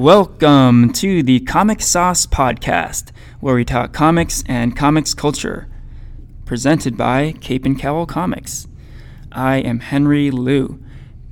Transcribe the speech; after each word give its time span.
Welcome 0.00 0.94
to 0.94 1.22
the 1.22 1.40
Comic 1.40 1.82
Sauce 1.82 2.24
Podcast, 2.24 3.10
where 3.40 3.54
we 3.54 3.66
talk 3.66 3.92
comics 3.92 4.42
and 4.46 4.74
comics 4.74 5.12
culture. 5.12 5.68
Presented 6.46 6.96
by 6.96 7.32
Cape 7.42 7.66
and 7.66 7.78
Cowl 7.78 8.06
Comics. 8.06 8.66
I 9.30 9.56
am 9.56 9.80
Henry 9.80 10.30
Liu, 10.30 10.82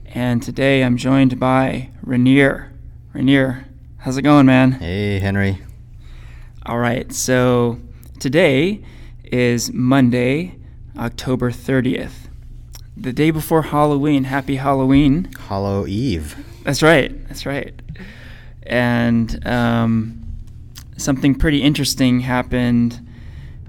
and 0.04 0.42
today 0.42 0.84
I'm 0.84 0.98
joined 0.98 1.40
by 1.40 1.92
Ranier. 2.02 2.70
Ranier, 3.14 3.64
how's 4.00 4.18
it 4.18 4.22
going, 4.22 4.44
man? 4.44 4.72
Hey, 4.72 5.18
Henry. 5.18 5.62
All 6.66 6.78
right, 6.78 7.10
so 7.10 7.80
today 8.20 8.82
is 9.24 9.72
Monday, 9.72 10.56
October 10.94 11.50
30th, 11.50 12.28
the 12.94 13.14
day 13.14 13.30
before 13.30 13.62
Halloween. 13.62 14.24
Happy 14.24 14.56
Halloween. 14.56 15.32
Hollow 15.38 15.86
Eve. 15.86 16.44
That's 16.64 16.82
right. 16.82 17.26
That's 17.28 17.46
right. 17.46 17.77
And 18.68 19.46
um, 19.46 20.26
something 20.96 21.34
pretty 21.34 21.62
interesting 21.62 22.20
happened 22.20 23.06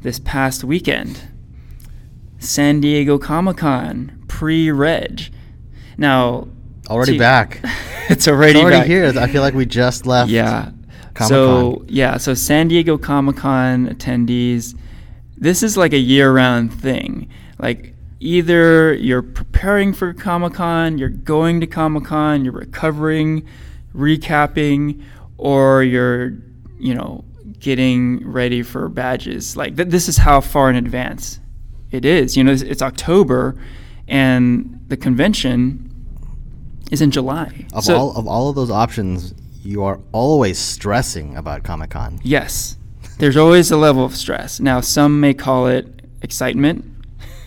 this 0.02 0.20
past 0.20 0.64
weekend. 0.64 1.22
San 2.40 2.80
Diego 2.82 3.18
Comic 3.18 3.58
Con 3.58 4.24
pre-reg. 4.28 5.30
Now, 5.98 6.48
Already 6.90 7.18
back. 7.18 7.60
it's 8.10 8.28
already, 8.28 8.60
It's 8.60 8.64
already 8.64 8.78
back. 8.78 8.88
here. 8.88 9.14
I 9.20 9.28
feel 9.28 9.42
like 9.42 9.54
we 9.54 9.66
just 9.66 10.06
left. 10.06 10.32
Yeah. 10.32 10.72
Comic-Con. 11.14 11.28
So 11.28 11.86
yeah, 11.88 12.18
so 12.18 12.34
San 12.34 12.68
Diego 12.70 12.98
Comic 12.98 13.36
Con 13.38 13.88
attendees, 13.88 14.78
this 15.38 15.62
is 15.64 15.76
like 15.78 15.94
a 15.94 15.98
year-round 16.00 16.74
thing. 16.74 17.30
Like 17.60 17.94
either 18.20 18.94
you're 18.94 19.22
preparing 19.22 19.94
for 19.94 20.14
Comic 20.14 20.54
Con, 20.54 20.98
you're 20.98 21.10
going 21.10 21.60
to 21.60 21.68
Comic 21.68 22.06
Con, 22.06 22.44
you're 22.44 22.54
recovering, 22.54 23.46
recapping, 23.96 25.04
or 25.38 25.84
you're, 25.84 26.34
you 26.80 26.94
know, 26.94 27.24
getting 27.60 28.26
ready 28.30 28.62
for 28.64 28.88
badges. 28.90 29.56
Like 29.58 29.76
th- 29.76 29.90
this 29.90 30.08
is 30.08 30.18
how 30.18 30.42
far 30.42 30.70
in 30.70 30.76
advance 30.76 31.40
it 31.92 32.06
is. 32.06 32.38
You 32.38 32.44
know, 32.44 32.52
it's, 32.52 32.62
it's 32.62 32.82
October, 32.82 33.56
and 34.08 34.84
the 34.88 34.98
convention 34.98 35.86
is 36.92 37.02
in 37.02 37.12
July. 37.12 37.66
Of 37.74 37.84
So- 37.84 37.96
all 37.96 38.16
of 38.16 38.28
all 38.28 38.50
of 38.50 38.56
those 38.56 38.72
options, 38.72 39.34
you 39.64 39.84
are 39.84 40.00
always 40.12 40.58
stressing 40.58 41.36
about 41.38 41.64
Comic 41.64 41.92
Con. 41.92 42.20
Yes. 42.24 42.78
There's 43.18 43.36
always 43.36 43.70
a 43.70 43.76
level 43.78 44.06
of 44.06 44.16
stress. 44.16 44.62
Now, 44.62 44.80
some 44.80 45.20
may 45.20 45.34
call 45.34 45.68
it 45.68 45.86
excitement, 46.22 46.86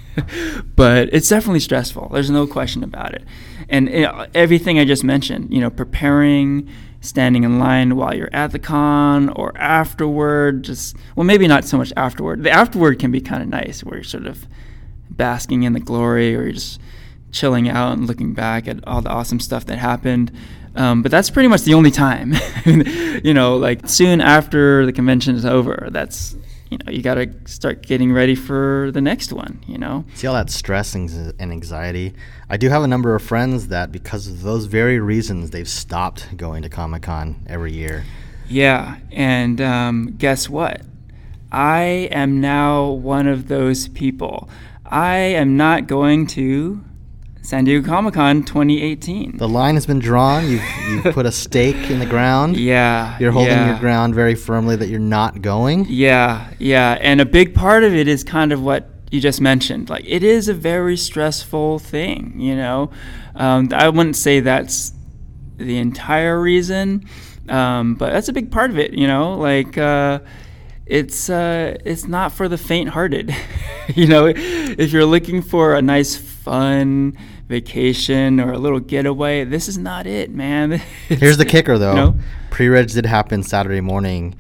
but 0.76 1.08
it's 1.12 1.28
definitely 1.28 1.60
stressful. 1.60 2.10
There's 2.12 2.30
no 2.30 2.46
question 2.46 2.84
about 2.84 3.14
it. 3.14 3.24
And 3.68 3.88
everything 4.34 4.78
I 4.78 4.84
just 4.84 5.05
mentioned, 5.05 5.52
you 5.52 5.60
know, 5.60 5.70
preparing, 5.70 6.68
standing 7.00 7.42
in 7.44 7.58
line 7.58 7.96
while 7.96 8.14
you're 8.14 8.32
at 8.32 8.52
the 8.52 8.58
con 8.58 9.28
or 9.30 9.56
afterward, 9.56 10.62
just, 10.62 10.96
well, 11.16 11.24
maybe 11.24 11.46
not 11.48 11.64
so 11.64 11.77
much 11.77 11.92
afterward. 11.96 12.44
The 12.44 12.50
afterward 12.50 12.98
can 12.98 13.10
be 13.10 13.20
kind 13.20 13.42
of 13.42 13.48
nice 13.48 13.82
where 13.82 13.96
you're 13.96 14.04
sort 14.04 14.27
of 14.27 14.46
basking 15.10 15.64
in 15.64 15.72
the 15.72 15.80
glory 15.80 16.34
or 16.34 16.42
you're 16.44 16.52
just 16.52 16.80
chilling 17.32 17.69
out 17.69 17.94
and 17.94 18.06
looking 18.06 18.34
back 18.34 18.69
at 18.69 18.86
all 18.86 19.02
the 19.02 19.10
awesome 19.10 19.41
stuff 19.41 19.66
that 19.66 19.78
happened. 19.78 20.30
Um, 20.74 21.02
but 21.02 21.10
that's 21.10 21.28
pretty 21.28 21.48
much 21.48 21.62
the 21.62 21.74
only 21.74 21.91
time. 21.91 22.34
you 22.64 23.34
know, 23.34 23.56
like 23.56 23.88
soon 23.88 24.20
after 24.20 24.87
the 24.87 24.92
convention 24.92 25.34
is 25.34 25.44
over, 25.44 25.88
that's, 25.91 26.37
you 26.70 26.78
know, 26.78 26.92
you 26.92 27.03
got 27.03 27.14
to 27.14 27.31
start 27.47 27.82
getting 27.82 28.12
ready 28.12 28.34
for 28.34 28.91
the 28.92 29.00
next 29.00 29.32
one, 29.32 29.62
you 29.66 29.76
know? 29.76 30.04
See 30.14 30.26
all 30.26 30.34
that 30.34 30.50
stress 30.50 30.94
and 30.94 31.34
anxiety. 31.41 32.14
I 32.52 32.58
do 32.58 32.68
have 32.68 32.82
a 32.82 32.86
number 32.86 33.14
of 33.14 33.22
friends 33.22 33.68
that, 33.68 33.90
because 33.90 34.28
of 34.28 34.42
those 34.42 34.66
very 34.66 35.00
reasons, 35.00 35.52
they've 35.52 35.66
stopped 35.66 36.36
going 36.36 36.62
to 36.64 36.68
Comic 36.68 37.04
Con 37.04 37.42
every 37.46 37.72
year. 37.72 38.04
Yeah. 38.46 38.98
And 39.10 39.58
um, 39.62 40.16
guess 40.18 40.50
what? 40.50 40.82
I 41.50 42.10
am 42.10 42.42
now 42.42 42.90
one 42.90 43.26
of 43.26 43.48
those 43.48 43.88
people. 43.88 44.50
I 44.84 45.16
am 45.16 45.56
not 45.56 45.86
going 45.86 46.26
to 46.26 46.84
San 47.40 47.64
Diego 47.64 47.88
Comic 47.88 48.12
Con 48.12 48.42
2018. 48.42 49.38
The 49.38 49.48
line 49.48 49.76
has 49.76 49.86
been 49.86 49.98
drawn. 49.98 50.46
You've 50.46 50.62
you've 50.90 51.14
put 51.14 51.24
a 51.24 51.32
stake 51.32 51.90
in 51.90 52.00
the 52.00 52.06
ground. 52.06 52.56
yeah. 52.58 53.16
You're 53.19 53.32
holding 53.32 53.52
yeah. 53.52 53.70
your 53.70 53.78
ground 53.80 54.14
very 54.14 54.34
firmly 54.34 54.76
that 54.76 54.88
you're 54.88 55.00
not 55.00 55.40
going. 55.40 55.86
Yeah, 55.88 56.52
yeah. 56.58 56.98
And 57.00 57.19
a 57.22 57.26
big 57.26 57.54
part 57.54 57.82
of 57.82 57.94
it 57.94 58.08
is 58.08 58.22
kind 58.22 58.52
of 58.52 58.62
what 58.62 58.91
you 59.12 59.21
just 59.21 59.43
mentioned. 59.43 59.91
Like, 59.91 60.05
it 60.06 60.23
is 60.23 60.49
a 60.49 60.55
very 60.55 60.97
stressful 60.97 61.78
thing, 61.78 62.41
you 62.41 62.56
know? 62.56 62.91
Um, 63.34 63.69
I 63.73 63.91
wouldn't 63.91 64.17
say 64.17 64.41
that's 64.41 64.93
the 65.59 65.77
entire 65.77 66.41
reason, 66.41 67.06
um, 67.49 67.95
but 67.95 68.11
that's 68.11 68.28
a 68.28 68.33
big 68.33 68.50
part 68.50 68.71
of 68.71 68.78
it, 68.78 68.95
you 68.95 69.06
know? 69.06 69.34
Like, 69.34 69.77
uh, 69.77 70.21
it's 70.87 71.28
uh, 71.28 71.77
it's 71.84 72.09
not 72.09 72.33
for 72.33 72.49
the 72.49 72.56
faint-hearted, 72.59 73.34
you 73.95 74.06
know. 74.06 74.27
If 74.27 74.93
you're 74.93 75.05
looking 75.05 75.43
for 75.43 75.75
a 75.77 75.83
nice, 75.83 76.17
fun 76.17 77.17
vacation 77.49 78.41
or 78.41 78.53
a 78.53 78.59
little 78.59 78.81
getaway, 78.81 79.44
this 79.44 79.69
is 79.69 79.77
not 79.79 80.06
it, 80.06 80.31
man. 80.31 80.73
Here's 81.09 81.37
the 81.37 81.44
kicker, 81.44 81.79
though. 81.79 81.91
You 81.91 81.97
know? 81.97 82.15
Pre-reg 82.50 82.89
did 82.89 83.06
happen 83.06 83.43
Saturday 83.43 83.81
morning, 83.81 84.34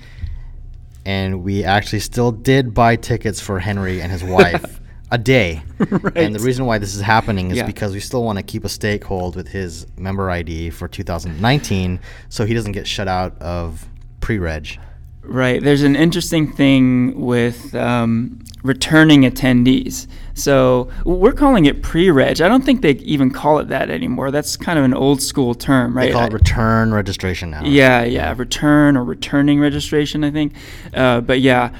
and 1.04 1.42
we 1.42 1.64
actually 1.64 2.00
still 2.00 2.32
did 2.32 2.74
buy 2.74 2.96
tickets 2.96 3.40
for 3.40 3.58
Henry 3.58 4.00
and 4.02 4.10
his 4.12 4.22
wife 4.24 4.80
a 5.10 5.18
day. 5.18 5.62
Right. 5.90 6.16
And 6.16 6.34
the 6.34 6.38
reason 6.38 6.64
why 6.64 6.78
this 6.78 6.94
is 6.94 7.00
happening 7.00 7.50
is 7.50 7.56
Yeah. 7.58 7.66
because 7.66 7.92
we 7.92 7.98
still 8.00 8.22
want 8.24 8.38
to 8.38 8.42
keep 8.44 8.64
a 8.64 8.68
stakehold 8.68 9.34
with 9.34 9.48
his 9.48 9.86
member 9.98 10.30
ID 10.30 10.70
for 10.70 10.86
2019, 10.88 11.98
so 12.28 12.46
he 12.46 12.54
doesn't 12.54 12.72
get 12.72 12.86
shut 12.86 13.08
out 13.08 13.36
of 13.42 13.84
pre-reg. 14.20 14.78
Right. 15.22 15.62
There's 15.62 15.82
an 15.82 15.94
interesting 15.96 16.50
thing 16.52 17.20
with 17.20 17.74
um, 17.74 18.40
returning 18.62 19.22
attendees. 19.22 20.06
So 20.34 20.88
we're 21.04 21.32
calling 21.32 21.66
it 21.66 21.82
pre-reg. 21.82 22.40
I 22.40 22.48
don't 22.48 22.64
think 22.64 22.82
they 22.82 22.92
even 22.92 23.30
call 23.30 23.58
it 23.58 23.68
that 23.68 23.88
anymore. 23.90 24.30
That's 24.30 24.56
kind 24.56 24.78
of 24.78 24.84
an 24.84 24.94
old 24.94 25.22
school 25.22 25.54
term, 25.54 25.96
right? 25.96 26.06
They 26.06 26.12
call 26.12 26.24
it 26.26 26.32
return 26.32 26.92
registration 26.92 27.50
now. 27.50 27.64
yeah, 27.64 28.02
yeah, 28.02 28.34
return 28.36 28.96
or 28.96 29.04
returning 29.04 29.60
registration, 29.60 30.24
I 30.24 30.30
think. 30.30 30.54
Uh, 30.92 31.20
but 31.20 31.40
yeah. 31.40 31.70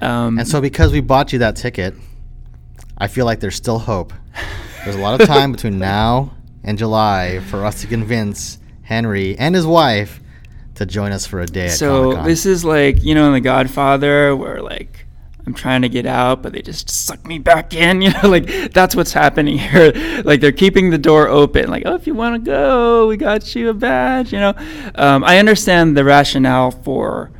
Um, 0.00 0.38
And 0.38 0.46
so 0.46 0.60
because 0.60 0.92
we 0.92 1.00
bought 1.00 1.32
you 1.32 1.38
that 1.40 1.56
ticket, 1.56 1.94
I 2.98 3.08
feel 3.08 3.24
like 3.26 3.40
there's 3.40 3.56
still 3.56 3.78
hope. 3.78 4.12
There's 4.84 4.96
a 4.96 5.00
lot 5.00 5.20
of 5.20 5.26
time 5.26 5.52
between 5.52 5.78
now 5.78 6.32
and 6.62 6.78
July 6.78 7.40
for 7.40 7.64
us 7.64 7.80
to 7.80 7.86
convince 7.86 8.58
Henry 8.82 9.36
and 9.38 9.54
his 9.54 9.66
wife 9.66 10.20
to 10.76 10.86
join 10.86 11.12
us 11.12 11.26
for 11.26 11.40
a 11.40 11.46
day 11.46 11.66
at 11.66 11.72
so 11.72 12.02
Comic-Con. 12.02 12.28
this 12.28 12.46
is 12.46 12.64
like 12.64 13.02
you 13.02 13.14
know 13.14 13.26
in 13.26 13.32
The 13.32 13.40
Godfather 13.40 14.34
where 14.36 14.62
like 14.62 15.06
I'm 15.46 15.54
trying 15.54 15.82
to 15.82 15.88
get 15.88 16.06
out, 16.06 16.42
but 16.42 16.52
they 16.52 16.60
just 16.60 16.90
suck 16.90 17.24
me 17.24 17.38
back 17.38 17.72
in. 17.72 18.02
You 18.06 18.10
know, 18.10 18.28
like 18.28 18.72
that's 18.72 18.96
what's 18.96 19.12
happening 19.12 19.58
here. 19.70 19.92
like 20.24 20.40
they're 20.40 20.52
keeping 20.52 20.90
the 20.90 20.98
door 20.98 21.28
open. 21.28 21.70
Like, 21.70 21.84
oh, 21.86 21.94
if 21.94 22.06
you 22.06 22.14
want 22.14 22.34
to 22.34 22.50
go, 22.50 23.06
we 23.06 23.16
got 23.16 23.54
you 23.54 23.68
a 23.70 23.74
badge. 23.74 24.32
You 24.32 24.40
know, 24.40 24.54
um, 24.96 25.22
I 25.24 25.38
understand 25.38 25.96
the 25.96 26.04
rationale 26.04 26.70
for 26.72 27.30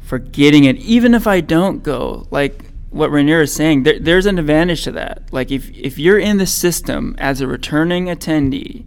for 0.00 0.18
getting 0.18 0.64
it, 0.64 0.76
even 0.76 1.14
if 1.14 1.26
I 1.26 1.40
don't 1.40 1.82
go. 1.82 2.28
Like 2.30 2.66
what 2.90 3.10
Ranier 3.10 3.42
is 3.42 3.52
saying, 3.52 3.82
there, 3.82 3.98
there's 3.98 4.26
an 4.26 4.38
advantage 4.38 4.84
to 4.84 4.92
that. 4.92 5.24
Like 5.32 5.50
if 5.50 5.70
if 5.76 5.98
you're 5.98 6.18
in 6.18 6.36
the 6.36 6.46
system 6.46 7.14
as 7.18 7.40
a 7.40 7.46
returning 7.46 8.06
attendee, 8.06 8.84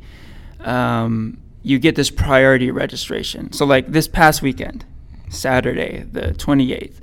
um, 0.61 1.37
you 1.61 1.79
get 1.79 1.95
this 1.95 2.09
priority 2.09 2.71
registration. 2.71 3.51
So 3.51 3.65
like 3.65 3.87
this 3.87 4.07
past 4.07 4.41
weekend, 4.41 4.85
Saturday, 5.29 6.05
the 6.11 6.33
28th, 6.33 6.95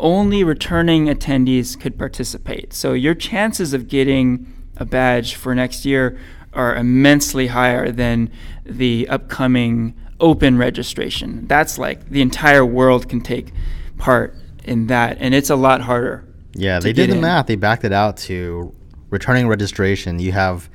only 0.00 0.44
returning 0.44 1.06
attendees 1.06 1.78
could 1.78 1.98
participate. 1.98 2.72
So 2.72 2.92
your 2.92 3.14
chances 3.14 3.72
of 3.72 3.88
getting 3.88 4.52
a 4.76 4.84
badge 4.84 5.34
for 5.34 5.54
next 5.54 5.84
year 5.84 6.18
are 6.52 6.74
immensely 6.74 7.48
higher 7.48 7.90
than 7.90 8.30
the 8.64 9.08
upcoming 9.08 9.94
open 10.20 10.58
registration. 10.58 11.46
That's 11.46 11.78
like 11.78 12.08
the 12.08 12.22
entire 12.22 12.64
world 12.64 13.08
can 13.08 13.20
take 13.20 13.52
part 13.98 14.34
in 14.64 14.86
that, 14.88 15.18
and 15.20 15.34
it's 15.34 15.50
a 15.50 15.56
lot 15.56 15.80
harder. 15.80 16.24
yeah, 16.52 16.78
they 16.78 16.92
did 16.92 17.10
the 17.10 17.14
in. 17.14 17.20
math. 17.20 17.46
They 17.46 17.56
backed 17.56 17.84
it 17.84 17.92
out 17.92 18.16
to 18.18 18.74
returning 19.10 19.48
registration. 19.48 20.18
You 20.18 20.32
have 20.32 20.68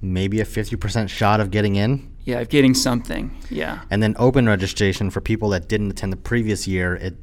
maybe 0.00 0.40
a 0.40 0.44
50% 0.44 1.08
shot 1.08 1.40
of 1.40 1.50
getting 1.50 1.76
in. 1.76 2.15
Yeah, 2.26 2.40
of 2.40 2.48
getting 2.50 2.74
something. 2.74 3.30
Yeah. 3.50 3.80
And 3.90 4.02
then 4.02 4.14
open 4.18 4.46
registration 4.46 5.08
for 5.10 5.20
people 5.22 5.48
that 5.50 5.68
didn't 5.68 5.90
attend 5.92 6.12
the 6.12 6.16
previous 6.18 6.66
year, 6.68 6.94
it 6.96 7.14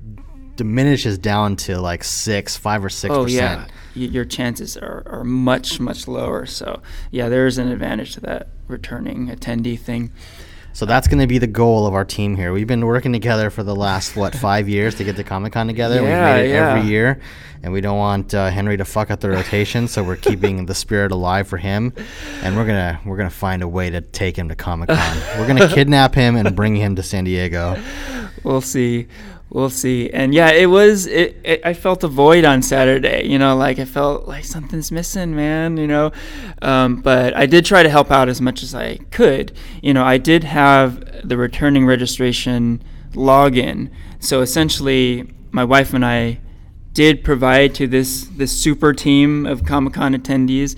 diminishes 0.56 1.18
down 1.18 1.56
to 1.58 1.80
like 1.82 2.04
six, 2.04 2.56
five 2.58 2.84
or 2.86 2.90
six 2.90 3.14
Oh 3.14 3.24
percent. 3.26 3.70
yeah, 3.96 4.02
y- 4.02 4.10
your 4.12 4.24
chances 4.26 4.78
are, 4.78 5.04
are 5.08 5.24
much 5.24 5.80
much 5.80 6.08
lower. 6.08 6.46
So 6.46 6.82
yeah, 7.12 7.28
there 7.30 7.46
is 7.48 7.58
an 7.58 7.68
advantage 7.70 8.14
to 8.14 8.22
that 8.22 8.48
returning 8.68 9.28
attendee 9.28 9.78
thing. 9.80 10.12
So 10.76 10.88
that's 10.88 11.08
going 11.08 11.20
to 11.20 11.28
be 11.28 11.38
the 11.38 11.48
goal 11.48 11.86
of 11.86 11.94
our 11.94 12.04
team 12.04 12.36
here. 12.36 12.52
We've 12.52 12.66
been 12.68 12.86
working 12.86 13.14
together 13.14 13.52
for 13.52 13.62
the 13.62 13.76
last 13.76 14.16
what 14.16 14.36
five 14.36 14.68
years 14.68 14.96
to 14.96 15.04
get 15.04 15.16
to 15.18 15.24
Comic 15.24 15.54
Con 15.54 15.68
together. 15.68 15.96
Yeah, 15.96 16.02
We've 16.02 16.36
made 16.36 16.46
it 16.46 16.50
yeah. 16.50 16.70
every 16.72 16.90
year, 16.90 17.20
and 17.62 17.72
we 17.72 17.80
don't 17.80 18.00
want 18.00 18.34
uh, 18.34 18.50
Henry 18.50 18.76
to 18.78 18.84
fuck 18.86 19.12
up 19.12 19.20
the 19.20 19.30
rotation. 19.30 19.88
So 19.88 20.04
we're 20.04 20.16
keeping 20.16 20.66
the 20.66 20.74
spirit 20.74 21.12
alive 21.12 21.48
for 21.48 21.58
him, 21.58 21.94
and 22.42 22.56
we're 22.58 22.66
gonna 22.66 23.00
we're 23.06 23.18
gonna 23.18 23.30
find 23.30 23.62
a 23.62 23.68
way 23.68 23.92
to 23.92 24.02
take 24.02 24.36
him 24.36 24.50
to 24.50 24.56
Comic 24.56 24.90
Con. 24.90 25.18
we're 25.38 25.48
gonna 25.48 25.70
kidnap 25.70 26.16
him 26.16 26.36
and 26.36 26.56
bring 26.56 26.76
him 26.76 26.96
to 26.96 27.04
San 27.04 27.26
Diego. 27.26 27.80
we'll 28.44 28.60
see 28.60 29.08
we'll 29.54 29.70
see. 29.70 30.10
And 30.10 30.34
yeah 30.34 30.52
it 30.52 30.66
was 30.66 31.06
it, 31.06 31.40
it 31.44 31.62
i 31.64 31.74
felt 31.74 32.04
a 32.04 32.08
void 32.08 32.44
on 32.44 32.62
saturday 32.62 33.26
you 33.26 33.38
know 33.38 33.56
like 33.56 33.80
i 33.80 33.86
felt 33.86 34.28
like 34.28 34.44
something's 34.44 34.92
missing 34.92 35.36
man 35.36 35.78
you 35.78 35.88
know? 35.88 36.12
Um, 36.62 37.02
but 37.02 37.36
i 37.38 37.46
did 37.46 37.64
try 37.66 37.84
to 37.84 37.90
help 37.90 38.12
out 38.12 38.28
as 38.28 38.42
much 38.42 38.64
as 38.64 38.76
i 38.76 38.98
could. 39.12 39.54
You 39.82 39.94
know 39.94 40.04
i 40.04 40.18
did 40.18 40.44
have 40.44 41.28
the 41.28 41.38
returning 41.38 41.86
registration 41.86 42.84
login. 43.14 43.92
So 44.20 44.42
essentially 44.42 45.32
my 45.52 45.64
wife 45.64 45.94
and 45.94 46.04
i 46.04 46.40
did 46.94 47.24
provide 47.24 47.74
to 47.76 47.88
this 47.88 48.26
this 48.36 48.52
super 48.52 48.94
team 48.94 49.46
of 49.46 49.66
comic-con 49.66 50.16
attendees 50.16 50.76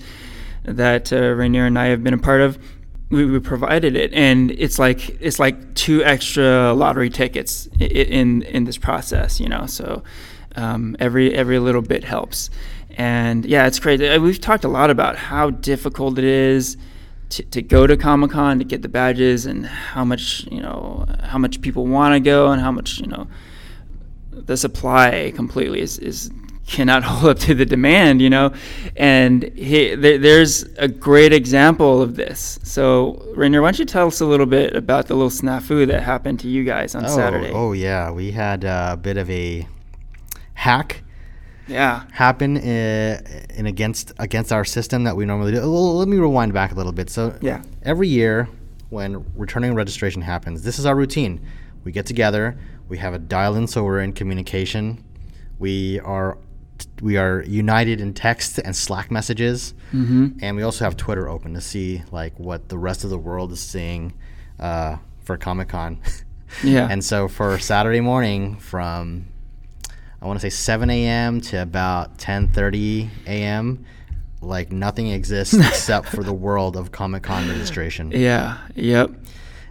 that 0.64 1.12
uh, 1.12 1.32
ranier 1.34 1.66
and 1.66 1.78
i 1.78 1.86
have 1.86 2.02
been 2.02 2.14
a 2.14 2.18
part 2.18 2.40
of 2.40 2.58
we, 3.10 3.24
we 3.24 3.38
provided 3.38 3.94
it 3.96 4.12
and 4.12 4.50
it's 4.52 4.78
like 4.78 5.10
it's 5.20 5.38
like 5.38 5.74
two 5.74 6.02
extra 6.04 6.72
lottery 6.74 7.08
tickets 7.10 7.68
i- 7.80 7.84
i- 7.84 7.86
in 7.86 8.42
in 8.42 8.64
this 8.64 8.78
process 8.78 9.38
you 9.40 9.48
know 9.48 9.66
so 9.66 10.02
um, 10.56 10.96
every 10.98 11.34
every 11.34 11.58
little 11.58 11.82
bit 11.82 12.02
helps. 12.04 12.48
And 12.98 13.44
yeah 13.44 13.66
it's 13.66 13.78
crazy. 13.78 14.08
Uh, 14.08 14.18
we've 14.20 14.40
talked 14.40 14.64
a 14.64 14.68
lot 14.68 14.88
about 14.88 15.16
how 15.16 15.50
difficult 15.50 16.16
it 16.18 16.24
is 16.24 16.78
to, 17.28 17.42
to 17.42 17.60
go 17.60 17.86
to 17.86 17.94
Comic 17.96 18.30
Con 18.30 18.58
to 18.58 18.64
get 18.64 18.80
the 18.80 18.88
badges 18.88 19.44
and 19.44 19.66
how 19.66 20.02
much 20.04 20.46
you 20.50 20.62
know 20.62 21.04
how 21.24 21.36
much 21.36 21.60
people 21.60 21.86
want 21.86 22.14
to 22.14 22.20
go 22.20 22.50
and 22.52 22.62
how 22.62 22.72
much 22.72 22.98
you 23.00 23.06
know 23.06 23.26
the 24.32 24.56
supply 24.56 25.30
completely 25.36 25.80
is, 25.80 25.98
is 25.98 26.30
cannot 26.66 27.02
hold 27.04 27.30
up 27.30 27.38
to 27.40 27.54
the 27.54 27.64
demand, 27.64 28.20
you 28.20 28.30
know. 28.30 28.52
And 28.96 29.44
he, 29.54 29.94
there, 29.94 30.18
there's 30.18 30.64
a 30.78 30.88
great 30.88 31.32
example 31.32 32.02
of 32.02 32.16
this. 32.16 32.58
So, 32.62 33.24
Ranier, 33.36 33.62
why 33.62 33.68
don't 33.68 33.78
you 33.78 33.84
tell 33.84 34.08
us 34.08 34.20
a 34.20 34.26
little 34.26 34.46
bit 34.46 34.74
about 34.74 35.06
the 35.06 35.14
little 35.14 35.30
snafu 35.30 35.86
that 35.86 36.02
happened 36.02 36.40
to 36.40 36.48
you 36.48 36.64
guys 36.64 36.94
on 36.94 37.04
oh, 37.04 37.08
Saturday? 37.08 37.52
oh 37.52 37.72
yeah, 37.72 38.10
we 38.10 38.32
had 38.32 38.64
a 38.64 38.98
bit 39.00 39.16
of 39.16 39.30
a 39.30 39.66
hack 40.54 41.02
Yeah. 41.68 42.04
happen 42.12 42.56
uh, 42.56 43.20
in 43.54 43.66
against 43.66 44.12
against 44.18 44.52
our 44.52 44.64
system 44.64 45.04
that 45.04 45.16
we 45.16 45.24
normally 45.26 45.52
do. 45.52 45.60
Well, 45.60 45.96
let 45.96 46.08
me 46.08 46.16
rewind 46.16 46.52
back 46.52 46.72
a 46.72 46.74
little 46.74 46.92
bit. 46.92 47.10
So 47.10 47.34
Yeah. 47.40 47.62
every 47.82 48.08
year 48.08 48.48
when 48.90 49.24
returning 49.34 49.74
registration 49.74 50.22
happens, 50.22 50.62
this 50.62 50.78
is 50.78 50.86
our 50.86 50.94
routine. 50.96 51.40
We 51.84 51.92
get 51.92 52.06
together, 52.06 52.56
we 52.88 52.98
have 52.98 53.14
a 53.14 53.18
dial-in, 53.18 53.66
so 53.68 53.84
we're 53.84 54.00
in 54.00 54.12
communication. 54.12 55.04
We 55.58 56.00
are 56.00 56.38
we 57.00 57.16
are 57.16 57.42
united 57.46 58.00
in 58.00 58.12
text 58.14 58.58
and 58.58 58.74
Slack 58.76 59.10
messages, 59.10 59.74
Mm-hmm. 59.92 60.38
and 60.42 60.56
we 60.56 60.62
also 60.62 60.84
have 60.84 60.96
Twitter 60.96 61.28
open 61.28 61.54
to 61.54 61.60
see 61.60 62.02
like 62.10 62.38
what 62.38 62.68
the 62.68 62.76
rest 62.78 63.04
of 63.04 63.10
the 63.10 63.18
world 63.18 63.52
is 63.52 63.60
seeing 63.60 64.12
uh, 64.58 64.96
for 65.24 65.36
Comic 65.36 65.68
Con. 65.68 65.98
Yeah. 66.62 66.86
And 66.88 67.04
so 67.04 67.26
for 67.28 67.58
Saturday 67.58 68.00
morning 68.00 68.56
from 68.58 69.26
I 70.22 70.26
want 70.26 70.40
to 70.40 70.50
say 70.50 70.54
7 70.54 70.88
a.m. 70.90 71.40
to 71.42 71.60
about 71.60 72.18
10:30 72.18 73.08
a.m. 73.26 73.84
like 74.40 74.70
nothing 74.72 75.08
exists 75.08 75.54
except 75.68 76.08
for 76.08 76.22
the 76.22 76.32
world 76.32 76.76
of 76.76 76.92
Comic 76.92 77.24
Con 77.24 77.48
registration. 77.48 78.12
yeah. 78.12 78.58
Yep. 78.76 79.10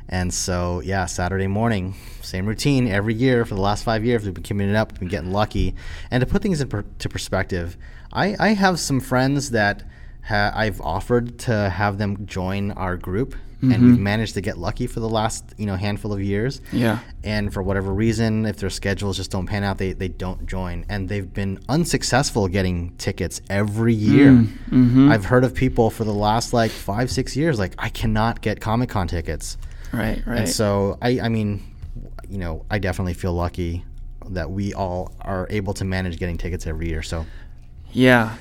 And 0.10 0.34
so 0.34 0.82
yeah, 0.82 1.06
Saturday 1.06 1.48
morning, 1.48 1.96
same 2.26 2.46
routine 2.46 2.88
every 2.88 3.14
year 3.14 3.46
for 3.46 3.56
the 3.56 3.62
last 3.62 3.84
five 3.84 4.04
years. 4.04 4.26
We've 4.26 4.34
been 4.34 4.44
keeping 4.44 4.70
it 4.70 4.76
up. 4.76 4.92
We've 4.94 5.00
been 5.02 5.10
getting 5.10 5.32
lucky. 5.32 5.76
And 6.12 6.22
to 6.22 6.28
put 6.28 6.42
things 6.42 6.62
into 6.62 6.84
per- 6.84 7.10
perspective, 7.10 7.78
I, 8.12 8.36
I 8.40 8.50
have 8.50 8.80
some 8.80 9.00
friends 9.00 9.52
that 9.52 9.84
ha- 10.24 10.52
I've 10.56 10.82
offered 10.82 11.40
to 11.40 11.70
have 11.70 11.98
them 11.98 12.26
join 12.26 12.72
our 12.72 12.98
group, 12.98 13.36
and 13.62 13.84
we've 13.84 13.98
managed 14.00 14.36
to 14.36 14.42
get 14.42 14.60
lucky 14.60 14.86
for 14.86 15.00
the 15.00 15.10
last 15.10 15.44
you 15.58 15.66
know 15.66 15.76
handful 15.76 16.14
of 16.14 16.22
years 16.22 16.62
Yeah. 16.72 17.00
and 17.24 17.52
for 17.52 17.64
whatever 17.64 17.92
reason, 17.92 18.46
if 18.46 18.58
their 18.58 18.70
schedules 18.70 19.18
just 19.18 19.32
don't 19.32 19.48
pan 19.48 19.64
out, 19.64 19.80
they, 19.80 19.94
they 19.94 20.08
don't 20.08 20.46
join. 20.46 20.86
And 20.88 21.10
they've 21.10 21.34
been 21.34 21.58
unsuccessful 21.68 22.48
getting 22.48 22.92
tickets 22.98 23.42
every 23.50 23.96
year. 23.96 24.34
Mm-hmm. 24.34 25.10
I've 25.12 25.26
heard 25.26 25.44
of 25.44 25.56
people 25.56 25.90
for 25.90 26.04
the 26.04 26.14
last 26.14 26.54
like 26.54 26.70
five, 26.70 27.10
six 27.10 27.36
years, 27.36 27.58
like, 27.58 27.74
I 27.80 27.90
cannot 27.90 28.42
get 28.42 28.62
Comic 28.62 28.90
Con 28.90 29.08
tickets. 29.08 29.58
Right. 29.92 30.22
Right. 30.28 30.40
And 30.42 30.50
so, 30.50 31.00
I, 31.02 31.20
I 31.22 31.30
mean, 31.30 31.64
you 32.30 32.38
know, 32.38 32.66
I 32.70 32.80
definitely 32.80 33.14
feel 33.14 33.34
lucky 33.34 33.84
that 34.30 34.50
we 34.50 34.74
all 34.74 35.12
are 35.22 35.48
able 35.50 35.74
to 35.76 35.86
manage 35.86 36.18
getting 36.18 36.38
tickets 36.38 36.66
every 36.66 36.90
year. 36.90 37.04
So, 37.04 37.26
Yeah, 37.92 38.36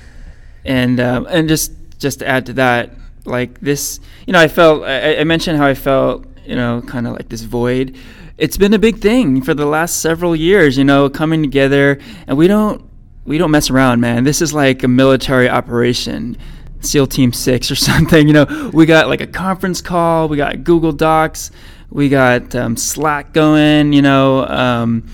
and 0.63 0.99
um, 0.99 1.27
and 1.29 1.47
just 1.47 1.71
just 1.97 2.19
to 2.19 2.27
add 2.27 2.45
to 2.47 2.53
that, 2.53 2.91
like 3.25 3.59
this, 3.61 3.99
you 4.25 4.33
know, 4.33 4.39
I 4.39 4.47
felt 4.47 4.83
I, 4.83 5.17
I 5.17 5.23
mentioned 5.23 5.57
how 5.57 5.65
I 5.65 5.75
felt, 5.75 6.25
you 6.45 6.55
know, 6.55 6.81
kind 6.81 7.07
of 7.07 7.13
like 7.13 7.29
this 7.29 7.41
void. 7.41 7.95
It's 8.37 8.57
been 8.57 8.73
a 8.73 8.79
big 8.79 8.97
thing 8.97 9.41
for 9.41 9.53
the 9.53 9.65
last 9.65 10.01
several 10.01 10.35
years, 10.35 10.77
you 10.77 10.83
know, 10.83 11.09
coming 11.09 11.41
together, 11.41 11.99
and 12.27 12.37
we 12.37 12.47
don't 12.47 12.83
we 13.25 13.37
don't 13.37 13.51
mess 13.51 13.69
around, 13.69 14.01
man. 14.01 14.23
This 14.23 14.41
is 14.41 14.53
like 14.53 14.83
a 14.83 14.87
military 14.87 15.49
operation. 15.49 16.37
SEAL 16.81 17.07
Team 17.07 17.33
Six 17.33 17.71
or 17.71 17.75
something. 17.89 18.27
You 18.27 18.33
know, 18.33 18.71
we 18.73 18.85
got 18.85 19.07
like 19.07 19.21
a 19.21 19.27
conference 19.27 19.81
call, 19.81 20.27
we 20.27 20.37
got 20.37 20.63
Google 20.63 20.91
Docs, 20.91 21.51
we 21.89 22.09
got 22.09 22.55
um, 22.55 22.77
Slack 22.77 23.33
going. 23.33 23.93
You 23.93 24.01
know, 24.01 24.45
um, 24.45 25.07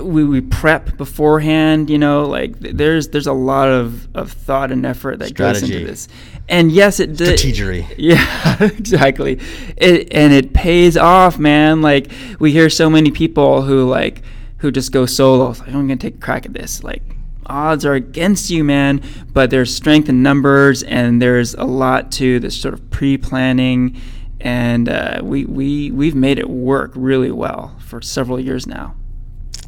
we, 0.00 0.24
we 0.24 0.40
prep 0.40 0.96
beforehand 0.96 1.90
you 1.90 1.98
know 1.98 2.24
like 2.24 2.58
th- 2.60 2.74
there's 2.74 3.08
there's 3.08 3.26
a 3.26 3.32
lot 3.32 3.68
of, 3.68 4.14
of 4.16 4.32
thought 4.32 4.72
and 4.72 4.86
effort 4.86 5.18
that 5.18 5.34
goes 5.34 5.62
into 5.62 5.84
this. 5.84 6.08
And 6.48 6.72
yes 6.72 7.00
it 7.00 7.16
did. 7.16 7.38
Strategery. 7.38 7.94
yeah 7.98 8.56
exactly. 8.62 9.38
It 9.76 10.12
and 10.12 10.32
it 10.32 10.52
pays 10.52 10.96
off 10.96 11.38
man. 11.38 11.82
Like 11.82 12.10
we 12.38 12.52
hear 12.52 12.70
so 12.70 12.88
many 12.88 13.10
people 13.10 13.62
who 13.62 13.88
like 13.88 14.22
who 14.58 14.70
just 14.70 14.92
go 14.92 15.06
solo 15.06 15.48
like 15.48 15.66
i'm 15.68 15.88
gonna 15.88 15.96
take 15.96 16.16
a 16.16 16.18
crack 16.18 16.46
at 16.46 16.52
this. 16.52 16.82
Like 16.82 17.02
odds 17.46 17.84
are 17.84 17.94
against 17.94 18.50
you 18.50 18.62
man 18.62 19.02
but 19.32 19.50
there's 19.50 19.74
strength 19.74 20.08
in 20.08 20.22
numbers 20.22 20.84
and 20.84 21.20
there's 21.20 21.54
a 21.54 21.64
lot 21.64 22.12
to 22.12 22.38
this 22.38 22.58
sort 22.58 22.72
of 22.72 22.88
pre-planning 22.90 24.00
and 24.42 24.88
uh, 24.88 25.20
we, 25.22 25.44
we 25.44 25.90
we've 25.90 26.14
made 26.14 26.38
it 26.38 26.50
work 26.50 26.92
really 26.94 27.30
well 27.30 27.76
for 27.78 28.02
several 28.02 28.38
years 28.38 28.66
now 28.66 28.94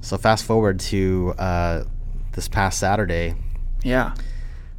so 0.05 0.19
fast 0.19 0.45
forward 0.45 0.81
to 0.81 1.33
uh, 1.39 1.85
this 2.33 2.47
past 2.47 2.79
Saturday. 2.79 3.35
yeah 3.83 4.15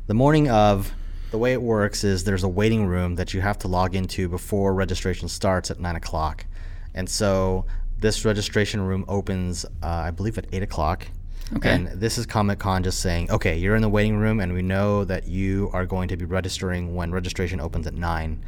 The 0.05 0.13
morning 0.13 0.49
of, 0.49 0.93
the 1.31 1.39
way 1.39 1.53
it 1.53 1.61
works 1.61 2.03
is 2.03 2.25
there's 2.25 2.43
a 2.43 2.47
waiting 2.47 2.85
room 2.85 3.15
that 3.15 3.33
you 3.33 3.41
have 3.41 3.57
to 3.59 3.67
log 3.67 3.95
into 3.95 4.29
before 4.29 4.73
registration 4.75 5.27
starts 5.27 5.71
at 5.71 5.79
9 5.79 5.95
o'clock. 5.95 6.45
And 6.93 7.09
so 7.09 7.65
this 7.97 8.23
registration 8.23 8.81
room 8.81 9.03
opens, 9.07 9.65
uh, 9.65 9.87
I 9.87 10.11
believe, 10.11 10.37
at 10.37 10.45
8 10.51 10.61
o'clock. 10.61 11.07
Okay. 11.55 11.73
And 11.73 11.87
this 11.87 12.17
is 12.19 12.25
Comic 12.27 12.59
Con 12.59 12.83
just 12.83 12.99
saying, 12.99 13.31
okay, 13.31 13.57
you're 13.57 13.75
in 13.75 13.81
the 13.81 13.89
waiting 13.89 14.17
room, 14.17 14.39
and 14.39 14.53
we 14.53 14.61
know 14.61 15.05
that 15.05 15.27
you 15.27 15.69
are 15.73 15.85
going 15.85 16.07
to 16.09 16.17
be 16.17 16.25
registering 16.25 16.95
when 16.95 17.11
registration 17.11 17.59
opens 17.59 17.87
at 17.87 17.95
9. 17.95 18.43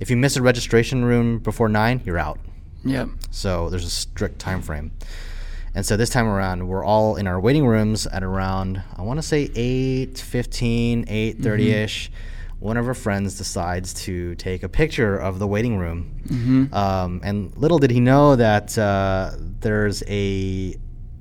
If 0.00 0.10
you 0.10 0.16
miss 0.16 0.36
a 0.36 0.42
registration 0.42 1.04
room 1.04 1.38
before 1.38 1.68
9, 1.68 2.02
you're 2.04 2.18
out. 2.18 2.38
Yep. 2.84 3.08
So 3.30 3.68
there's 3.70 3.84
a 3.84 3.90
strict 3.90 4.38
time 4.38 4.62
frame. 4.62 4.92
And 5.74 5.84
so 5.84 5.96
this 5.96 6.10
time 6.10 6.26
around, 6.26 6.66
we're 6.66 6.84
all 6.84 7.16
in 7.16 7.26
our 7.26 7.38
waiting 7.38 7.66
rooms 7.66 8.06
at 8.06 8.22
around, 8.22 8.82
I 8.96 9.02
want 9.02 9.18
to 9.18 9.22
say 9.22 9.48
8.15, 9.48 11.06
8.30ish. 11.06 12.08
One 12.58 12.76
of 12.76 12.88
our 12.88 12.94
friends 12.94 13.38
decides 13.38 13.94
to 14.04 14.34
take 14.34 14.64
a 14.64 14.68
picture 14.68 15.16
of 15.16 15.38
the 15.38 15.46
waiting 15.46 15.78
room. 15.78 16.20
Mm-hmm. 16.26 16.74
Um, 16.74 17.20
and 17.22 17.56
little 17.56 17.78
did 17.78 17.92
he 17.92 18.00
know 18.00 18.34
that 18.34 18.76
uh, 18.76 19.32
there's 19.38 20.02
a 20.08 20.74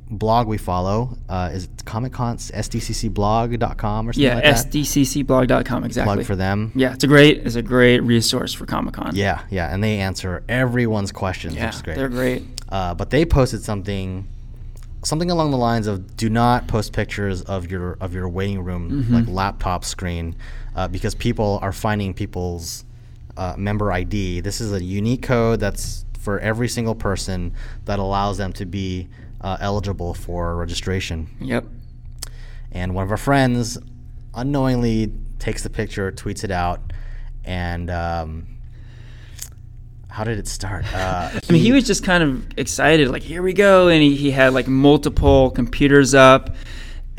blog 0.10 0.48
we 0.48 0.58
follow. 0.58 1.18
Uh, 1.28 1.50
is 1.54 1.66
it 1.66 1.86
Comic 1.86 2.14
Con's 2.14 2.52
SDCCblog.com 2.52 4.10
or 4.10 4.14
something 4.14 4.24
Yeah, 4.24 4.36
like 4.36 4.44
that? 4.44 4.56
sdccblog.com 4.72 5.84
exactly. 5.84 6.16
Plug 6.16 6.26
for 6.26 6.36
them. 6.36 6.72
Yeah, 6.76 6.94
it's 6.94 7.04
a 7.04 7.08
great 7.08 7.46
it's 7.46 7.56
a 7.56 7.62
great 7.62 8.00
resource 8.02 8.54
for 8.54 8.66
Comic 8.66 8.94
Con. 8.94 9.12
Yeah, 9.16 9.42
yeah. 9.50 9.74
And 9.74 9.84
they 9.84 10.00
answer 10.00 10.44
everyone's 10.50 11.12
questions, 11.12 11.56
yeah, 11.56 11.68
which 11.68 11.76
is 11.76 11.82
great. 11.82 11.96
they're 11.98 12.10
great. 12.10 12.44
Uh, 12.70 12.94
but 12.94 13.10
they 13.10 13.26
posted 13.26 13.64
something 13.64 14.28
something 15.04 15.30
along 15.32 15.52
the 15.52 15.58
lines 15.58 15.88
of 15.88 16.18
do 16.18 16.30
not 16.30 16.68
post 16.68 16.92
pictures 16.94 17.42
of 17.44 17.70
your 17.72 17.98
of 18.02 18.14
your 18.14 18.28
waiting 18.30 18.64
room 18.64 18.90
Mm-hmm. 18.92 19.14
like 19.14 19.28
laptop 19.28 19.86
screen 19.86 20.36
uh, 20.76 20.88
because 20.88 21.16
people 21.16 21.60
are 21.62 21.72
finding 21.72 22.14
people's 22.14 22.84
uh, 23.38 23.56
member 23.58 23.92
ID. 23.92 24.42
This 24.42 24.60
is 24.62 24.74
a 24.74 24.84
unique 24.84 25.22
code 25.24 25.60
that's 25.60 26.06
for 26.20 26.40
every 26.40 26.68
single 26.68 26.96
person 26.96 27.54
that 27.86 28.00
allows 28.00 28.38
them 28.38 28.52
to 28.54 28.66
be 28.66 29.08
uh, 29.42 29.58
eligible 29.60 30.14
for 30.14 30.56
registration. 30.56 31.28
Yep. 31.40 31.66
And 32.72 32.94
one 32.96 33.04
of 33.04 33.12
our 33.12 33.18
friends 33.18 33.78
unknowingly 34.36 35.14
takes 35.40 35.64
the 35.64 35.70
picture, 35.70 36.12
tweets 36.12 36.44
it 36.44 36.52
out, 36.52 36.82
and 37.46 37.90
um, 37.90 38.48
how 40.10 40.24
did 40.24 40.38
it 40.40 40.48
start? 40.48 40.86
Uh, 40.94 41.30
I 41.50 41.52
mean, 41.52 41.62
he 41.62 41.72
was 41.72 41.86
just 41.86 42.04
kind 42.04 42.24
of 42.24 42.48
excited, 42.58 43.10
like, 43.10 43.24
here 43.24 43.42
we 43.42 43.54
go. 43.54 43.88
And 43.88 44.02
he, 44.02 44.16
he 44.16 44.32
had 44.32 44.54
like 44.54 44.68
multiple 44.68 45.52
computers 45.52 46.14
up. 46.14 46.56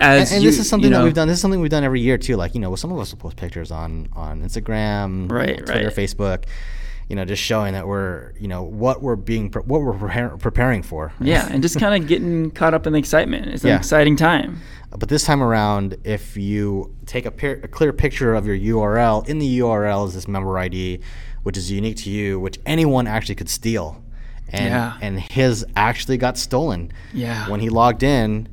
As 0.01 0.31
and, 0.31 0.37
and 0.37 0.45
you- 0.45 0.51
this 0.51 0.61
is 0.61 0.69
something 0.69 0.91
you 0.91 0.97
that 0.97 1.03
we've 1.05 1.15
done. 1.15 1.27
This 1.29 1.37
is 1.39 1.41
something 1.43 1.61
we've 1.61 1.71
done 1.71 1.83
every 1.85 2.01
year 2.01 2.19
too. 2.19 2.37
Like 2.37 2.55
you 2.55 2.61
know, 2.61 2.75
some 2.77 2.93
of 2.93 2.99
us 3.01 3.11
will 3.13 3.19
post 3.19 3.37
pictures 3.37 3.73
on 3.73 4.09
on 4.13 4.43
Instagram, 4.43 5.29
Right, 5.31 5.59
Twitter, 5.59 5.87
right. 5.89 5.97
Facebook. 5.97 6.45
You 7.09 7.17
know, 7.17 7.25
just 7.25 7.43
showing 7.43 7.73
that 7.73 7.87
we're 7.87 8.33
you 8.39 8.49
know 8.49 8.63
what 8.63 9.03
we're 9.03 9.17
being 9.17 9.49
pre- 9.51 9.63
what 9.63 9.81
we're 9.81 9.95
prepar- 9.95 10.39
preparing 10.39 10.83
for. 10.83 11.13
Yeah, 11.21 11.49
and 11.51 11.63
just 11.63 11.79
kind 11.81 12.01
of 12.03 12.07
getting 12.09 12.51
caught 12.51 12.75
up 12.75 12.87
in 12.87 12.93
the 12.93 12.99
excitement. 12.99 13.47
It's 13.49 13.65
an 13.65 13.71
Yeah. 13.71 13.77
exciting 13.77 14.17
time. 14.17 14.59
But 14.91 15.09
this 15.09 15.25
time 15.25 15.43
around, 15.43 15.97
if 16.05 16.37
you 16.37 16.95
take 17.07 17.25
a, 17.27 17.63
a 17.63 17.69
clear 17.69 17.93
picture 17.93 18.35
of 18.35 18.47
your 18.47 18.57
URL, 18.57 19.27
in 19.29 19.39
the 19.39 19.59
URL 19.61 20.07
is 20.09 20.15
this 20.15 20.27
member 20.29 20.59
ID, 20.59 21.01
which 21.43 21.57
is 21.57 21.71
unique 21.71 21.97
to 21.99 22.11
you, 22.11 22.39
which 22.41 22.59
anyone 22.67 23.07
actually 23.07 23.35
could 23.37 23.49
steal. 23.51 24.03
And, 24.51 24.65
Yeah. 24.67 24.97
and 25.03 25.21
his 25.21 25.65
actually 25.77 26.17
got 26.17 26.39
stolen. 26.39 26.91
Yeah. 27.13 27.51
When 27.51 27.61
he 27.61 27.69
logged 27.69 28.03
in, 28.03 28.49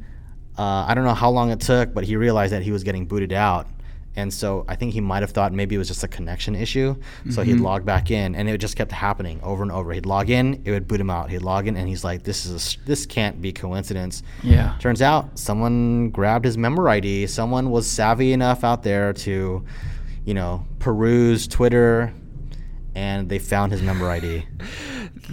uh, 0.58 0.86
I 0.88 0.94
don't 0.94 1.06
know 1.06 1.14
how 1.14 1.30
long 1.30 1.52
it 1.52 1.62
took, 1.62 1.94
but 1.94 2.04
he 2.04 2.18
realized 2.18 2.52
that 2.52 2.64
he 2.64 2.72
was 2.72 2.84
getting 2.84 3.06
booted 3.06 3.32
out. 3.32 3.68
And 4.16 4.34
so 4.34 4.66
I 4.68 4.76
think 4.76 4.94
he 4.94 5.02
might 5.02 5.22
have 5.22 5.32
thought 5.32 5.54
maybe 5.54 5.76
it 5.76 5.78
was 5.78 5.88
just 5.88 6.04
a 6.04 6.08
connection 6.08 6.56
issue. 6.56 6.96
So 7.30 7.44
he'd 7.44 7.56
mm-hmm. 7.56 7.64
log 7.64 7.86
back 7.86 8.12
in, 8.12 8.36
and 8.36 8.48
it 8.48 8.58
just 8.60 8.76
kept 8.76 8.92
happening 8.92 9.40
over 9.44 9.62
and 9.62 9.72
over. 9.72 9.92
He'd 9.92 10.06
log 10.06 10.30
in, 10.30 10.62
it 10.64 10.72
would 10.72 10.88
boot 10.88 11.00
him 11.00 11.10
out. 11.10 11.30
He'd 11.30 11.42
log 11.42 11.68
in, 11.68 11.76
and 11.76 11.88
he's 11.88 12.04
like, 12.04 12.24
"This 12.24 12.46
is 12.46 12.78
a 12.78 12.86
this 12.86 13.06
can't 13.06 13.42
be 13.42 13.52
coincidence." 13.52 14.24
Yeah. 14.44 14.76
Turns 14.80 15.02
out 15.02 15.38
someone 15.38 16.10
grabbed 16.10 16.46
his 16.46 16.58
member 16.58 16.88
ID. 16.88 17.28
Someone 17.28 17.72
was 17.72 17.88
savvy 17.88 18.32
enough 18.32 18.64
out 18.64 18.84
there 18.84 19.12
to, 19.14 19.66
you 20.24 20.34
know, 20.34 20.66
peruse 20.80 21.48
Twitter, 21.48 22.14
and 22.96 23.28
they 23.30 23.38
found 23.40 23.72
his 23.72 23.82
member 23.82 24.10
ID. 24.10 24.46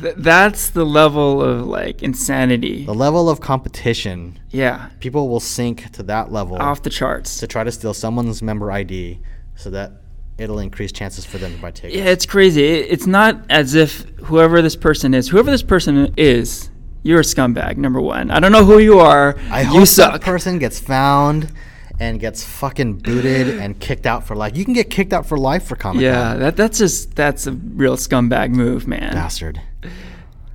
Th- 0.01 0.15
that's 0.17 0.71
the 0.71 0.85
level 0.85 1.41
of 1.43 1.67
like 1.67 2.03
insanity. 2.03 2.85
The 2.85 2.95
level 2.95 3.31
of 3.31 3.41
competition, 3.41 4.39
Yeah. 4.51 4.89
people 5.01 5.29
will 5.29 5.41
sink 5.41 5.91
to 5.93 6.03
that 6.05 6.33
level 6.33 6.57
Off 6.57 6.83
the 6.83 6.91
charts. 6.91 7.39
to 7.39 7.47
try 7.47 7.63
to 7.65 7.71
steal 7.73 7.95
someone's 7.95 8.43
member 8.43 8.71
ID 8.73 9.21
so 9.55 9.71
that 9.71 9.93
it'll 10.39 10.59
increase 10.59 10.93
chances 10.93 11.25
for 11.25 11.39
them 11.39 11.55
to 11.55 11.61
buy 11.63 11.71
tickets. 11.71 11.95
Yeah, 11.97 12.05
it's 12.07 12.27
crazy. 12.27 12.65
It's 12.67 13.07
not 13.07 13.45
as 13.51 13.75
if 13.75 14.01
whoever 14.25 14.61
this 14.63 14.75
person 14.77 15.15
is, 15.15 15.29
whoever 15.29 15.51
this 15.51 15.63
person 15.63 16.13
is, 16.17 16.69
you're 17.05 17.21
a 17.21 17.25
scumbag. 17.25 17.77
Number 17.77 18.01
one. 18.01 18.31
I 18.31 18.41
don't 18.41 18.53
know 18.53 18.65
who 18.65 18.79
you 18.79 18.99
are. 19.01 19.37
I 19.51 19.63
you 19.63 19.67
hope 19.69 19.87
suck. 19.89 20.13
that 20.13 20.23
person 20.23 20.59
gets 20.59 20.81
found 20.81 21.53
and 22.01 22.19
gets 22.21 22.45
fucking 22.45 22.95
booted 22.99 23.49
and 23.61 23.79
kicked 23.79 24.07
out 24.07 24.27
for 24.27 24.35
life. 24.35 24.57
You 24.57 24.65
can 24.65 24.75
get 24.75 24.91
kicked 24.91 25.13
out 25.13 25.27
for 25.27 25.39
life 25.39 25.65
for 25.65 25.77
Comic 25.77 26.01
Con. 26.01 26.03
yeah, 26.03 26.35
that 26.37 26.57
that's 26.57 26.79
just 26.79 27.15
that's 27.15 27.47
a 27.47 27.53
real 27.53 27.97
scumbag 27.97 28.51
move, 28.51 28.87
man. 28.87 29.13
Bastard. 29.13 29.61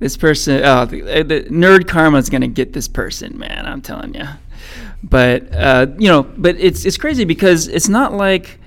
This 0.00 0.16
person, 0.16 0.62
oh, 0.64 0.84
the, 0.84 1.02
uh, 1.02 1.22
the 1.24 1.40
nerd 1.50 1.88
karma's 1.88 2.30
gonna 2.30 2.46
get 2.48 2.72
this 2.72 2.86
person, 2.86 3.36
man. 3.38 3.66
I'm 3.66 3.82
telling 3.82 4.14
you. 4.14 4.26
But 5.02 5.52
uh, 5.54 5.86
you 5.98 6.08
know, 6.08 6.22
but 6.22 6.56
it's 6.58 6.84
it's 6.84 6.96
crazy 6.96 7.24
because 7.24 7.68
it's 7.68 7.88
not 7.88 8.12
like 8.12 8.58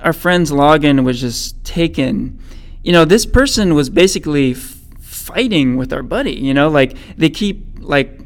our 0.00 0.12
friend's 0.12 0.50
login 0.50 1.04
was 1.04 1.20
just 1.20 1.62
taken. 1.64 2.38
You 2.82 2.92
know, 2.92 3.04
this 3.04 3.26
person 3.26 3.74
was 3.74 3.88
basically 3.90 4.52
f- 4.52 4.76
fighting 5.00 5.76
with 5.76 5.92
our 5.92 6.02
buddy. 6.02 6.34
You 6.34 6.54
know, 6.54 6.68
like 6.68 6.96
they 7.16 7.30
keep 7.30 7.64
like 7.78 8.21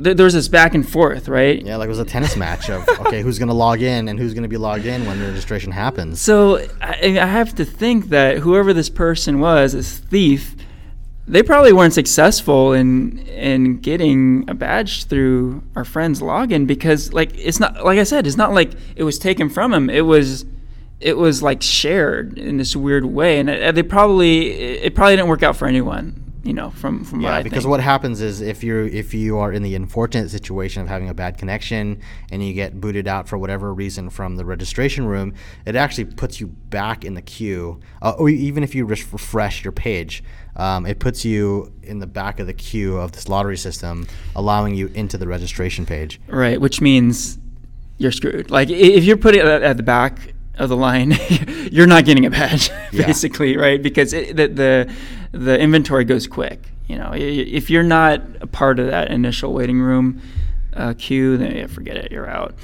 th- 0.00 0.16
there's 0.16 0.34
this 0.34 0.48
back 0.48 0.74
and 0.74 0.88
forth, 0.88 1.28
right? 1.28 1.64
Yeah, 1.64 1.76
like 1.76 1.86
it 1.86 1.90
was 1.90 1.98
a 1.98 2.04
tennis 2.04 2.36
match 2.36 2.70
of 2.70 2.88
okay, 3.06 3.22
who's 3.22 3.38
gonna 3.38 3.54
log 3.54 3.82
in 3.82 4.08
and 4.08 4.18
who's 4.18 4.34
gonna 4.34 4.48
be 4.48 4.56
logged 4.56 4.86
in 4.86 5.06
when 5.06 5.18
the 5.18 5.26
registration 5.26 5.72
happens. 5.72 6.20
So 6.20 6.58
I, 6.80 7.18
I 7.20 7.26
have 7.26 7.54
to 7.56 7.64
think 7.64 8.08
that 8.10 8.38
whoever 8.38 8.72
this 8.72 8.88
person 8.88 9.40
was, 9.40 9.72
this 9.72 9.98
thief, 9.98 10.56
they 11.26 11.42
probably 11.42 11.72
weren't 11.72 11.94
successful 11.94 12.72
in 12.72 13.18
in 13.18 13.78
getting 13.78 14.48
a 14.48 14.54
badge 14.54 15.04
through 15.04 15.62
our 15.76 15.84
friend's 15.84 16.20
login 16.20 16.66
because 16.66 17.12
like 17.12 17.32
it's 17.36 17.60
not 17.60 17.84
like 17.84 17.98
I 17.98 18.04
said, 18.04 18.26
it's 18.26 18.36
not 18.36 18.52
like 18.52 18.72
it 18.96 19.04
was 19.04 19.18
taken 19.18 19.48
from 19.48 19.72
him. 19.72 19.88
It 19.88 20.02
was 20.02 20.44
it 21.00 21.16
was 21.16 21.42
like 21.42 21.62
shared 21.62 22.38
in 22.38 22.56
this 22.56 22.76
weird 22.76 23.04
way, 23.04 23.38
and 23.40 23.50
it, 23.50 23.74
they 23.74 23.82
probably 23.82 24.50
it 24.50 24.94
probably 24.94 25.16
didn't 25.16 25.28
work 25.28 25.42
out 25.42 25.56
for 25.56 25.66
anyone. 25.66 26.21
You 26.44 26.52
know, 26.52 26.70
from 26.70 27.04
from 27.04 27.22
what 27.22 27.28
Yeah, 27.28 27.36
I 27.36 27.42
because 27.44 27.62
think. 27.62 27.70
what 27.70 27.80
happens 27.80 28.20
is 28.20 28.40
if 28.40 28.64
you're 28.64 28.84
if 28.84 29.14
you 29.14 29.38
are 29.38 29.52
in 29.52 29.62
the 29.62 29.76
unfortunate 29.76 30.28
situation 30.28 30.82
of 30.82 30.88
having 30.88 31.08
a 31.08 31.14
bad 31.14 31.38
connection 31.38 32.00
and 32.32 32.44
you 32.44 32.52
get 32.52 32.80
booted 32.80 33.06
out 33.06 33.28
for 33.28 33.38
whatever 33.38 33.72
reason 33.72 34.10
from 34.10 34.34
the 34.34 34.44
registration 34.44 35.06
room, 35.06 35.34
it 35.66 35.76
actually 35.76 36.06
puts 36.06 36.40
you 36.40 36.48
back 36.48 37.04
in 37.04 37.14
the 37.14 37.22
queue. 37.22 37.78
Uh, 38.02 38.14
or 38.18 38.28
even 38.28 38.64
if 38.64 38.74
you 38.74 38.84
re- 38.84 38.96
refresh 39.12 39.62
your 39.62 39.70
page, 39.70 40.24
um, 40.56 40.84
it 40.84 40.98
puts 40.98 41.24
you 41.24 41.72
in 41.84 42.00
the 42.00 42.08
back 42.08 42.40
of 42.40 42.48
the 42.48 42.54
queue 42.54 42.96
of 42.96 43.12
this 43.12 43.28
lottery 43.28 43.56
system, 43.56 44.08
allowing 44.34 44.74
you 44.74 44.88
into 44.94 45.16
the 45.16 45.28
registration 45.28 45.86
page. 45.86 46.20
Right, 46.26 46.60
which 46.60 46.80
means 46.80 47.38
you're 47.98 48.10
screwed. 48.10 48.50
Like 48.50 48.68
i- 48.68 48.72
if 48.72 49.04
you're 49.04 49.16
putting 49.16 49.40
it 49.42 49.46
at 49.46 49.62
at 49.62 49.76
the 49.76 49.84
back 49.84 50.34
of 50.58 50.68
the 50.68 50.76
line, 50.76 51.14
you're 51.72 51.86
not 51.86 52.04
getting 52.04 52.26
a 52.26 52.30
badge, 52.30 52.70
Yeah. 52.92 53.06
basically, 53.06 53.56
right? 53.56 53.82
Because 53.82 54.12
it, 54.12 54.36
the, 54.36 54.48
the 54.48 54.94
the 55.32 55.58
inventory 55.58 56.04
goes 56.04 56.26
quick. 56.26 56.60
You 56.88 56.98
know, 56.98 57.12
if 57.14 57.70
you're 57.70 57.82
not 57.82 58.20
a 58.42 58.46
part 58.46 58.78
of 58.78 58.88
that 58.88 59.10
initial 59.10 59.54
waiting 59.54 59.80
room 59.80 60.20
uh, 60.74 60.92
queue, 60.98 61.36
then 61.38 61.56
yeah, 61.56 61.66
forget 61.68 61.96
it, 61.96 62.12
you're 62.12 62.28
out. 62.28 62.54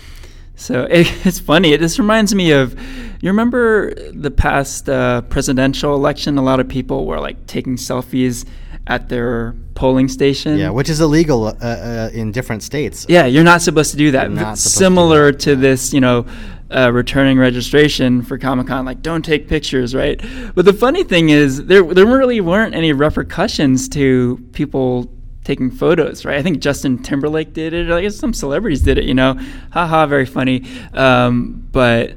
So 0.55 0.83
it, 0.91 1.07
it's 1.25 1.39
funny. 1.41 1.73
It 1.73 1.81
just 1.81 1.99
reminds 1.99 2.35
me 2.35 2.51
of, 2.51 2.79
you 3.23 3.31
remember 3.31 3.95
the 4.13 4.31
past 4.31 4.89
uh, 4.89 5.23
presidential 5.23 5.95
election? 5.95 6.37
A 6.37 6.43
lot 6.43 6.61
of 6.61 6.69
people 6.69 7.07
were 7.07 7.21
like 7.21 7.47
taking 7.47 7.77
selfies 7.77 8.45
at 8.87 9.09
their 9.09 9.55
polling 9.75 10.09
station. 10.09 10.59
Yeah, 10.59 10.71
which 10.71 10.91
is 10.91 11.01
illegal 11.01 11.47
uh, 11.47 11.53
uh, 11.63 12.11
in 12.13 12.33
different 12.33 12.63
states. 12.63 13.07
Yeah, 13.09 13.25
you're 13.27 13.45
not 13.45 13.63
supposed 13.63 13.93
to 13.93 13.97
do 13.97 14.11
that. 14.11 14.25
You're 14.29 14.37
not 14.37 14.57
V- 14.57 14.57
supposed 14.57 14.75
to 14.75 14.79
Similar 14.79 15.33
that, 15.33 15.41
to, 15.41 15.57
this, 15.57 15.93
you 15.95 16.01
know, 16.01 16.27
uh, 16.71 16.93
returning 16.93 17.39
registration 17.39 18.23
for 18.23 18.39
Comic 18.39 18.67
Con, 18.67 18.85
like 18.85 19.03
don't 19.03 19.25
take 19.25 19.49
pictures, 19.49 19.95
right? 19.95 20.21
But 20.55 20.65
the 20.65 20.73
funny 20.73 21.05
thing 21.05 21.31
is, 21.31 21.67
there 21.67 21.83
there 21.83 22.07
really 22.07 22.41
weren't 22.41 22.75
any 22.75 22.93
repercussions 22.93 23.89
to 23.91 24.45
people 24.53 25.11
taking 25.45 25.71
photos, 25.71 26.27
right? 26.27 26.37
I 26.37 26.43
think 26.43 26.61
Justin 26.61 27.03
Timberlake 27.03 27.55
did 27.55 27.73
it. 27.73 27.91
I 27.91 28.03
guess 28.03 28.17
some 28.17 28.35
celebrities 28.35 28.83
did 28.83 28.99
it. 28.99 29.05
You 29.05 29.15
know, 29.15 29.35
haha, 29.73 30.07
very 30.07 30.27
funny. 30.27 30.67
Um, 30.93 31.67
but 31.73 32.17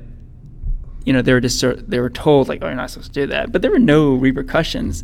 you 1.05 1.13
know, 1.13 1.21
they 1.21 1.33
were 1.33 1.39
just 1.39 1.63
they 1.89 1.99
were 1.99 2.09
told 2.09 2.49
like, 2.49 2.59
oh, 2.61 2.67
you're 2.67 2.75
not 2.75 2.89
supposed 2.89 3.13
to 3.13 3.21
do 3.21 3.27
that. 3.27 3.51
But 3.51 3.61
there 3.61 3.71
were 3.71 3.79
no 3.79 4.15
repercussions. 4.15 5.03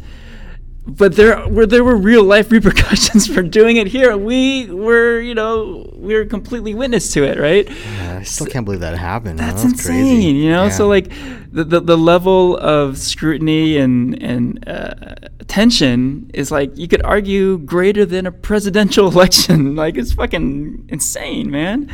But 0.88 1.16
there 1.18 1.48
were 1.50 1.66
there 1.66 1.84
were 1.84 1.98
real 1.98 2.24
life 2.24 2.50
repercussions 2.58 3.28
for 3.28 3.42
doing 3.44 3.76
it 3.78 3.88
here. 3.88 4.16
We 4.16 4.68
were, 4.72 5.20
you 5.20 5.36
know, 5.36 5.92
we 5.96 6.14
were 6.14 6.26
completely 6.26 6.74
witness 6.74 7.12
to 7.14 7.24
it, 7.24 7.38
right? 7.38 7.70
Yeah, 7.70 8.20
I 8.20 8.24
still 8.24 8.48
can't 8.48 8.64
believe 8.64 8.80
that 8.80 8.98
happened. 8.98 9.38
That's 9.38 9.64
insane, 9.64 10.16
crazy. 10.16 10.28
you 10.28 10.50
know. 10.50 10.66
Yeah. 10.66 10.70
So 10.70 10.88
like, 10.88 11.12
the, 11.52 11.64
the 11.64 11.80
the 11.82 11.98
level 11.98 12.58
of 12.58 12.98
scrutiny 12.98 13.78
and 13.78 14.22
and 14.24 14.68
uh, 14.68 14.94
attention 15.40 16.32
is 16.34 16.52
like 16.52 16.78
you 16.78 16.88
could 16.88 17.04
argue 17.04 17.58
greater 17.60 18.06
than 18.06 18.26
a 18.26 18.32
presidential 18.32 19.08
election. 19.12 19.76
Like 19.76 19.98
it's 19.98 20.14
fucking 20.14 20.88
insane, 20.90 21.52
man. 21.52 21.92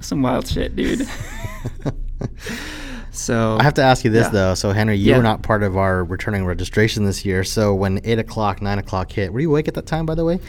Some 0.00 0.22
wild 0.22 0.48
shit, 0.48 0.74
dude. 0.74 1.06
so 3.16 3.56
I 3.58 3.62
have 3.62 3.74
to 3.74 3.82
ask 3.82 4.04
you 4.04 4.10
this 4.10 4.26
Yeah. 4.26 4.30
though. 4.30 4.54
So 4.54 4.72
Henry, 4.72 4.96
you 4.96 5.10
Yeah. 5.10 5.16
were 5.18 5.22
not 5.22 5.42
part 5.42 5.62
of 5.62 5.76
our 5.76 6.04
returning 6.04 6.44
registration 6.46 7.04
this 7.04 7.24
year. 7.24 7.44
So 7.44 7.74
when 7.74 8.00
eight 8.04 8.18
o'clock, 8.18 8.60
nine 8.62 8.78
o'clock 8.78 9.10
hit, 9.12 9.32
were 9.32 9.40
you 9.40 9.50
awake 9.50 9.68
at 9.68 9.74
that 9.74 9.86
time? 9.86 10.06
By 10.06 10.14
the 10.14 10.24
way, 10.24 10.40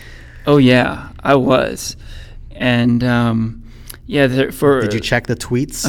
Oh 0.45 0.57
yeah, 0.57 1.09
I 1.21 1.35
was, 1.35 1.97
and 2.51 3.03
um, 3.03 3.63
yeah. 4.05 4.27
There, 4.27 4.51
for 4.51 4.79
did 4.81 4.93
you 4.93 5.01
check 5.01 5.27
the 5.27 5.35
tweets, 5.35 5.81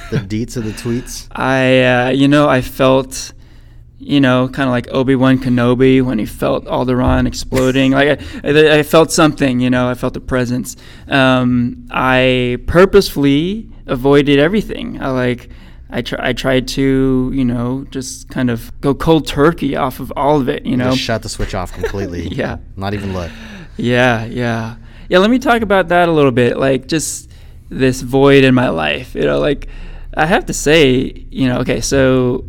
the 0.10 0.16
deets 0.18 0.56
of 0.56 0.64
the 0.64 0.72
tweets? 0.72 1.28
I, 1.30 1.82
uh, 1.84 2.08
you 2.10 2.26
know, 2.26 2.48
I 2.48 2.60
felt, 2.60 3.32
you 4.00 4.20
know, 4.20 4.48
kind 4.48 4.68
of 4.68 4.72
like 4.72 4.88
Obi 4.90 5.14
Wan 5.14 5.38
Kenobi 5.38 6.02
when 6.02 6.18
he 6.18 6.26
felt 6.26 6.64
Alderaan 6.64 7.28
exploding. 7.28 7.92
like 7.92 8.20
I, 8.42 8.78
I, 8.78 8.82
felt 8.82 9.12
something, 9.12 9.60
you 9.60 9.70
know, 9.70 9.88
I 9.88 9.94
felt 9.94 10.16
a 10.16 10.20
presence. 10.20 10.76
Um, 11.06 11.86
I 11.92 12.58
purposefully 12.66 13.68
avoided 13.86 14.40
everything. 14.40 15.00
I 15.00 15.10
like. 15.10 15.50
I, 15.92 16.02
tr- 16.02 16.20
I 16.20 16.32
tried 16.32 16.68
to, 16.68 17.30
you 17.34 17.44
know, 17.44 17.86
just 17.90 18.28
kind 18.28 18.50
of 18.50 18.72
go 18.80 18.94
cold 18.94 19.26
turkey 19.26 19.76
off 19.76 20.00
of 20.00 20.12
all 20.16 20.40
of 20.40 20.48
it, 20.48 20.64
you 20.64 20.76
know. 20.76 20.90
Just 20.90 21.02
shut 21.02 21.22
the 21.22 21.28
switch 21.28 21.54
off 21.54 21.72
completely. 21.72 22.28
Yeah. 22.40 22.58
Not 22.76 22.94
even 22.94 23.12
look. 23.12 23.30
Yeah, 23.76 24.24
yeah. 24.24 24.76
Yeah, 25.08 25.18
let 25.18 25.30
me 25.30 25.38
talk 25.38 25.62
about 25.62 25.88
that 25.88 26.08
a 26.08 26.12
little 26.12 26.30
bit. 26.30 26.56
Like 26.56 26.86
just 26.86 27.30
this 27.68 28.00
void 28.02 28.44
in 28.44 28.54
my 28.54 28.68
life. 28.68 29.14
You 29.14 29.22
know, 29.22 29.40
like 29.40 29.68
I 30.14 30.26
have 30.26 30.46
to 30.46 30.52
say, 30.52 31.26
you 31.30 31.48
know, 31.48 31.58
okay, 31.60 31.80
so 31.80 32.44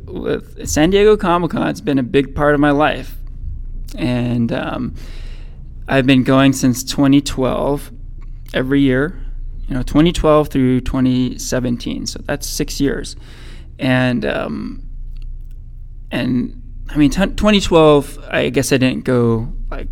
San 0.65 0.89
Diego 0.89 1.15
Comic 1.17 1.51
Con, 1.51 1.67
it's 1.69 1.81
been 1.81 1.99
a 1.99 2.03
big 2.03 2.35
part 2.35 2.53
of 2.53 2.59
my 2.59 2.71
life. 2.71 3.15
And 3.95 4.51
um, 4.51 4.95
I've 5.87 6.05
been 6.05 6.23
going 6.23 6.53
since 6.53 6.83
2012 6.83 7.91
every 8.53 8.81
year, 8.81 9.20
you 9.71 9.77
know, 9.77 9.83
2012 9.83 10.49
through 10.49 10.81
2017. 10.81 12.05
So 12.05 12.19
that's 12.25 12.45
six 12.45 12.81
years. 12.81 13.15
And, 13.79 14.25
um, 14.25 14.83
and 16.11 16.61
I 16.89 16.97
mean, 16.97 17.09
t- 17.09 17.21
2012. 17.25 18.19
I 18.29 18.49
guess 18.49 18.73
I 18.73 18.77
didn't 18.77 19.05
go 19.05 19.53
like 19.69 19.87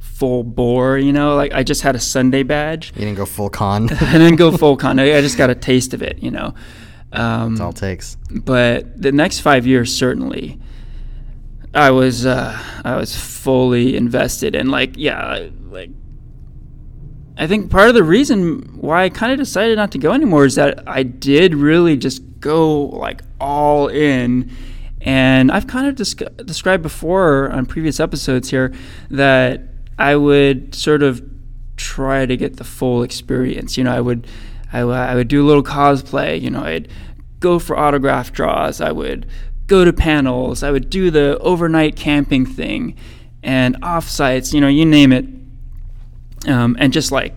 full 0.00 0.42
bore. 0.42 0.98
You 0.98 1.12
know, 1.12 1.36
like 1.36 1.52
I 1.52 1.62
just 1.62 1.82
had 1.82 1.94
a 1.94 2.00
Sunday 2.00 2.42
badge. 2.42 2.92
You 2.96 3.02
didn't 3.02 3.18
go 3.18 3.24
full 3.24 3.50
con. 3.50 3.88
I 4.00 4.18
didn't 4.18 4.34
go 4.34 4.50
full 4.56 4.76
con. 4.76 4.98
I 4.98 5.18
I 5.18 5.20
just 5.20 5.38
got 5.38 5.48
a 5.48 5.54
taste 5.54 5.94
of 5.94 6.02
it. 6.02 6.18
You 6.20 6.32
know. 6.32 6.54
Um, 7.12 7.50
That's 7.54 7.60
all 7.60 7.70
it 7.70 7.76
takes. 7.76 8.16
but 8.30 9.00
the 9.00 9.12
next 9.12 9.40
five 9.40 9.66
years 9.66 9.92
certainly 9.96 10.60
i 11.74 11.90
was 11.90 12.24
uh 12.24 12.56
i 12.84 12.94
was 12.96 13.16
fully 13.16 13.96
invested 13.96 14.54
and 14.54 14.70
like 14.70 14.92
yeah 14.96 15.48
i 17.40 17.46
think 17.46 17.70
part 17.70 17.88
of 17.88 17.94
the 17.94 18.04
reason 18.04 18.60
why 18.80 19.04
i 19.04 19.08
kind 19.08 19.32
of 19.32 19.38
decided 19.38 19.76
not 19.76 19.90
to 19.90 19.98
go 19.98 20.12
anymore 20.12 20.44
is 20.44 20.54
that 20.54 20.82
i 20.88 21.02
did 21.02 21.54
really 21.54 21.96
just 21.96 22.22
go 22.38 22.82
like 22.84 23.22
all 23.40 23.88
in 23.88 24.48
and 25.00 25.50
i've 25.50 25.66
kind 25.66 25.88
of 25.88 25.94
described 26.46 26.82
before 26.82 27.50
on 27.50 27.66
previous 27.66 27.98
episodes 27.98 28.50
here 28.50 28.72
that 29.10 29.62
i 29.98 30.14
would 30.14 30.74
sort 30.74 31.02
of 31.02 31.20
try 31.76 32.24
to 32.26 32.36
get 32.36 32.56
the 32.56 32.64
full 32.64 33.02
experience 33.02 33.76
you 33.76 33.82
know 33.82 33.92
i 33.92 34.00
would 34.00 34.26
I, 34.72 34.80
I 34.80 35.14
would 35.14 35.28
do 35.28 35.44
a 35.44 35.46
little 35.46 35.62
cosplay. 35.62 36.40
You 36.40 36.50
know, 36.50 36.62
I'd 36.62 36.88
go 37.40 37.58
for 37.58 37.76
autograph 37.76 38.32
draws. 38.32 38.80
I 38.80 38.92
would 38.92 39.26
go 39.66 39.84
to 39.84 39.92
panels. 39.92 40.62
I 40.62 40.70
would 40.70 40.90
do 40.90 41.10
the 41.10 41.38
overnight 41.38 41.96
camping 41.96 42.46
thing 42.46 42.96
and 43.42 43.80
offsites. 43.82 44.52
You 44.52 44.60
know, 44.60 44.68
you 44.68 44.86
name 44.86 45.12
it. 45.12 45.26
Um, 46.48 46.76
and 46.78 46.92
just 46.92 47.12
like 47.12 47.34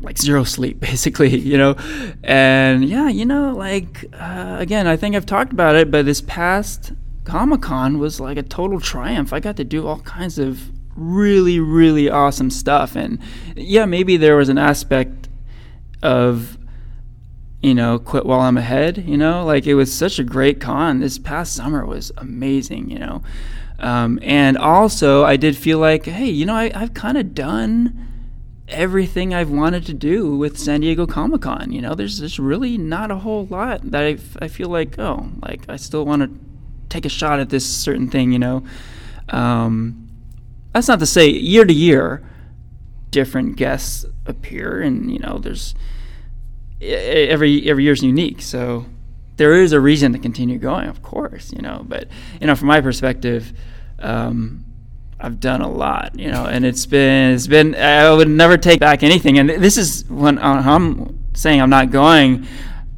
like 0.00 0.18
zero 0.18 0.44
sleep 0.44 0.80
basically 0.90 1.36
you 1.36 1.56
know? 1.56 1.76
And 2.22 2.84
yeah 2.84 3.08
you 3.08 3.24
know 3.24 3.54
like 3.54 4.04
uh, 4.12 4.56
again 4.58 4.86
i 4.86 4.96
think 4.96 5.14
i've 5.16 5.26
talked 5.26 5.52
about 5.52 5.76
it 5.76 5.90
but 5.90 6.04
this 6.04 6.20
past 6.20 6.92
comic-con 7.24 7.98
was 7.98 8.20
like 8.20 8.36
a 8.36 8.42
total 8.42 8.80
triumph. 8.80 9.32
I 9.32 9.40
got 9.40 9.56
to 9.56 9.64
do 9.64 9.86
all 9.86 10.00
kinds 10.00 10.38
of 10.38 10.70
really 10.96 11.58
really 11.58 12.08
awesome 12.08 12.50
stuff. 12.50 12.94
And 12.94 13.18
yeah 13.56 13.84
maybe 13.86 14.16
there 14.16 14.36
was 14.36 14.48
an 14.48 14.58
aspect 14.58 15.28
of 16.02 16.58
you 17.62 17.74
know 17.74 17.98
quit 17.98 18.26
while 18.26 18.40
i'm 18.40 18.58
ahead 18.58 18.98
you 18.98 19.16
know? 19.16 19.44
Like 19.44 19.66
it 19.66 19.74
was 19.74 19.92
such 19.92 20.18
a 20.18 20.24
great 20.24 20.60
con. 20.60 21.00
This 21.00 21.18
past 21.18 21.54
summer 21.54 21.86
was 21.86 22.12
amazing 22.18 22.90
you 22.90 22.98
know? 22.98 23.22
Um, 23.78 24.20
and 24.22 24.56
also 24.56 25.24
i 25.24 25.36
did 25.36 25.56
feel 25.56 25.78
like 25.78 26.06
hey 26.06 26.26
you 26.26 26.46
know 26.46 26.54
I, 26.54 26.70
i've 26.74 26.94
kind 26.94 27.18
of 27.18 27.34
done 27.34 28.13
everything 28.68 29.34
i've 29.34 29.50
wanted 29.50 29.84
to 29.84 29.92
do 29.92 30.36
with 30.36 30.58
san 30.58 30.80
diego 30.80 31.06
comic-con 31.06 31.70
you 31.70 31.82
know? 31.82 31.94
There's 31.94 32.18
just 32.18 32.38
really 32.38 32.78
not 32.78 33.10
a 33.10 33.16
whole 33.16 33.46
lot 33.46 33.90
that 33.90 34.02
I, 34.02 34.16
I 34.44 34.48
feel 34.48 34.68
like 34.68 34.98
oh 34.98 35.28
like 35.42 35.68
i 35.68 35.76
still 35.76 36.04
want 36.06 36.22
to 36.22 36.30
take 36.88 37.04
a 37.04 37.10
shot 37.10 37.40
at 37.40 37.50
this 37.50 37.66
certain 37.66 38.08
thing 38.08 38.32
you 38.32 38.38
know? 38.38 38.64
Um, 39.28 40.08
that's 40.72 40.88
not 40.88 40.98
to 41.00 41.06
say 41.06 41.28
year 41.28 41.64
to 41.64 41.72
year 41.72 42.22
different 43.10 43.56
guests 43.56 44.04
appear 44.26 44.80
and 44.80 45.10
you 45.10 45.20
know 45.20 45.38
there's 45.38 45.74
every 46.80 47.68
every 47.70 47.84
year's 47.84 48.02
unique. 48.02 48.42
So 48.42 48.86
there 49.36 49.54
is 49.54 49.72
a 49.72 49.80
reason 49.80 50.12
to 50.12 50.18
continue 50.18 50.58
going 50.58 50.88
of 50.88 51.02
course 51.02 51.52
you 51.52 51.62
know? 51.62 51.84
But 51.86 52.08
you 52.40 52.46
know 52.46 52.56
from 52.56 52.68
my 52.68 52.80
perspective 52.80 53.52
um, 54.00 54.64
I've 55.24 55.40
done 55.40 55.62
a 55.62 55.70
lot 55.70 56.18
you 56.18 56.30
know 56.30 56.44
and 56.44 56.64
it's 56.66 56.84
been 56.84 57.34
it's 57.34 57.46
been 57.46 57.74
I 57.74 58.12
would 58.12 58.28
never 58.28 58.58
take 58.58 58.78
back 58.78 59.02
anything 59.02 59.38
and 59.38 59.48
this 59.48 59.78
is 59.78 60.04
when 60.08 60.38
uh, 60.38 60.62
I'm 60.64 61.18
saying 61.34 61.62
I'm 61.62 61.70
not 61.70 61.90
going 61.90 62.46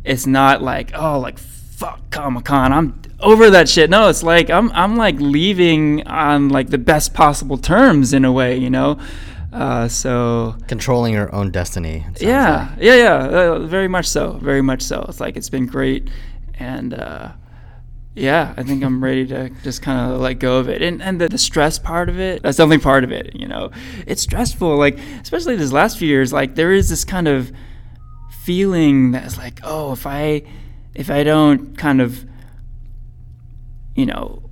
it's 0.04 0.26
not 0.26 0.60
like 0.60 0.90
oh 0.94 1.20
like 1.20 1.38
fuck 1.38 2.10
Comic-Con 2.10 2.72
I'm 2.72 3.00
over 3.20 3.50
that 3.50 3.68
shit 3.68 3.90
no 3.90 4.08
it's 4.08 4.24
like 4.24 4.50
I'm 4.50 4.72
I'm 4.72 4.96
like 4.96 5.20
leaving 5.20 6.06
on 6.06 6.48
like 6.48 6.70
the 6.70 6.78
best 6.78 7.14
possible 7.14 7.58
terms 7.58 8.12
in 8.12 8.24
a 8.24 8.32
way 8.32 8.56
you 8.56 8.70
know 8.70 8.98
uh, 9.52 9.88
so 9.88 10.54
Controlling 10.66 11.14
your 11.14 11.34
own 11.34 11.50
destiny. 11.50 12.04
yeah, 12.20 12.68
like. 12.72 12.82
yeah, 12.82 12.94
yeah, 12.96 13.14
uh, 13.14 13.58
very 13.60 13.88
much 13.88 14.06
so, 14.06 14.32
very 14.32 14.60
much 14.60 14.82
so. 14.82 15.06
It's 15.08 15.18
like 15.18 15.38
it's 15.38 15.48
been 15.48 15.64
great, 15.64 16.10
and 16.58 16.92
uh, 16.92 17.30
yeah, 18.16 18.54
I 18.56 18.62
think 18.62 18.82
I'm 18.82 19.04
ready 19.04 19.26
to 19.26 19.50
just 19.62 19.82
kind 19.82 20.10
of 20.10 20.20
let 20.20 20.38
go 20.38 20.58
of 20.58 20.68
it. 20.70 20.80
And 20.80 21.02
and 21.02 21.20
the, 21.20 21.28
the 21.28 21.38
stress 21.38 21.78
part 21.78 22.08
of 22.08 22.18
it, 22.18 22.42
that's 22.42 22.56
definitely 22.56 22.82
part 22.82 23.04
of 23.04 23.12
it. 23.12 23.36
You 23.36 23.46
know, 23.46 23.70
it's 24.06 24.22
stressful. 24.22 24.76
Like 24.76 24.98
especially 25.22 25.54
these 25.56 25.72
last 25.72 25.98
few 25.98 26.08
years, 26.08 26.32
like 26.32 26.54
there 26.54 26.72
is 26.72 26.88
this 26.88 27.04
kind 27.04 27.28
of 27.28 27.52
feeling 28.42 29.12
that's 29.12 29.36
like, 29.36 29.60
oh, 29.62 29.92
if 29.92 30.06
I 30.06 30.44
if 30.94 31.10
I 31.10 31.24
don't 31.24 31.76
kind 31.76 32.00
of, 32.00 32.24
you 33.94 34.06
know, 34.06 34.48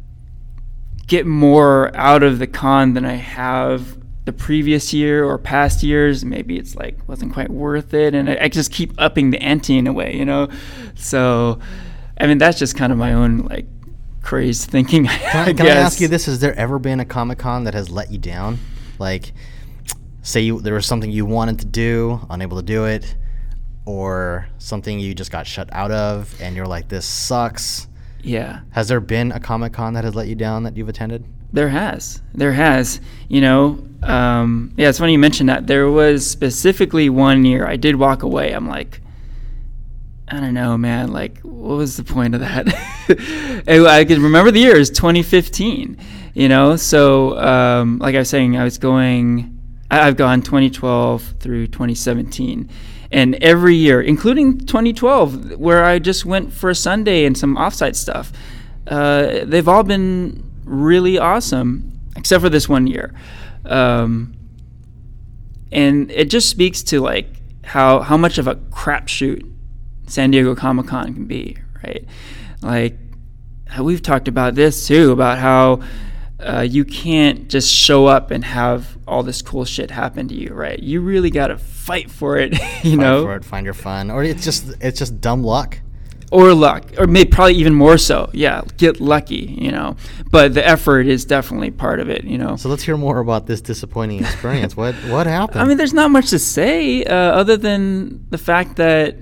get 1.06 1.26
more 1.26 1.90
out 1.96 2.22
of 2.22 2.38
the 2.38 2.46
con 2.46 2.92
than 2.92 3.06
I 3.06 3.14
have 3.14 3.98
the 4.26 4.32
previous 4.32 4.92
year 4.92 5.24
or 5.24 5.38
past 5.38 5.82
years. 5.82 6.22
Maybe 6.22 6.58
it's 6.58 6.74
like 6.74 6.98
wasn't 7.08 7.32
quite 7.32 7.50
worth 7.50 7.94
it, 7.94 8.14
and 8.14 8.28
I, 8.28 8.38
I 8.42 8.48
just 8.48 8.72
keep 8.72 8.92
upping 8.98 9.30
the 9.30 9.40
ante 9.40 9.78
in 9.78 9.86
a 9.86 9.92
way, 9.92 10.14
you 10.14 10.24
know. 10.24 10.48
So, 10.96 11.60
I 12.18 12.26
mean, 12.26 12.38
that's 12.38 12.58
just 12.58 12.76
kind 12.76 12.92
of 12.92 12.98
my 12.98 13.12
own 13.12 13.38
like 13.38 13.66
crazed 14.22 14.70
thinking. 14.70 15.06
Can 15.32 15.48
I, 15.48 15.52
can 15.52 15.66
I 15.66 15.70
ask 15.70 16.00
you 16.00 16.08
this? 16.08 16.26
Has 16.26 16.40
there 16.40 16.54
ever 16.54 16.78
been 16.78 17.00
a 17.00 17.04
Comic 17.04 17.38
Con 17.38 17.64
that 17.64 17.74
has 17.74 17.90
let 17.90 18.10
you 18.10 18.18
down? 18.18 18.58
Like, 18.98 19.32
say 20.22 20.40
you 20.40 20.60
there 20.60 20.74
was 20.74 20.86
something 20.86 21.10
you 21.10 21.26
wanted 21.26 21.58
to 21.60 21.66
do, 21.66 22.20
unable 22.30 22.56
to 22.56 22.62
do 22.62 22.86
it, 22.86 23.16
or 23.84 24.48
something 24.58 24.98
you 24.98 25.14
just 25.14 25.30
got 25.30 25.46
shut 25.46 25.68
out 25.72 25.90
of, 25.90 26.34
and 26.40 26.56
you're 26.56 26.66
like, 26.66 26.88
"This 26.88 27.04
sucks." 27.06 27.88
Yeah, 28.22 28.60
Has 28.70 28.88
there 28.88 29.00
been 29.00 29.32
a 29.32 29.40
Comic 29.40 29.74
Con 29.74 29.92
that 29.94 30.04
has 30.04 30.14
let 30.14 30.28
you 30.28 30.34
down 30.34 30.62
that 30.62 30.76
you've 30.76 30.88
attended? 30.88 31.24
there 31.52 31.68
has, 31.68 32.20
there 32.34 32.52
has. 32.52 33.00
You 33.28 33.40
know, 33.42 33.86
um, 34.02 34.72
yeah, 34.76 34.88
it's 34.88 34.98
funny 34.98 35.12
you 35.12 35.18
mentioned 35.18 35.48
that. 35.50 35.66
There 35.66 35.90
was 35.90 36.28
specifically 36.28 37.08
one 37.10 37.44
year 37.44 37.66
I 37.66 37.76
did 37.76 37.96
walk 37.96 38.22
away. 38.22 38.52
I'm 38.52 38.68
like. 38.68 39.00
I 40.28 40.40
don't 40.40 40.54
know, 40.54 40.78
man. 40.78 41.12
Like, 41.12 41.40
what 41.40 41.76
was 41.76 41.96
the 41.96 42.04
point 42.04 42.34
of 42.34 42.40
that? 42.40 42.66
I 43.68 44.04
can 44.04 44.22
remember 44.22 44.50
the 44.50 44.60
year 44.60 44.76
is 44.76 44.90
2015. 44.90 45.98
You 46.34 46.48
know, 46.48 46.74
so 46.76 47.38
um, 47.38 47.98
like 47.98 48.14
I 48.16 48.18
was 48.18 48.28
saying, 48.28 48.56
I 48.56 48.64
was 48.64 48.78
going. 48.78 49.50
I've 49.90 50.16
gone 50.16 50.42
2012 50.42 51.34
through 51.38 51.68
2017, 51.68 52.68
and 53.12 53.34
every 53.36 53.76
year, 53.76 54.00
including 54.00 54.58
2012, 54.58 55.52
where 55.52 55.84
I 55.84 56.00
just 56.00 56.24
went 56.24 56.52
for 56.52 56.70
a 56.70 56.74
Sunday 56.74 57.24
and 57.26 57.38
some 57.38 57.54
offsite 57.56 57.94
stuff, 57.94 58.32
uh, 58.88 59.44
they've 59.44 59.68
all 59.68 59.84
been 59.84 60.42
really 60.64 61.18
awesome, 61.18 62.00
except 62.16 62.42
for 62.42 62.48
this 62.48 62.68
one 62.68 62.88
year. 62.88 63.14
Um, 63.64 64.34
and 65.70 66.10
it 66.10 66.30
just 66.30 66.48
speaks 66.48 66.82
to 66.84 67.00
like 67.00 67.28
how 67.64 68.00
how 68.00 68.16
much 68.16 68.38
of 68.38 68.48
a 68.48 68.56
crapshoot 68.56 69.53
San 70.06 70.30
Diego 70.30 70.54
Comic 70.54 70.86
Con 70.86 71.14
can 71.14 71.24
be, 71.26 71.56
right? 71.82 72.04
Like 72.62 72.96
we've 73.80 74.02
talked 74.02 74.28
about 74.28 74.54
this 74.54 74.86
too, 74.86 75.12
about 75.12 75.38
how 75.38 75.80
uh, 76.40 76.60
you 76.60 76.84
can't 76.84 77.48
just 77.48 77.72
show 77.72 78.06
up 78.06 78.30
and 78.30 78.44
have 78.44 78.98
all 79.06 79.22
this 79.22 79.42
cool 79.42 79.64
shit 79.64 79.90
happen 79.90 80.28
to 80.28 80.34
you, 80.34 80.52
right? 80.52 80.78
You 80.78 81.00
really 81.00 81.30
got 81.30 81.48
to 81.48 81.58
fight 81.58 82.10
for 82.10 82.36
it, 82.36 82.52
you 82.82 82.96
Fight 82.96 82.98
know, 82.98 83.22
for 83.24 83.34
it, 83.36 83.44
find 83.44 83.64
your 83.64 83.74
fun, 83.74 84.10
or 84.10 84.22
it's 84.24 84.44
just 84.44 84.76
it's 84.80 84.98
just 84.98 85.20
dumb 85.20 85.42
luck. 85.42 85.80
or 86.32 86.52
luck, 86.54 86.84
or 86.98 87.06
maybe 87.06 87.30
probably 87.30 87.54
even 87.54 87.74
more 87.74 87.96
so. 87.98 88.28
Yeah, 88.32 88.62
get 88.76 89.00
lucky, 89.00 89.56
you 89.58 89.70
know. 89.70 89.96
But 90.30 90.54
the 90.54 90.66
effort 90.66 91.06
is 91.06 91.24
definitely 91.24 91.70
part 91.70 92.00
of 92.00 92.08
it, 92.10 92.24
you 92.24 92.38
know. 92.38 92.56
So 92.56 92.68
let's 92.68 92.82
hear 92.82 92.96
more 92.96 93.18
about 93.20 93.46
this 93.46 93.60
disappointing 93.60 94.20
experience. 94.20 94.76
what 94.76 94.94
what 95.08 95.26
happened? 95.26 95.60
I 95.60 95.64
mean, 95.64 95.76
there's 95.76 95.94
not 95.94 96.10
much 96.10 96.30
to 96.30 96.38
say 96.38 97.04
uh, 97.04 97.14
other 97.14 97.56
than 97.56 98.26
the 98.30 98.38
fact 98.38 98.76
that 98.76 99.16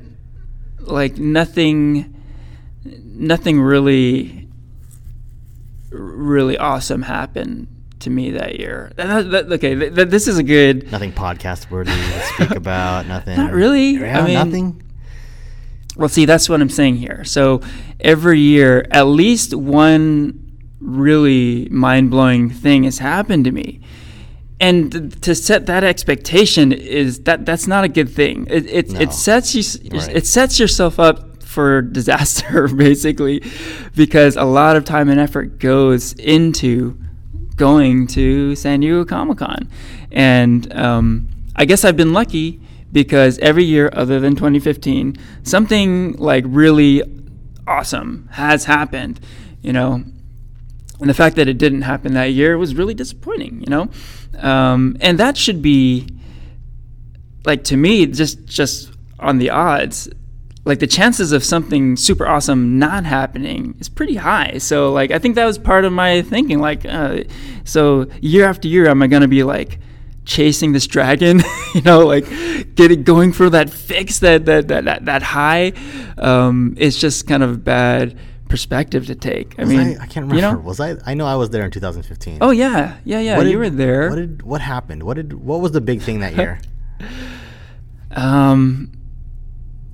like 0.82 1.16
nothing, 1.18 2.14
nothing 2.84 3.60
really, 3.60 4.48
really 5.90 6.56
awesome 6.58 7.02
happened 7.02 7.68
to 8.00 8.10
me 8.10 8.30
that 8.32 8.58
year. 8.58 8.92
That- 8.96 9.30
that- 9.30 9.52
okay, 9.52 9.74
th- 9.74 9.94
th- 9.94 10.08
this 10.08 10.26
is 10.26 10.38
a 10.38 10.42
good. 10.42 10.90
nothing 10.90 11.12
podcast 11.12 11.70
worthy 11.70 11.92
to 11.92 12.20
speak 12.34 12.50
about. 12.52 13.06
Nothing. 13.06 13.36
Not 13.36 13.52
really. 13.52 13.92
Yeah, 13.92 14.20
I 14.20 14.24
mean- 14.24 14.34
nothing. 14.34 14.82
Well, 15.96 16.08
see, 16.08 16.24
that's 16.24 16.48
what 16.48 16.60
I'm 16.62 16.70
saying 16.70 16.96
here. 16.96 17.22
So 17.24 17.60
every 18.00 18.40
year, 18.40 18.86
at 18.90 19.06
least 19.08 19.54
one 19.54 20.38
really 20.80 21.68
mind 21.70 22.10
blowing 22.10 22.48
thing 22.48 22.84
has 22.84 22.98
happened 22.98 23.44
to 23.44 23.52
me. 23.52 23.80
And 24.62 25.20
to 25.22 25.34
set 25.34 25.66
that 25.66 25.82
expectation 25.82 26.70
is 26.72 27.20
that 27.26 27.44
that's 27.44 27.66
not 27.66 27.82
a 27.84 27.88
good 27.88 28.08
thing. 28.08 28.46
It 28.48 28.64
it, 28.70 28.90
No. 28.92 29.00
it 29.00 29.12
sets 29.12 29.54
you 29.56 29.62
Right. 29.90 30.16
it 30.18 30.26
sets 30.26 30.58
yourself 30.60 30.98
up 31.00 31.42
for 31.42 31.82
disaster 31.82 32.68
basically, 32.88 33.42
because 33.96 34.36
a 34.36 34.44
lot 34.44 34.76
of 34.76 34.84
time 34.84 35.08
and 35.10 35.18
effort 35.20 35.58
goes 35.58 36.12
into 36.14 36.96
going 37.56 38.06
to 38.18 38.54
San 38.54 38.80
Diego 38.80 39.04
Comic 39.04 39.38
Con, 39.38 39.68
and 40.12 40.72
um, 40.74 41.28
I 41.56 41.64
guess 41.66 41.84
I've 41.84 41.96
been 41.96 42.12
lucky 42.12 42.60
because 42.92 43.38
every 43.40 43.64
year 43.64 43.90
other 43.92 44.20
than 44.20 44.36
2015, 44.36 45.16
something 45.42 46.12
like 46.18 46.44
really 46.46 47.02
awesome 47.66 48.28
has 48.32 48.64
happened. 48.66 49.18
You 49.60 49.72
know, 49.72 50.04
and 51.02 51.10
the 51.10 51.14
fact 51.14 51.36
that 51.36 51.48
it 51.48 51.58
didn't 51.58 51.82
happen 51.82 52.14
that 52.14 52.26
year 52.26 52.56
was 52.56 52.74
really 52.74 52.94
disappointing. 52.94 53.60
You 53.60 53.70
know, 53.70 53.90
um, 54.38 54.96
and 55.00 55.18
that 55.18 55.36
should 55.36 55.60
be 55.60 56.08
like 57.44 57.64
to 57.64 57.76
me 57.76 58.06
just 58.06 58.46
just 58.46 58.92
on 59.18 59.38
the 59.38 59.50
odds 59.50 60.08
like 60.64 60.78
the 60.78 60.86
chances 60.86 61.32
of 61.32 61.42
something 61.42 61.96
super 61.96 62.26
awesome 62.26 62.78
not 62.78 63.04
happening 63.04 63.74
is 63.80 63.88
pretty 63.88 64.14
high. 64.14 64.58
So 64.58 64.92
like 64.92 65.10
I 65.10 65.18
think 65.18 65.34
that 65.34 65.44
was 65.44 65.58
part 65.58 65.84
of 65.84 65.92
my 65.92 66.22
thinking. 66.22 66.60
Like, 66.60 66.84
uh, 66.84 67.24
so 67.64 68.06
year 68.20 68.46
after 68.46 68.68
year, 68.68 68.88
am 68.88 69.02
I 69.02 69.08
gonna 69.08 69.28
be 69.28 69.42
like 69.42 69.80
chasing 70.24 70.72
this 70.72 70.86
dragon? 70.86 71.42
you 71.74 71.82
know, 71.82 72.06
like 72.06 72.26
getting 72.76 73.02
going 73.02 73.32
for 73.32 73.50
that 73.50 73.70
fix, 73.70 74.20
that 74.20 74.46
that 74.46 74.68
that 74.68 74.84
that, 74.84 75.04
that 75.06 75.22
high? 75.22 75.72
Um, 76.16 76.74
it's 76.78 76.96
just 76.96 77.26
kind 77.26 77.42
of 77.42 77.64
bad 77.64 78.16
perspective 78.52 79.06
to 79.06 79.14
take. 79.14 79.58
I 79.58 79.62
Was 79.62 79.70
mean, 79.70 79.80
I, 79.80 79.92
I 79.92 80.06
can't 80.06 80.26
remember. 80.26 80.34
You 80.36 80.42
know? 80.42 80.58
Was 80.58 80.78
I? 80.78 80.96
I 81.06 81.14
know 81.14 81.26
I 81.26 81.36
was 81.36 81.48
there 81.48 81.64
in 81.64 81.70
2015. 81.70 82.38
Oh 82.42 82.50
yeah, 82.50 82.98
yeah, 83.04 83.18
yeah. 83.18 83.38
What 83.38 83.46
you 83.46 83.52
did- 83.52 83.58
were 83.58 83.70
there. 83.70 84.08
What 84.10 84.16
did 84.16 84.42
what 84.42 84.60
happened? 84.60 85.02
What 85.04 85.14
did 85.14 85.32
what 85.32 85.60
was 85.62 85.72
the 85.72 85.80
big 85.80 86.02
thing 86.02 86.20
that 86.20 86.36
year? 86.36 86.60
um, 88.12 88.92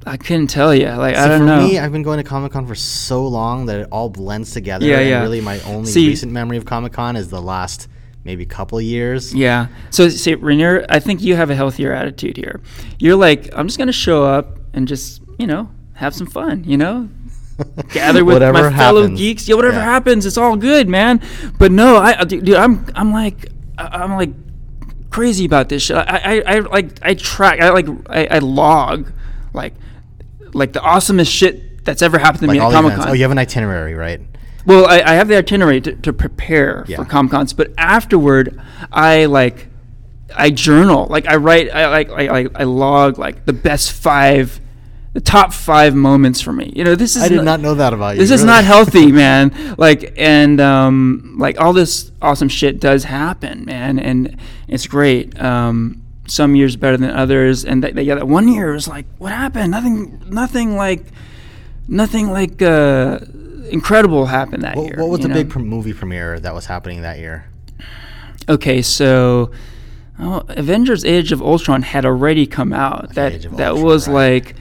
I 0.04 0.16
couldn't 0.16 0.48
tell 0.48 0.74
you. 0.74 0.88
Like 0.88 1.16
I 1.16 1.28
don't 1.28 1.40
for 1.40 1.46
know. 1.46 1.66
me, 1.66 1.78
I've 1.78 1.92
been 1.92 2.02
going 2.02 2.18
to 2.18 2.24
Comic 2.24 2.52
Con 2.52 2.66
for 2.66 2.74
so 2.74 3.26
long 3.26 3.66
that 3.66 3.78
it 3.80 3.88
all 3.92 4.08
blends 4.08 4.52
together. 4.52 4.84
Yeah, 4.86 5.00
yeah. 5.00 5.22
Really, 5.22 5.40
my 5.40 5.60
only 5.60 5.90
See- 5.90 6.08
recent 6.08 6.32
memory 6.32 6.56
of 6.56 6.64
Comic 6.64 6.92
Con 6.92 7.16
is 7.16 7.28
the 7.30 7.40
last 7.40 7.88
maybe 8.24 8.44
couple 8.44 8.80
years. 8.80 9.32
Yeah. 9.34 9.68
So, 9.90 10.08
see, 10.08 10.34
Ranier, 10.34 10.84
I 10.88 10.98
think 11.00 11.22
you 11.22 11.36
have 11.36 11.48
a 11.50 11.54
healthier 11.54 11.92
attitude 11.92 12.36
here. 12.36 12.60
You're 12.98 13.16
like, 13.16 13.48
I'm 13.54 13.68
just 13.68 13.78
going 13.78 13.86
to 13.86 13.92
show 13.92 14.24
up 14.24 14.58
and 14.74 14.86
just, 14.86 15.22
you 15.38 15.46
know, 15.46 15.70
have 15.94 16.14
some 16.14 16.26
fun, 16.26 16.64
you 16.64 16.76
know? 16.76 17.08
Gather 17.92 18.24
with 18.24 18.40
my 18.42 18.70
fellow 18.76 19.08
geeks. 19.08 19.48
Yeah, 19.48 19.56
whatever 19.56 19.76
Yeah. 19.76 19.84
happens, 19.84 20.26
it's 20.26 20.36
all 20.38 20.56
good, 20.56 20.88
man. 20.88 21.20
But 21.58 21.72
no, 21.72 21.96
I, 21.96 22.24
dude, 22.24 22.50
I'm, 22.54 22.86
I'm 22.94 23.12
like, 23.12 23.46
I'm 23.76 24.14
like 24.14 24.30
crazy 25.10 25.44
about 25.44 25.68
this 25.68 25.82
shit. 25.84 25.96
I, 25.96 26.42
I, 26.46 26.54
I 26.56 26.58
like, 26.60 26.98
I 27.02 27.14
track, 27.14 27.60
I 27.60 27.70
like, 27.70 27.88
I, 28.08 28.26
I 28.26 28.38
log, 28.38 29.10
like, 29.52 29.74
like 30.52 30.72
the 30.72 30.80
awesomest 30.80 31.30
shit 31.30 31.84
that's 31.84 32.02
ever 32.02 32.18
happened 32.18 32.40
to 32.42 32.46
Like 32.46 32.58
me 32.58 32.64
at 32.64 32.70
Comic. 32.72 32.94
Con. 32.94 33.08
Oh, 33.08 33.12
you 33.12 33.22
have 33.22 33.30
an 33.30 33.38
itinerary, 33.38 33.94
right? 33.94 34.20
Well, 34.66 34.86
I, 34.86 35.00
I 35.00 35.14
have 35.14 35.28
the 35.28 35.36
itinerary 35.36 35.80
to, 35.80 35.92
to 35.96 36.12
prepare 36.12 36.84
Yeah. 36.86 36.98
for 36.98 37.04
Comic 37.06 37.32
Cons, 37.32 37.52
but 37.54 37.72
afterward, 37.78 38.60
I 38.92 39.24
like, 39.24 39.68
I 40.36 40.50
journal. 40.50 41.06
Like 41.08 41.26
I 41.26 41.36
write, 41.36 41.70
I 41.72 41.88
like, 41.88 42.10
I, 42.10 42.40
I, 42.40 42.46
I 42.54 42.64
log 42.64 43.18
like 43.18 43.46
the 43.46 43.52
best 43.54 43.92
five, 43.92 44.60
the 45.18 45.24
top 45.24 45.52
five 45.52 45.96
moments 45.96 46.40
for 46.40 46.52
me. 46.52 46.72
You 46.76 46.84
know, 46.84 46.94
this 46.94 47.16
is 47.16 47.22
I 47.24 47.28
did 47.28 47.42
not 47.42 47.58
know 47.58 47.74
that 47.74 47.92
about 47.92 48.14
you. 48.14 48.20
This 48.20 48.30
is 48.30 48.44
not 48.44 48.62
healthy, 48.62 49.10
man. 49.24 49.74
Like 49.76 50.14
and 50.16 50.60
um, 50.60 51.34
like 51.38 51.60
all 51.60 51.72
this 51.72 52.12
awesome 52.22 52.48
shit 52.48 52.78
does 52.78 53.02
happen, 53.02 53.64
man, 53.64 53.98
and 53.98 54.36
it's 54.68 54.86
great. 54.86 55.36
Um, 55.40 56.02
some 56.28 56.54
years 56.54 56.76
better 56.76 56.96
than 56.96 57.10
others, 57.10 57.64
and 57.64 57.82
that, 57.82 57.96
yeah, 58.04 58.14
that 58.14 58.28
one 58.28 58.46
year 58.46 58.72
was 58.74 58.86
like, 58.86 59.06
what 59.16 59.32
happened? 59.32 59.72
Nothing, 59.72 60.22
nothing 60.28 60.76
like, 60.76 61.06
nothing 61.88 62.30
like 62.30 62.60
uh, 62.62 63.18
incredible 63.70 64.26
happened 64.26 64.62
that 64.62 64.76
What, 64.76 64.86
year. 64.86 64.96
what 64.98 65.08
was 65.08 65.20
the 65.20 65.28
know? 65.28 65.34
big 65.34 65.50
pr- 65.50 65.58
movie 65.58 65.94
premiere 65.94 66.38
that 66.38 66.54
was 66.54 66.66
happening 66.66 67.02
that 67.02 67.18
year? 67.18 67.46
Okay, 68.48 68.82
so 68.82 69.50
oh, 70.20 70.44
Avengers: 70.48 71.04
Age 71.04 71.32
of 71.32 71.42
Ultron 71.42 71.82
had 71.82 72.04
already 72.04 72.46
come 72.46 72.72
out. 72.72 73.14
That 73.14 73.32
Age 73.32 73.46
of 73.46 73.56
that 73.56 73.70
Ultron, 73.70 73.84
was 73.86 74.06
right. 74.06 74.14
like 74.14 74.54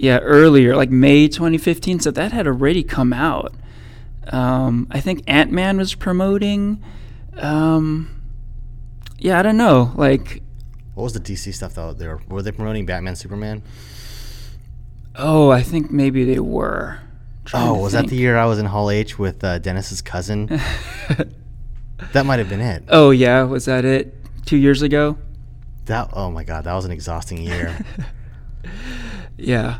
yeah 0.00 0.18
earlier, 0.18 0.76
like 0.76 0.90
May 0.90 1.28
2015. 1.28 2.00
So 2.00 2.10
that 2.10 2.32
had 2.32 2.46
already 2.46 2.82
come 2.82 3.12
out. 3.12 3.54
Um, 4.28 4.86
I 4.90 5.00
think 5.00 5.22
Ant 5.26 5.50
Man 5.52 5.78
was 5.78 5.94
promoting. 5.94 6.82
Um, 7.36 8.22
yeah, 9.18 9.38
I 9.38 9.42
don't 9.42 9.56
know. 9.56 9.92
Like 9.96 10.42
What 10.94 11.04
was 11.04 11.12
the 11.14 11.20
DC 11.20 11.54
stuff 11.54 11.74
though? 11.74 11.92
They 11.92 12.06
were, 12.06 12.20
were 12.28 12.42
they 12.42 12.52
promoting 12.52 12.86
Batman, 12.86 13.16
Superman? 13.16 13.62
oh, 15.16 15.50
I 15.50 15.62
think 15.62 15.90
maybe 15.90 16.24
they 16.24 16.38
were. 16.38 17.00
Oh, 17.54 17.80
was 17.80 17.92
that 17.92 18.08
the 18.08 18.14
year 18.16 18.36
I 18.36 18.44
was 18.44 18.58
in 18.58 18.66
Hall 18.66 18.90
H 18.90 19.18
with 19.18 19.42
uh, 19.42 19.58
Dennis's 19.58 20.02
cousin? 20.02 20.46
that 22.12 22.26
might 22.26 22.38
have 22.38 22.48
been 22.50 22.60
it. 22.60 22.84
oh 22.88 23.10
yeah, 23.10 23.42
was 23.44 23.64
that 23.64 23.84
it? 23.84 24.14
Two 24.44 24.58
years 24.58 24.82
ago. 24.82 25.16
That 25.86 26.10
oh 26.12 26.30
my 26.30 26.44
god, 26.44 26.64
that 26.64 26.74
was 26.74 26.84
an 26.84 26.90
exhausting 26.90 27.38
year. 27.38 27.76
Yeah. 29.38 29.78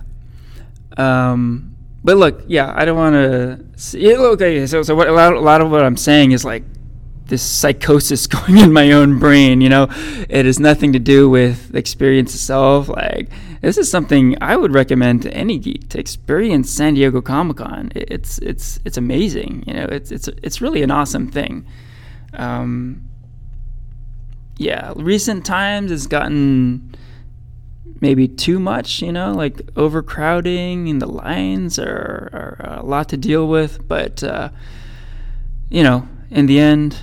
Um, 0.98 1.76
but 2.04 2.16
look, 2.16 2.42
yeah, 2.46 2.72
I 2.74 2.84
don't 2.84 2.96
want 2.96 3.14
to. 3.14 3.98
Okay, 4.32 4.66
so 4.66 4.82
so 4.82 4.94
what 4.94 5.08
a 5.08 5.12
lot, 5.12 5.32
a 5.32 5.40
lot 5.40 5.60
of 5.60 5.70
what 5.70 5.82
I'm 5.82 5.96
saying 5.96 6.32
is 6.32 6.44
like 6.44 6.64
this 7.26 7.42
psychosis 7.42 8.26
going 8.26 8.58
in 8.58 8.72
my 8.72 8.92
own 8.92 9.18
brain. 9.18 9.60
You 9.60 9.68
know, 9.68 9.86
it 10.28 10.44
has 10.46 10.58
nothing 10.58 10.92
to 10.92 10.98
do 10.98 11.30
with 11.30 11.72
the 11.72 11.78
experience 11.78 12.34
itself. 12.34 12.88
Like 12.88 13.30
this 13.60 13.78
is 13.78 13.90
something 13.90 14.36
I 14.40 14.56
would 14.56 14.72
recommend 14.72 15.22
to 15.22 15.32
any 15.32 15.58
geek 15.58 15.88
to 15.90 16.00
experience 16.00 16.70
San 16.70 16.94
Diego 16.94 17.20
Comic 17.20 17.58
Con. 17.58 17.92
It's 17.94 18.38
it's 18.38 18.80
it's 18.84 18.96
amazing. 18.96 19.64
You 19.66 19.74
know, 19.74 19.84
it's 19.84 20.10
it's 20.10 20.28
it's 20.42 20.60
really 20.60 20.82
an 20.82 20.90
awesome 20.90 21.28
thing. 21.30 21.66
Um, 22.34 23.08
yeah, 24.56 24.92
recent 24.96 25.46
times 25.46 25.90
has 25.90 26.06
gotten 26.06 26.94
maybe 28.00 28.28
too 28.28 28.58
much, 28.58 29.02
you 29.02 29.12
know, 29.12 29.32
like 29.32 29.60
overcrowding 29.76 30.88
and 30.88 31.02
the 31.02 31.06
lines 31.06 31.78
are, 31.78 32.58
are 32.60 32.78
a 32.78 32.82
lot 32.82 33.08
to 33.10 33.16
deal 33.16 33.48
with. 33.48 33.86
But, 33.88 34.22
uh, 34.22 34.50
you 35.68 35.82
know, 35.82 36.08
in 36.30 36.46
the 36.46 36.58
end, 36.58 37.02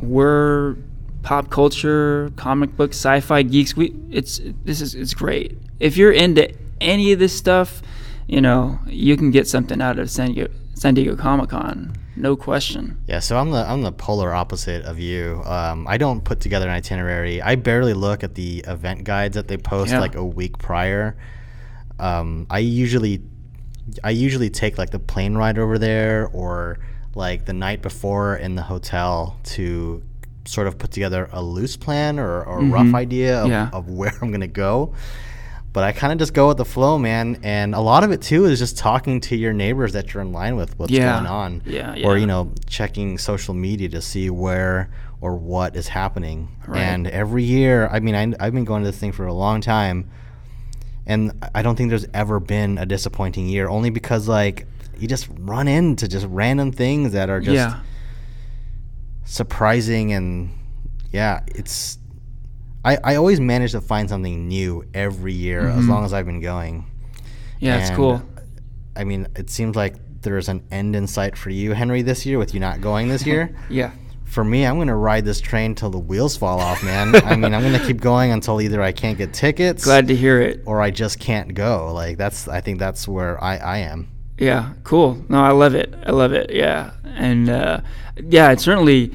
we're 0.00 0.76
pop 1.22 1.50
culture, 1.50 2.30
comic 2.36 2.76
book, 2.76 2.90
sci-fi 2.90 3.42
geeks. 3.42 3.76
We 3.76 3.94
it's 4.10 4.40
this 4.64 4.80
is 4.80 4.94
it's 4.94 5.14
great. 5.14 5.58
If 5.80 5.96
you're 5.96 6.12
into 6.12 6.54
any 6.80 7.12
of 7.12 7.18
this 7.18 7.36
stuff, 7.36 7.82
you 8.26 8.40
know, 8.40 8.78
you 8.86 9.16
can 9.16 9.30
get 9.30 9.48
something 9.48 9.80
out 9.80 9.98
of 9.98 10.10
San 10.10 10.32
Diego, 10.32 10.52
San 10.74 10.94
Diego 10.94 11.16
Comic 11.16 11.50
Con, 11.50 11.96
no 12.16 12.34
question. 12.36 12.96
Yeah, 13.06 13.20
so 13.20 13.36
I'm 13.38 13.50
the 13.50 13.58
I'm 13.70 13.82
the 13.82 13.92
polar 13.92 14.34
opposite 14.34 14.84
of 14.84 14.98
you. 14.98 15.42
Um, 15.44 15.86
I 15.86 15.98
don't 15.98 16.22
put 16.24 16.40
together 16.40 16.66
an 16.68 16.74
itinerary. 16.74 17.40
I 17.42 17.56
barely 17.56 17.94
look 17.94 18.24
at 18.24 18.34
the 18.34 18.64
event 18.66 19.04
guides 19.04 19.34
that 19.34 19.48
they 19.48 19.56
post 19.58 19.92
Yeah. 19.92 20.00
like 20.00 20.14
a 20.14 20.24
week 20.24 20.58
prior. 20.58 21.16
Um, 21.98 22.46
I 22.50 22.58
usually 22.58 23.22
I 24.02 24.10
usually 24.10 24.50
take 24.50 24.78
like 24.78 24.90
the 24.90 24.98
plane 24.98 25.34
ride 25.36 25.58
over 25.58 25.78
there 25.78 26.28
or 26.32 26.78
like 27.14 27.46
the 27.46 27.52
night 27.52 27.82
before 27.82 28.36
in 28.36 28.54
the 28.56 28.62
hotel 28.62 29.38
to 29.44 30.02
sort 30.44 30.66
of 30.66 30.78
put 30.78 30.90
together 30.90 31.28
a 31.32 31.42
loose 31.42 31.76
plan 31.76 32.18
or, 32.18 32.42
or 32.44 32.60
a 32.60 32.64
rough 32.64 32.94
idea 32.94 33.38
of, 33.40 33.44
Mm-hmm. 33.44 33.52
Yeah. 33.52 33.70
of 33.72 33.88
where 33.88 34.12
I'm 34.22 34.30
gonna 34.30 34.46
go. 34.46 34.94
But 35.76 35.84
I 35.84 35.92
kind 35.92 36.10
of 36.10 36.18
just 36.18 36.32
go 36.32 36.48
with 36.48 36.56
the 36.56 36.64
flow, 36.64 36.96
man. 36.98 37.38
And 37.42 37.74
a 37.74 37.80
lot 37.80 38.02
of 38.02 38.10
it 38.10 38.22
too 38.22 38.46
is 38.46 38.58
just 38.58 38.78
talking 38.78 39.20
to 39.20 39.36
your 39.36 39.52
neighbors 39.52 39.92
that 39.92 40.14
you're 40.14 40.22
in 40.22 40.32
line 40.32 40.56
with, 40.56 40.78
what's 40.78 40.90
Yeah. 40.90 41.16
going 41.16 41.26
on 41.26 41.60
Yeah, 41.66 41.98
or 42.02 42.16
you 42.16 42.26
know 42.26 42.50
checking 42.66 43.18
social 43.18 43.52
media 43.52 43.90
to 43.90 44.00
see 44.00 44.30
where 44.30 44.88
or 45.20 45.36
what 45.36 45.76
is 45.76 45.88
happening 45.88 46.48
Right. 46.66 46.80
and 46.80 47.06
every 47.06 47.44
year 47.44 47.88
i 47.88 48.00
mean 48.00 48.14
I, 48.14 48.32
i've 48.46 48.54
been 48.54 48.64
going 48.64 48.84
to 48.84 48.90
this 48.90 48.98
thing 48.98 49.12
for 49.12 49.26
a 49.26 49.34
long 49.34 49.60
time 49.60 50.10
and 51.06 51.32
i 51.54 51.60
don't 51.62 51.76
think 51.76 51.88
there's 51.90 52.06
ever 52.14 52.40
been 52.40 52.78
a 52.78 52.86
disappointing 52.86 53.46
year 53.46 53.68
only 53.68 53.90
because 53.90 54.28
like 54.28 54.66
you 54.98 55.06
just 55.08 55.28
run 55.40 55.68
into 55.68 56.08
just 56.08 56.26
random 56.30 56.72
things 56.72 57.12
that 57.12 57.28
are 57.30 57.40
just 57.40 57.54
yeah. 57.54 57.80
surprising 59.24 60.12
and 60.12 60.50
yeah 61.12 61.40
it's 61.48 61.98
I, 62.86 62.98
I 63.04 63.16
always 63.16 63.40
manage 63.40 63.72
to 63.72 63.80
find 63.80 64.08
something 64.08 64.48
new 64.48 64.84
every 64.94 65.32
year 65.34 65.68
as 65.68 65.84
Mhm. 65.84 65.88
long 65.88 66.04
as 66.04 66.12
i've 66.12 66.26
been 66.26 66.40
going 66.40 66.86
Yeah, 67.60 67.78
it's 67.78 67.90
cool. 67.90 68.22
i 68.94 69.04
mean 69.04 69.26
it 69.36 69.50
seems 69.50 69.74
like 69.76 69.94
there's 70.22 70.48
an 70.48 70.62
end 70.70 70.96
in 70.96 71.06
sight 71.06 71.36
for 71.36 71.50
you 71.50 71.72
henry 71.72 72.02
this 72.02 72.24
year 72.26 72.38
with 72.38 72.54
you 72.54 72.60
not 72.60 72.80
going 72.80 73.08
this 73.08 73.24
year 73.26 73.54
Yeah. 73.70 73.90
for 74.24 74.42
me, 74.44 74.66
I'm 74.66 74.76
gonna 74.78 74.96
ride 74.96 75.24
this 75.24 75.40
train 75.40 75.74
till 75.74 75.88
the 75.90 76.00
wheels 76.00 76.36
fall 76.36 76.58
off, 76.60 76.82
man. 76.82 77.14
I 77.24 77.36
mean, 77.36 77.54
I'm 77.54 77.62
gonna 77.62 77.78
keep 77.86 78.00
going 78.00 78.32
until 78.32 78.60
either 78.60 78.82
I 78.82 78.90
can't 78.92 79.16
get 79.16 79.32
tickets 79.32 79.84
Glad 79.84 80.08
to 80.08 80.16
hear 80.16 80.42
it. 80.42 80.62
or 80.66 80.82
I 80.82 80.90
just 80.90 81.20
can't 81.20 81.54
go. 81.54 81.92
Like 81.94 82.18
that's, 82.18 82.48
I 82.48 82.60
think 82.60 82.78
that's 82.80 83.06
where 83.08 83.42
I, 83.42 83.56
I 83.56 83.78
am. 83.78 84.08
Yeah, 84.36 84.72
cool. 84.84 85.24
No, 85.28 85.40
I 85.42 85.52
love 85.52 85.74
it. 85.76 85.94
I 86.04 86.10
love 86.10 86.32
it. 86.32 86.50
Yeah, 86.52 86.90
and 87.04 87.48
uh, 87.48 87.80
yeah, 88.28 88.50
it 88.50 88.58
certainly. 88.60 89.12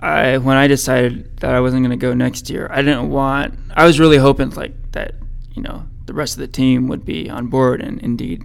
I 0.00 0.38
when 0.38 0.56
I 0.56 0.66
decided 0.66 1.38
that 1.38 1.54
I 1.54 1.60
wasn't 1.60 1.82
going 1.82 1.98
to 1.98 2.06
go 2.06 2.14
next 2.14 2.50
year, 2.50 2.68
I 2.70 2.82
didn't 2.82 3.10
want. 3.10 3.58
I 3.74 3.84
was 3.84 3.98
really 3.98 4.16
hoping 4.16 4.50
like 4.50 4.92
that, 4.92 5.14
you 5.54 5.62
know, 5.62 5.84
the 6.06 6.14
rest 6.14 6.34
of 6.34 6.40
the 6.40 6.48
team 6.48 6.88
would 6.88 7.04
be 7.04 7.28
on 7.28 7.46
board, 7.48 7.80
and 7.80 8.00
indeed, 8.00 8.44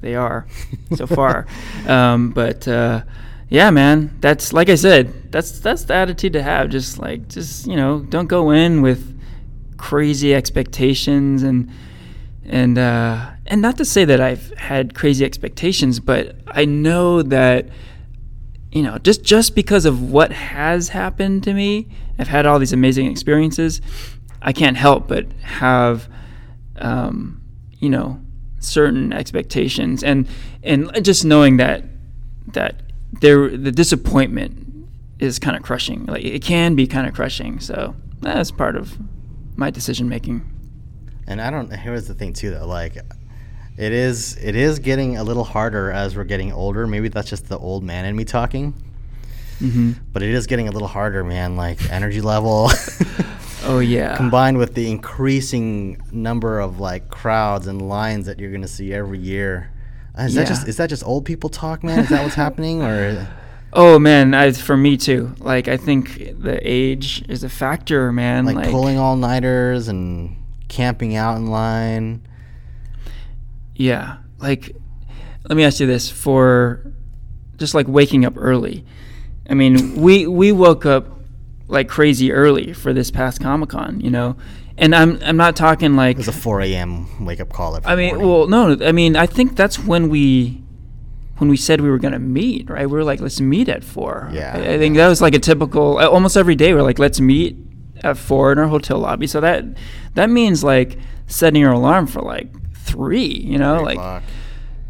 they 0.00 0.14
are 0.14 0.46
so 0.94 1.06
far. 1.18 1.46
Um, 1.86 2.30
but 2.30 2.66
uh, 2.66 3.02
yeah, 3.48 3.70
man, 3.70 4.16
that's 4.20 4.52
like 4.52 4.68
I 4.68 4.74
said, 4.74 5.32
that's 5.32 5.60
that's 5.60 5.84
the 5.84 5.94
attitude 5.94 6.32
to 6.34 6.42
have. 6.42 6.68
Just 6.70 6.98
like 6.98 7.28
just 7.28 7.66
you 7.66 7.76
know, 7.76 8.00
don't 8.00 8.26
go 8.26 8.50
in 8.50 8.82
with 8.82 9.18
crazy 9.76 10.34
expectations 10.34 11.42
and 11.42 11.70
and 12.44 12.78
uh, 12.78 13.30
and 13.46 13.62
not 13.62 13.76
to 13.78 13.84
say 13.84 14.04
that 14.04 14.20
I've 14.20 14.50
had 14.56 14.94
crazy 14.94 15.24
expectations, 15.24 16.00
but 16.00 16.36
I 16.46 16.64
know 16.64 17.22
that 17.22 17.68
you 18.72 18.82
know, 18.82 18.98
just 18.98 19.22
just 19.22 19.54
because 19.54 19.84
of 19.84 20.10
what 20.10 20.32
has 20.32 20.90
happened 20.90 21.44
to 21.44 21.54
me, 21.54 21.88
I've 22.18 22.28
had 22.28 22.46
all 22.46 22.58
these 22.58 22.72
amazing 22.72 23.10
experiences. 23.10 23.80
I 24.42 24.52
can't 24.52 24.76
help 24.76 25.08
but 25.08 25.32
have, 25.42 26.08
um, 26.76 27.40
you 27.78 27.88
know, 27.88 28.20
certain 28.58 29.12
expectations, 29.12 30.02
and 30.02 30.28
and 30.62 30.90
just 31.04 31.24
knowing 31.24 31.56
that 31.56 31.84
that 32.48 32.82
there 33.20 33.56
the 33.56 33.72
disappointment 33.72 34.64
is 35.18 35.38
kind 35.38 35.56
of 35.56 35.62
crushing. 35.62 36.04
Like 36.06 36.24
it 36.24 36.42
can 36.42 36.74
be 36.74 36.86
kind 36.86 37.06
of 37.06 37.14
crushing. 37.14 37.60
So 37.60 37.94
that's 38.20 38.50
part 38.50 38.76
of 38.76 38.98
my 39.56 39.70
decision 39.70 40.08
making. 40.08 40.44
And 41.26 41.40
I 41.40 41.50
don't. 41.50 41.72
Here's 41.72 42.06
the 42.06 42.14
thing 42.14 42.32
too, 42.32 42.50
though. 42.50 42.66
Like, 42.66 42.98
it 43.76 43.92
is 43.92 44.36
it 44.36 44.56
is 44.56 44.78
getting 44.78 45.16
a 45.18 45.24
little 45.24 45.44
harder 45.44 45.90
as 45.90 46.16
we're 46.16 46.24
getting 46.24 46.52
older. 46.52 46.86
Maybe 46.86 47.08
that's 47.08 47.28
just 47.30 47.48
the 47.48 47.58
old 47.58 47.82
man 47.84 48.04
in 48.04 48.16
me 48.16 48.24
talking. 48.24 48.74
Mm-hmm. 49.60 49.92
But 50.12 50.22
it 50.22 50.30
is 50.30 50.46
getting 50.46 50.68
a 50.68 50.70
little 50.70 50.88
harder, 50.88 51.24
man. 51.24 51.56
Like 51.56 51.90
energy 51.90 52.20
level. 52.20 52.70
oh 53.64 53.78
yeah. 53.78 54.16
Combined 54.16 54.58
with 54.58 54.74
the 54.74 54.90
increasing 54.90 56.00
number 56.12 56.60
of 56.60 56.78
like 56.80 57.08
crowds 57.10 57.66
and 57.66 57.82
lines 57.88 58.26
that 58.26 58.38
you're 58.38 58.52
gonna 58.52 58.68
see 58.68 58.92
every 58.92 59.18
year. 59.18 59.70
Uh, 60.18 60.22
is 60.22 60.34
Yeah. 60.34 60.42
that 60.42 60.48
just 60.48 60.68
is 60.68 60.76
that 60.78 60.88
just 60.88 61.04
old 61.04 61.24
people 61.24 61.50
talk, 61.50 61.82
man? 61.84 62.00
Is 62.00 62.08
that 62.10 62.22
what's 62.22 62.34
happening, 62.34 62.82
or 62.82 63.26
Oh 63.72 63.98
man, 63.98 64.32
I, 64.32 64.52
for 64.52 64.76
me 64.76 64.96
too. 64.96 65.34
Like 65.38 65.68
I 65.68 65.76
think 65.76 66.16
the 66.40 66.58
age 66.62 67.22
is 67.28 67.44
a 67.44 67.48
factor, 67.50 68.10
man. 68.12 68.46
like, 68.46 68.56
Like, 68.56 68.70
pulling 68.70 68.96
all 68.98 69.16
nighters 69.16 69.88
and 69.88 70.36
camping 70.68 71.14
out 71.14 71.36
in 71.36 71.46
line? 71.48 72.22
Yeah. 73.76 74.18
Like 74.38 74.74
let 75.48 75.56
me 75.56 75.64
ask 75.64 75.80
you 75.80 75.86
this: 75.86 76.10
for 76.10 76.92
just 77.56 77.74
like 77.74 77.86
waking 77.88 78.24
up 78.24 78.34
early. 78.36 78.84
I 79.48 79.54
mean, 79.54 80.00
we 80.00 80.26
we 80.26 80.52
woke 80.52 80.84
up 80.84 81.06
like 81.68 81.88
crazy 81.88 82.32
early 82.32 82.72
for 82.72 82.92
this 82.92 83.10
past 83.10 83.40
Comic 83.40 83.70
Con, 83.70 84.00
you 84.00 84.10
know, 84.10 84.36
and 84.76 84.94
I'm 84.94 85.18
I'm 85.22 85.36
not 85.36 85.56
talking 85.56 85.94
like 85.94 86.16
It 86.16 86.18
was 86.18 86.28
a 86.28 86.32
4 86.32 86.60
a.m. 86.62 87.24
wake 87.24 87.40
up 87.40 87.52
call. 87.52 87.76
Every 87.76 87.90
I 87.90 87.96
mean, 87.96 88.16
morning. 88.16 88.28
well, 88.28 88.76
no, 88.76 88.86
I 88.86 88.92
mean, 88.92 89.16
I 89.16 89.26
think 89.26 89.56
that's 89.56 89.78
when 89.78 90.08
we 90.08 90.62
when 91.38 91.50
we 91.50 91.56
said 91.56 91.80
we 91.80 91.90
were 91.90 91.98
gonna 91.98 92.18
meet, 92.18 92.68
right? 92.70 92.86
We 92.86 92.92
were 92.92 93.04
like, 93.04 93.20
let's 93.20 93.40
meet 93.40 93.68
at 93.68 93.84
four. 93.84 94.30
Yeah. 94.32 94.52
I, 94.56 94.74
I 94.74 94.78
think 94.78 94.96
that 94.96 95.08
was 95.08 95.20
like 95.20 95.34
a 95.34 95.38
typical. 95.38 95.98
Almost 95.98 96.36
every 96.36 96.54
day, 96.56 96.72
we're 96.74 96.82
like, 96.82 96.98
let's 96.98 97.20
meet 97.20 97.56
at 98.02 98.16
four 98.16 98.52
in 98.52 98.58
our 98.58 98.68
hotel 98.68 98.98
lobby. 98.98 99.26
So 99.26 99.40
that 99.40 99.64
that 100.14 100.30
means 100.30 100.64
like 100.64 100.98
setting 101.26 101.60
your 101.60 101.72
alarm 101.72 102.06
for 102.06 102.20
like 102.22 102.48
three. 102.86 103.26
You 103.52 103.58
know, 103.58 103.82
like. 103.82 103.98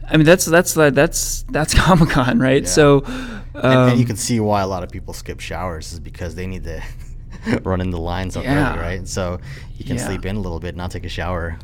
I 0.09 0.17
mean, 0.17 0.25
that's 0.25 0.45
that's 0.45 0.73
that's 0.75 1.43
that's 1.51 1.75
Comic 1.83 2.11
Con, 2.11 2.39
right? 2.39 2.63
Yeah. 2.63 2.69
So. 2.69 3.03
and, 3.07 3.65
and 3.65 3.99
you 3.99 4.05
um, 4.05 4.07
can 4.07 4.17
see 4.17 4.39
why 4.39 4.63
a 4.63 4.67
lot 4.69 4.85
of 4.85 4.91
people 4.91 5.13
skip 5.13 5.41
showers 5.41 5.93
is 5.93 5.99
because 5.99 6.37
they 6.37 6.47
need 6.47 6.63
to 6.63 6.81
run 7.65 7.81
in 7.81 7.91
the 7.91 7.99
lines 7.99 8.37
up 8.37 8.45
Yeah. 8.45 8.71
early, 8.75 8.79
right? 8.81 9.09
So 9.09 9.41
you 9.77 9.85
can 9.85 9.97
Yeah. 9.97 10.07
sleep 10.07 10.25
in 10.25 10.37
a 10.37 10.41
little 10.41 10.61
bit, 10.61 10.77
not 10.77 10.93
take 10.93 11.05
a 11.05 11.09
shower, 11.09 11.59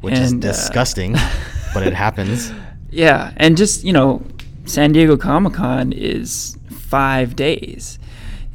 which 0.00 0.14
is 0.14 0.32
And, 0.32 0.42
uh, 0.42 0.48
disgusting, 0.48 1.16
but 1.74 1.82
it 1.82 1.92
happens. 1.92 2.50
Yeah, 2.90 3.32
and 3.36 3.58
just 3.58 3.84
you 3.84 3.92
know, 3.92 4.22
San 4.64 4.92
Diego 4.92 5.18
Comic 5.18 5.52
Con 5.54 5.92
is 5.92 6.56
five 6.70 7.36
days. 7.36 7.98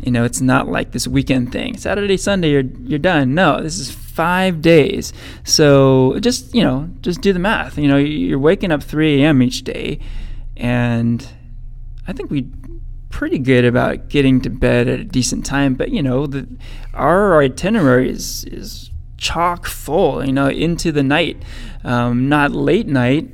You 0.03 0.11
know, 0.11 0.23
it's 0.23 0.41
not 0.41 0.67
like 0.67 0.91
this 0.93 1.07
weekend 1.07 1.51
thing. 1.51 1.77
Saturday, 1.77 2.17
Sunday, 2.17 2.49
you're 2.51 2.69
you're 2.83 2.99
done. 2.99 3.35
No, 3.35 3.61
this 3.61 3.77
is 3.77 3.91
five 4.17 4.63
days. 4.63 5.13
So 5.43 6.19
just 6.19 6.53
you 6.53 6.63
know, 6.63 6.89
just 7.01 7.21
do 7.21 7.31
the 7.31 7.39
math. 7.39 7.77
You 7.77 7.87
know, 7.87 7.97
you're 7.97 8.39
waking 8.39 8.71
up 8.71 8.81
3 8.81 9.21
a.m. 9.21 9.43
each 9.43 9.63
day, 9.63 9.99
and 10.57 11.25
I 12.07 12.13
think 12.13 12.31
we 12.31 12.47
pretty 13.09 13.37
good 13.37 13.63
about 13.63 14.09
getting 14.09 14.41
to 14.41 14.49
bed 14.49 14.87
at 14.87 14.99
a 14.99 15.03
decent 15.03 15.45
time. 15.45 15.75
But 15.75 15.91
you 15.91 16.01
know, 16.01 16.25
the 16.25 16.47
our 16.95 17.39
itinerary 17.39 18.09
is 18.09 18.43
is 18.45 18.89
chock 19.17 19.67
full. 19.67 20.25
You 20.25 20.33
know, 20.33 20.49
into 20.49 20.91
the 20.91 21.03
night, 21.03 21.37
um, 21.83 22.27
not 22.27 22.51
late 22.51 22.87
night 22.87 23.29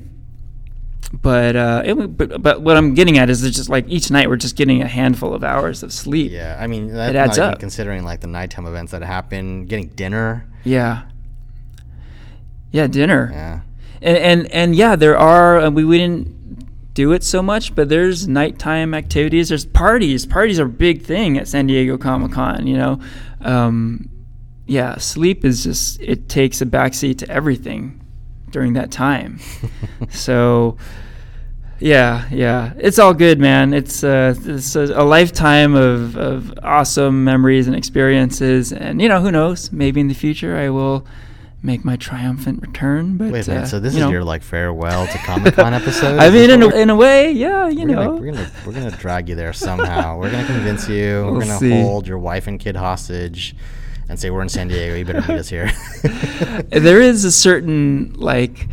but 1.21 1.55
uh, 1.55 1.83
it, 1.85 2.17
but 2.17 2.41
but 2.41 2.61
what 2.61 2.75
I'm 2.75 2.95
getting 2.95 3.19
at 3.19 3.29
is 3.29 3.43
it's 3.43 3.55
just 3.55 3.69
like 3.69 3.85
each 3.87 4.09
night 4.09 4.29
we're 4.29 4.35
just 4.35 4.55
getting 4.55 4.81
a 4.81 4.87
handful 4.87 5.33
of 5.33 5.43
hours 5.43 5.83
of 5.83 5.93
sleep. 5.93 6.31
Yeah, 6.31 6.57
I 6.59 6.65
mean 6.65 6.87
that's 6.87 7.15
adds 7.15 7.37
not 7.37 7.43
even 7.43 7.53
up. 7.53 7.59
considering 7.59 8.03
like 8.03 8.21
the 8.21 8.27
nighttime 8.27 8.65
events 8.65 8.91
that 8.93 9.03
happen, 9.03 9.65
getting 9.65 9.89
dinner. 9.89 10.47
Yeah. 10.63 11.03
Yeah, 12.71 12.87
dinner. 12.87 13.29
Yeah, 13.31 13.61
And 14.01 14.17
and 14.17 14.51
and 14.51 14.75
yeah, 14.75 14.95
there 14.95 15.17
are 15.17 15.59
uh, 15.59 15.69
we 15.69 15.83
we 15.83 15.97
didn't 15.97 16.93
do 16.93 17.11
it 17.11 17.23
so 17.23 17.41
much, 17.41 17.75
but 17.75 17.89
there's 17.89 18.27
nighttime 18.27 18.93
activities. 18.93 19.49
There's 19.49 19.65
parties. 19.65 20.25
Parties 20.25 20.59
are 20.59 20.65
a 20.65 20.69
big 20.69 21.03
thing 21.03 21.37
at 21.37 21.47
San 21.47 21.67
Diego 21.67 21.97
Comic 21.97 22.31
Con. 22.31 22.65
You 22.65 22.77
know, 22.77 22.99
um, 23.41 24.09
yeah, 24.65 24.97
sleep 24.97 25.45
is 25.45 25.63
just 25.63 26.01
it 26.01 26.29
takes 26.29 26.61
a 26.61 26.65
backseat 26.65 27.19
to 27.19 27.29
everything 27.29 28.03
during 28.49 28.73
that 28.73 28.91
time. 28.91 29.39
so. 30.09 30.77
Yeah, 31.83 32.25
yeah, 32.31 32.71
it's 32.77 32.97
all 32.97 33.13
good, 33.13 33.39
man. 33.39 33.73
It's, 33.73 34.05
uh, 34.05 34.33
it's 34.45 34.73
a, 34.77 34.83
a 34.95 35.03
lifetime 35.03 35.75
of, 35.75 36.15
of 36.15 36.53
awesome 36.63 37.25
memories 37.25 37.67
and 37.67 37.75
experiences, 37.75 38.71
and 38.71 39.01
you 39.01 39.09
know, 39.09 39.19
who 39.19 39.31
knows? 39.31 39.69
Maybe 39.73 39.99
in 39.99 40.07
the 40.07 40.13
future 40.13 40.55
I 40.55 40.69
will 40.69 41.05
make 41.61 41.83
my 41.83 41.97
triumphant 41.97 42.61
return. 42.61 43.17
But 43.17 43.31
Wait 43.33 43.47
a 43.47 43.51
minute. 43.51 43.63
uh, 43.63 43.67
So 43.67 43.79
this 43.81 43.95
you 43.95 43.99
is 43.99 44.05
know. 44.05 44.11
your 44.11 44.23
like 44.23 44.43
farewell 44.43 45.07
to 45.07 45.17
Comic 45.19 45.55
Con 45.55 45.73
episode? 45.81 46.19
I 46.19 46.29
mean, 46.29 46.49
in 46.51 46.63
a, 46.63 46.69
in 46.69 46.89
a 46.89 46.95
way, 46.95 47.31
yeah, 47.33 47.67
you 47.67 47.79
we're 47.81 47.87
know. 47.87 47.95
Gonna, 47.95 48.21
we're 48.21 48.31
gonna 48.31 48.51
we're 48.65 48.73
gonna 48.73 48.91
drag 48.91 49.27
you 49.27 49.35
there 49.35 49.51
somehow. 49.51 50.17
we're 50.17 50.31
gonna 50.31 50.47
convince 50.47 50.87
you. 50.87 51.23
We'll 51.25 51.33
we're 51.33 51.39
gonna 51.41 51.57
see. 51.59 51.69
hold 51.81 52.07
your 52.07 52.17
wife 52.19 52.47
and 52.47 52.61
kid 52.61 52.77
hostage, 52.77 53.57
and 54.07 54.17
say 54.17 54.29
we're 54.29 54.41
in 54.41 54.47
San 54.47 54.69
Diego. 54.69 54.95
You 54.95 55.03
better 55.03 55.19
meet 55.21 55.37
us 55.37 55.49
here. 55.49 55.69
there 56.69 57.01
is 57.01 57.25
a 57.25 57.31
certain 57.31 58.13
like 58.13 58.69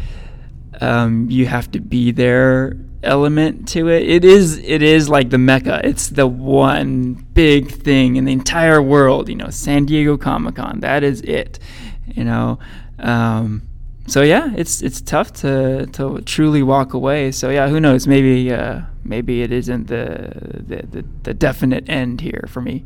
um, 0.80 1.28
you 1.28 1.46
have 1.46 1.68
to 1.72 1.80
be 1.80 2.12
there 2.12 2.76
element 3.02 3.68
to 3.68 3.88
it. 3.88 4.08
It 4.08 4.24
is 4.24 4.58
it 4.58 4.82
is 4.82 5.08
like 5.08 5.30
the 5.30 5.38
mecca. 5.38 5.80
It's 5.84 6.08
the 6.08 6.26
one 6.26 7.14
big 7.34 7.70
thing 7.70 8.16
in 8.16 8.24
the 8.24 8.32
entire 8.32 8.82
world. 8.82 9.28
You 9.28 9.36
know, 9.36 9.50
San 9.50 9.86
Diego 9.86 10.16
Comic 10.16 10.56
Con. 10.56 10.80
That 10.80 11.02
is 11.02 11.20
it. 11.22 11.58
You 12.06 12.24
know. 12.24 12.58
Um, 12.98 13.62
so 14.06 14.22
yeah, 14.22 14.52
it's 14.56 14.82
it's 14.82 15.00
tough 15.00 15.32
to 15.34 15.86
to 15.86 16.20
truly 16.22 16.62
walk 16.62 16.94
away. 16.94 17.32
So 17.32 17.50
yeah, 17.50 17.68
who 17.68 17.80
knows? 17.80 18.06
Maybe 18.06 18.52
uh, 18.52 18.82
maybe 19.04 19.42
it 19.42 19.52
isn't 19.52 19.86
the, 19.86 20.32
the 20.66 20.86
the 20.86 21.04
the 21.22 21.34
definite 21.34 21.88
end 21.88 22.20
here 22.20 22.46
for 22.48 22.60
me. 22.60 22.84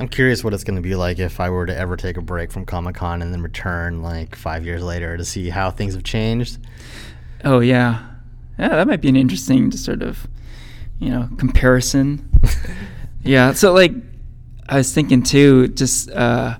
I'm 0.00 0.08
curious 0.08 0.44
what 0.44 0.54
it's 0.54 0.62
going 0.62 0.76
to 0.76 0.82
be 0.82 0.94
like 0.94 1.18
if 1.18 1.40
I 1.40 1.50
were 1.50 1.66
to 1.66 1.76
ever 1.76 1.96
take 1.96 2.16
a 2.16 2.22
break 2.22 2.52
from 2.52 2.64
Comic 2.64 2.94
Con 2.94 3.20
and 3.20 3.32
then 3.32 3.42
return 3.42 4.00
like 4.00 4.36
five 4.36 4.64
years 4.64 4.80
later 4.80 5.16
to 5.16 5.24
see 5.24 5.50
how 5.50 5.72
things 5.72 5.94
have 5.94 6.04
changed. 6.04 6.58
Oh 7.44 7.58
yeah, 7.58 8.07
yeah. 8.58 8.68
That 8.68 8.86
might 8.86 9.00
be 9.00 9.08
an 9.08 9.16
interesting 9.16 9.70
sort 9.72 10.02
of, 10.02 10.26
you 10.98 11.10
know, 11.10 11.28
comparison. 11.38 12.30
yeah. 13.22 13.52
So 13.52 13.72
like, 13.72 13.92
I 14.68 14.78
was 14.78 14.92
thinking 14.92 15.22
too, 15.22 15.68
just 15.68 16.10
uh, 16.10 16.58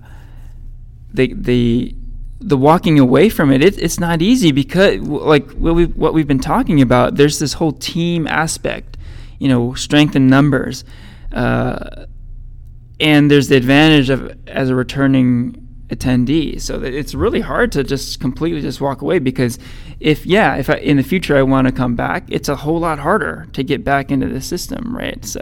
the 1.13 1.35
the 1.35 1.95
the 2.41 2.57
walking 2.57 2.99
away 2.99 3.29
from 3.29 3.51
it, 3.51 3.63
it. 3.63 3.81
It's 3.81 3.99
not 3.99 4.23
easy 4.23 4.53
because 4.53 5.01
like 5.01 5.51
what 5.53 5.75
we 5.75 5.87
what 5.87 6.15
we've 6.15 6.27
been 6.27 6.39
talking 6.39 6.81
about. 6.81 7.17
There's 7.17 7.39
this 7.39 7.55
whole 7.55 7.73
team 7.73 8.27
aspect, 8.27 8.97
you 9.39 9.49
know, 9.49 9.75
strength 9.75 10.15
in 10.17 10.29
numbers, 10.29 10.85
uh, 11.33 12.07
and 13.01 13.31
there's 13.31 13.49
the 13.49 13.57
advantage 13.57 14.11
of 14.11 14.37
as 14.49 14.71
a 14.71 14.75
returning 14.75 15.68
attendee. 15.89 16.61
So 16.61 16.83
it's 16.83 17.15
really 17.15 17.41
hard 17.41 17.73
to 17.73 17.85
just 17.85 18.21
completely 18.21 18.61
just 18.61 18.81
walk 18.81 19.03
away 19.03 19.19
because 19.19 19.59
if 20.01 20.27
yeah, 20.27 20.57
if 20.57 20.69
I, 20.71 20.75
in 20.75 20.97
the 20.97 21.03
future 21.03 21.37
I 21.37 21.43
want 21.43 21.67
to 21.67 21.73
come 21.73 21.97
back, 21.97 22.25
it's 22.29 22.49
a 22.49 22.57
whole 22.57 22.79
lot 22.81 22.99
harder 22.99 23.47
to 23.53 23.63
get 23.63 23.85
back 23.85 24.11
into 24.11 24.29
the 24.29 24.41
system, 24.41 24.95
right? 24.97 25.25
So 25.25 25.41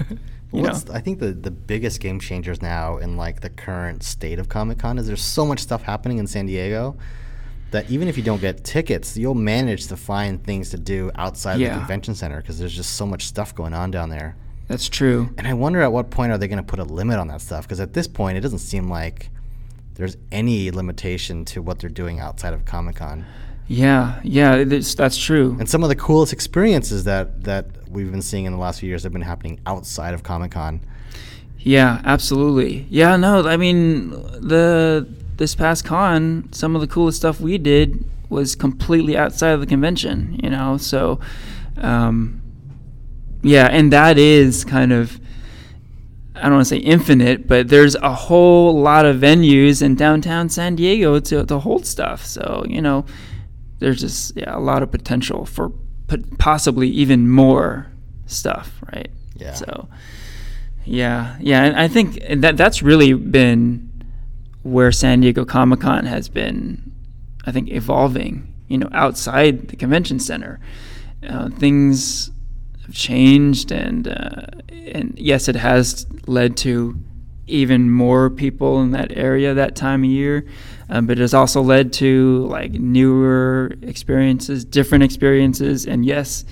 you 0.52 0.62
know, 0.62 0.78
I 0.92 1.00
think 1.00 1.18
the, 1.20 1.32
the 1.32 1.50
biggest 1.50 2.00
game 2.00 2.20
changers 2.20 2.62
now 2.62 2.98
in 2.98 3.16
like 3.16 3.40
the 3.40 3.50
current 3.50 4.02
state 4.02 4.38
of 4.38 4.48
Comic 4.48 4.78
Con 4.78 4.98
is 4.98 5.06
there's 5.06 5.22
so 5.22 5.44
much 5.44 5.60
stuff 5.60 5.82
happening 5.82 6.18
in 6.18 6.26
San 6.26 6.46
Diego 6.46 6.96
that 7.70 7.90
even 7.90 8.08
if 8.08 8.16
you 8.16 8.22
don't 8.22 8.40
get 8.40 8.64
tickets, 8.64 9.14
you'll 9.16 9.34
manage 9.34 9.88
to 9.88 9.96
find 9.96 10.42
things 10.42 10.70
to 10.70 10.78
do 10.78 11.10
outside 11.16 11.60
Yeah. 11.60 11.74
the 11.74 11.78
convention 11.80 12.14
center 12.14 12.38
because 12.40 12.58
there's 12.58 12.74
just 12.74 12.94
so 12.96 13.04
much 13.04 13.26
stuff 13.26 13.54
going 13.54 13.74
on 13.74 13.90
down 13.90 14.08
there. 14.08 14.36
that's 14.68 14.88
true. 14.88 15.28
And 15.36 15.46
I 15.46 15.52
wonder 15.54 15.80
at 15.82 15.92
what 15.92 16.10
point 16.10 16.32
are 16.32 16.38
they 16.38 16.48
going 16.48 16.58
to 16.58 16.62
put 16.62 16.78
a 16.78 16.84
limit 16.84 17.18
on 17.18 17.28
that 17.28 17.40
stuff? 17.42 17.64
Because 17.64 17.80
at 17.80 17.92
this 17.94 18.06
point, 18.08 18.38
it 18.38 18.40
doesn't 18.40 18.58
seem 18.60 18.88
like 18.88 19.28
there's 19.98 20.16
any 20.30 20.70
limitation 20.70 21.44
to 21.44 21.60
what 21.60 21.80
they're 21.80 21.90
doing 21.90 22.20
outside 22.20 22.54
of 22.54 22.64
Comic 22.64 22.96
Con. 22.96 23.26
Yeah, 23.66 24.20
yeah, 24.22 24.54
it's, 24.54 24.94
that's 24.94 25.18
true. 25.18 25.56
And 25.58 25.68
some 25.68 25.82
of 25.82 25.90
the 25.90 25.96
coolest 25.96 26.32
experiences 26.32 27.04
that 27.04 27.44
that 27.44 27.66
we've 27.90 28.10
been 28.10 28.22
seeing 28.22 28.46
in 28.46 28.52
the 28.52 28.58
last 28.58 28.80
few 28.80 28.88
years 28.88 29.02
have 29.02 29.12
been 29.12 29.22
happening 29.22 29.60
outside 29.66 30.14
of 30.14 30.22
Comic 30.22 30.52
Con. 30.52 30.80
Yeah, 31.58 32.00
absolutely. 32.04 32.86
Yeah, 32.88 33.16
no, 33.16 33.46
I 33.46 33.56
mean 33.56 34.10
the 34.10 35.06
this 35.36 35.54
past 35.54 35.84
con, 35.84 36.48
some 36.52 36.74
of 36.74 36.80
the 36.80 36.86
coolest 36.86 37.18
stuff 37.18 37.40
we 37.40 37.58
did 37.58 38.04
was 38.28 38.54
completely 38.54 39.16
outside 39.16 39.50
of 39.50 39.60
the 39.60 39.66
convention, 39.66 40.38
you 40.42 40.48
know. 40.48 40.76
So 40.78 41.18
um 41.76 42.40
yeah, 43.42 43.66
and 43.66 43.92
that 43.92 44.16
is 44.16 44.64
kind 44.64 44.92
of 44.92 45.20
I 46.38 46.42
don't 46.44 46.54
want 46.54 46.66
to 46.66 46.68
say 46.68 46.78
infinite, 46.78 47.46
but 47.46 47.68
there's 47.68 47.94
a 47.96 48.14
whole 48.14 48.80
lot 48.80 49.04
of 49.04 49.16
venues 49.16 49.82
in 49.82 49.94
downtown 49.94 50.48
San 50.48 50.76
Diego 50.76 51.20
to, 51.20 51.44
to 51.44 51.58
hold 51.58 51.86
stuff. 51.86 52.24
So, 52.24 52.64
you 52.68 52.80
know, 52.80 53.04
there's 53.78 54.00
just 54.00 54.36
yeah, 54.36 54.56
a 54.56 54.60
lot 54.60 54.82
of 54.82 54.90
potential 54.90 55.44
for 55.44 55.72
possibly 56.38 56.88
even 56.88 57.28
more 57.28 57.86
stuff, 58.26 58.80
right? 58.92 59.10
Yeah. 59.34 59.54
So, 59.54 59.88
yeah, 60.84 61.36
yeah, 61.40 61.64
and 61.64 61.76
I 61.76 61.88
think 61.88 62.18
that 62.28 62.56
that's 62.56 62.82
really 62.82 63.12
been 63.12 63.90
where 64.62 64.90
San 64.90 65.20
Diego 65.20 65.44
Comic 65.44 65.80
Con 65.80 66.06
has 66.06 66.28
been, 66.28 66.92
I 67.44 67.52
think, 67.52 67.70
evolving. 67.70 68.54
You 68.68 68.78
know, 68.78 68.88
outside 68.92 69.68
the 69.68 69.76
convention 69.76 70.18
center, 70.18 70.60
uh, 71.26 71.48
things 71.50 72.30
changed, 72.92 73.70
and 73.70 74.08
uh, 74.08 74.46
and 74.70 75.14
yes, 75.18 75.48
it 75.48 75.56
has 75.56 76.06
led 76.26 76.56
to 76.58 76.98
even 77.46 77.90
more 77.90 78.28
people 78.30 78.80
in 78.82 78.90
that 78.92 79.16
area 79.16 79.54
that 79.54 79.74
time 79.74 80.04
of 80.04 80.10
year. 80.10 80.46
Um, 80.90 81.06
but 81.06 81.18
it 81.18 81.22
has 81.22 81.34
also 81.34 81.60
led 81.60 81.92
to 81.94 82.46
like 82.46 82.72
newer 82.72 83.74
experiences, 83.82 84.64
different 84.64 85.04
experiences, 85.04 85.86
and 85.86 86.04
yes, 86.04 86.44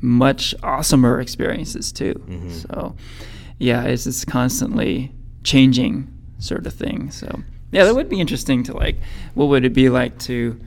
much 0.00 0.54
awesomer 0.62 1.20
experiences 1.20 1.92
too. 1.92 2.14
Mm-hmm. 2.14 2.50
So, 2.50 2.96
yeah, 3.58 3.84
it's 3.84 4.04
just 4.04 4.26
constantly 4.26 5.12
changing 5.44 6.12
sort 6.38 6.66
of 6.66 6.74
thing. 6.74 7.10
So, 7.10 7.42
yeah, 7.70 7.84
that 7.84 7.94
would 7.94 8.08
be 8.08 8.20
interesting 8.20 8.62
to 8.64 8.72
like. 8.72 8.96
What 9.34 9.46
would 9.46 9.64
it 9.64 9.74
be 9.74 9.88
like 9.88 10.18
to? 10.20 10.58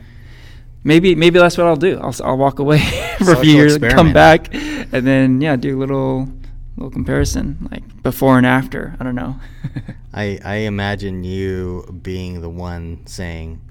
Maybe 0.84 1.16
maybe 1.16 1.40
that's 1.40 1.58
what 1.58 1.68
I'll 1.68 1.76
do. 1.76 2.00
I'll 2.00 2.16
I'll 2.24 2.38
walk 2.38 2.60
away 2.60 2.80
for 3.24 3.34
a 3.34 3.38
few 3.38 3.54
years, 3.54 3.78
come 3.78 4.12
back, 4.12 4.54
and 4.54 5.08
then 5.08 5.40
yeah, 5.42 5.56
do 5.56 5.78
a 5.78 5.80
little 5.80 6.28
little 6.76 6.92
comparison, 6.92 7.68
like 7.72 8.04
before 8.04 8.38
and 8.38 8.46
after. 8.46 8.96
I 9.00 9.04
don't 9.04 9.16
know. 9.16 9.40
I 10.14 10.40
I 10.44 10.56
imagine 10.56 11.24
you 11.24 12.00
being 12.02 12.42
the 12.42 12.50
one 12.50 13.06
saying, 13.06 13.62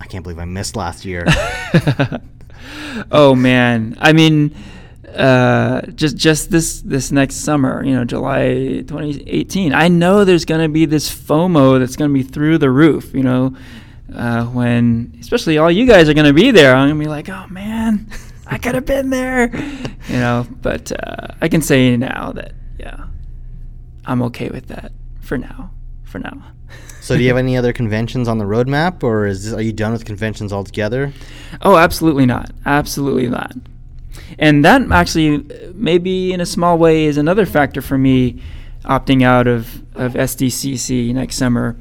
"I 0.00 0.06
can't 0.06 0.22
believe 0.22 0.38
I 0.38 0.46
missed 0.46 0.74
last 0.74 1.04
year." 1.04 1.26
oh 3.12 3.34
man, 3.34 3.96
I 4.00 4.14
mean, 4.14 4.54
uh, 5.14 5.82
just 5.94 6.16
just 6.16 6.50
this 6.50 6.80
this 6.80 7.12
next 7.12 7.36
summer, 7.36 7.84
you 7.84 7.94
know, 7.94 8.04
July 8.04 8.82
2018. 8.86 9.74
I 9.74 9.88
know 9.88 10.24
there's 10.24 10.46
gonna 10.46 10.68
be 10.68 10.86
this 10.86 11.14
FOMO 11.14 11.78
that's 11.78 11.96
gonna 11.96 12.14
be 12.14 12.22
through 12.22 12.58
the 12.58 12.70
roof. 12.70 13.12
You 13.14 13.22
know, 13.22 13.56
uh, 14.14 14.44
when 14.46 15.16
especially 15.20 15.58
all 15.58 15.70
you 15.70 15.86
guys 15.86 16.08
are 16.08 16.14
gonna 16.14 16.32
be 16.32 16.50
there, 16.50 16.74
I'm 16.74 16.88
gonna 16.88 17.00
be 17.00 17.08
like, 17.08 17.28
oh 17.28 17.46
man. 17.48 18.08
I 18.46 18.58
could 18.58 18.74
have 18.74 18.84
been 18.84 19.10
there, 19.10 19.54
you 20.08 20.16
know. 20.16 20.46
But 20.60 20.92
uh, 20.92 21.28
I 21.40 21.48
can 21.48 21.62
say 21.62 21.96
now 21.96 22.32
that 22.32 22.52
yeah, 22.78 23.06
I'm 24.04 24.20
okay 24.22 24.50
with 24.50 24.66
that 24.66 24.92
for 25.20 25.38
now. 25.38 25.70
For 26.04 26.18
now. 26.18 26.52
so, 27.00 27.16
do 27.16 27.22
you 27.22 27.28
have 27.28 27.36
any 27.38 27.56
other 27.56 27.72
conventions 27.72 28.28
on 28.28 28.38
the 28.38 28.44
roadmap, 28.44 29.02
or 29.02 29.26
is 29.26 29.44
this, 29.44 29.54
are 29.54 29.62
you 29.62 29.72
done 29.72 29.92
with 29.92 30.04
conventions 30.04 30.52
altogether? 30.52 31.12
Oh, 31.62 31.76
absolutely 31.76 32.26
not. 32.26 32.50
Absolutely 32.66 33.28
not. 33.28 33.54
And 34.38 34.64
that 34.64 34.82
actually, 34.90 35.46
maybe 35.74 36.32
in 36.32 36.40
a 36.40 36.46
small 36.46 36.76
way, 36.76 37.04
is 37.04 37.16
another 37.16 37.46
factor 37.46 37.80
for 37.80 37.96
me 37.96 38.42
opting 38.84 39.22
out 39.22 39.46
of, 39.46 39.80
of 39.96 40.14
SDCC 40.14 41.14
next 41.14 41.36
summer 41.36 41.76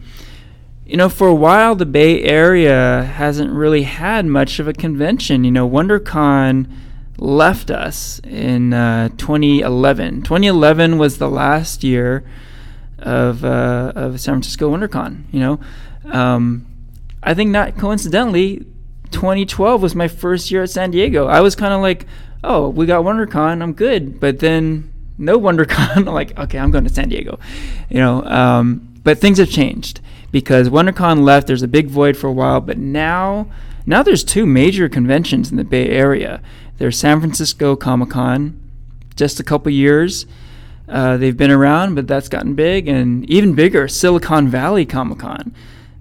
you 0.92 0.98
know, 0.98 1.08
for 1.08 1.30
a 1.30 1.34
while, 1.34 1.74
the 1.74 1.86
Bay 1.86 2.22
Area 2.22 3.10
hasn't 3.16 3.50
really 3.50 3.84
had 3.84 4.26
much 4.26 4.60
of 4.60 4.68
a 4.68 4.74
convention. 4.74 5.46
You 5.46 5.52
know, 5.52 5.68
WonderCon 5.68 6.70
left 7.18 7.72
us 7.72 8.20
in 8.26 8.74
uh, 8.74 9.08
2011. 9.16 10.24
2011 10.24 10.98
was 10.98 11.18
the 11.18 11.30
last 11.30 11.86
year 11.86 12.26
of 13.00 13.46
uh, 13.46 13.94
of 13.96 14.20
San 14.20 14.34
Francisco 14.34 14.70
WonderCon. 14.70 15.24
You 15.32 15.40
know, 15.40 15.60
um, 16.12 16.68
I 17.24 17.36
think 17.36 17.52
not 17.52 17.78
coincidentally, 17.78 18.66
2012 19.12 19.82
was 19.82 19.96
my 19.96 20.10
first 20.10 20.52
year 20.52 20.64
at 20.64 20.72
San 20.72 20.92
Diego. 20.92 21.28
I 21.28 21.40
was 21.40 21.56
kind 21.56 21.74
of 21.74 21.80
like, 21.80 22.06
oh, 22.44 22.68
we 22.68 22.86
got 22.86 23.06
WonderCon, 23.06 23.64
I'm 23.64 23.72
good. 23.72 24.20
But 24.20 24.40
then 24.40 24.92
no 25.18 25.40
WonderCon, 25.40 26.06
like, 26.06 26.38
okay, 26.38 26.60
I'm 26.60 26.70
going 26.70 26.84
to 26.84 26.94
San 26.94 27.08
Diego. 27.08 27.40
You 27.90 28.00
know, 28.00 28.26
um, 28.26 28.90
but 29.06 29.20
things 29.20 29.38
have 29.38 29.50
changed 29.50 30.02
because 30.32 30.70
WonderCon 30.70 31.24
left. 31.24 31.48
There's 31.48 31.64
a 31.64 31.68
big 31.68 31.88
void 31.88 32.18
for 32.18 32.28
a 32.28 32.34
while, 32.34 32.62
but 32.62 32.78
now 32.78 33.48
now 33.86 34.04
there's 34.04 34.24
two 34.24 34.46
major 34.46 34.88
conventions 34.90 35.52
in 35.52 35.58
the 35.58 35.64
Bay 35.64 35.90
Area. 35.90 36.42
There's 36.78 36.98
San 36.98 37.20
Francisco 37.20 37.76
Comic 37.76 38.10
Con, 38.10 38.60
just 39.16 39.40
a 39.40 39.44
couple 39.44 39.72
years. 39.72 40.26
Uh, 40.88 41.18
they've 41.18 41.38
been 41.38 41.52
around, 41.52 41.96
but 41.96 42.08
that's 42.08 42.28
gotten 42.28 42.54
big, 42.54 42.88
and 42.88 43.28
even 43.30 43.54
bigger, 43.54 43.88
Silicon 43.88 44.48
Valley 44.48 44.86
Comic 44.86 45.20
Con. 45.20 45.56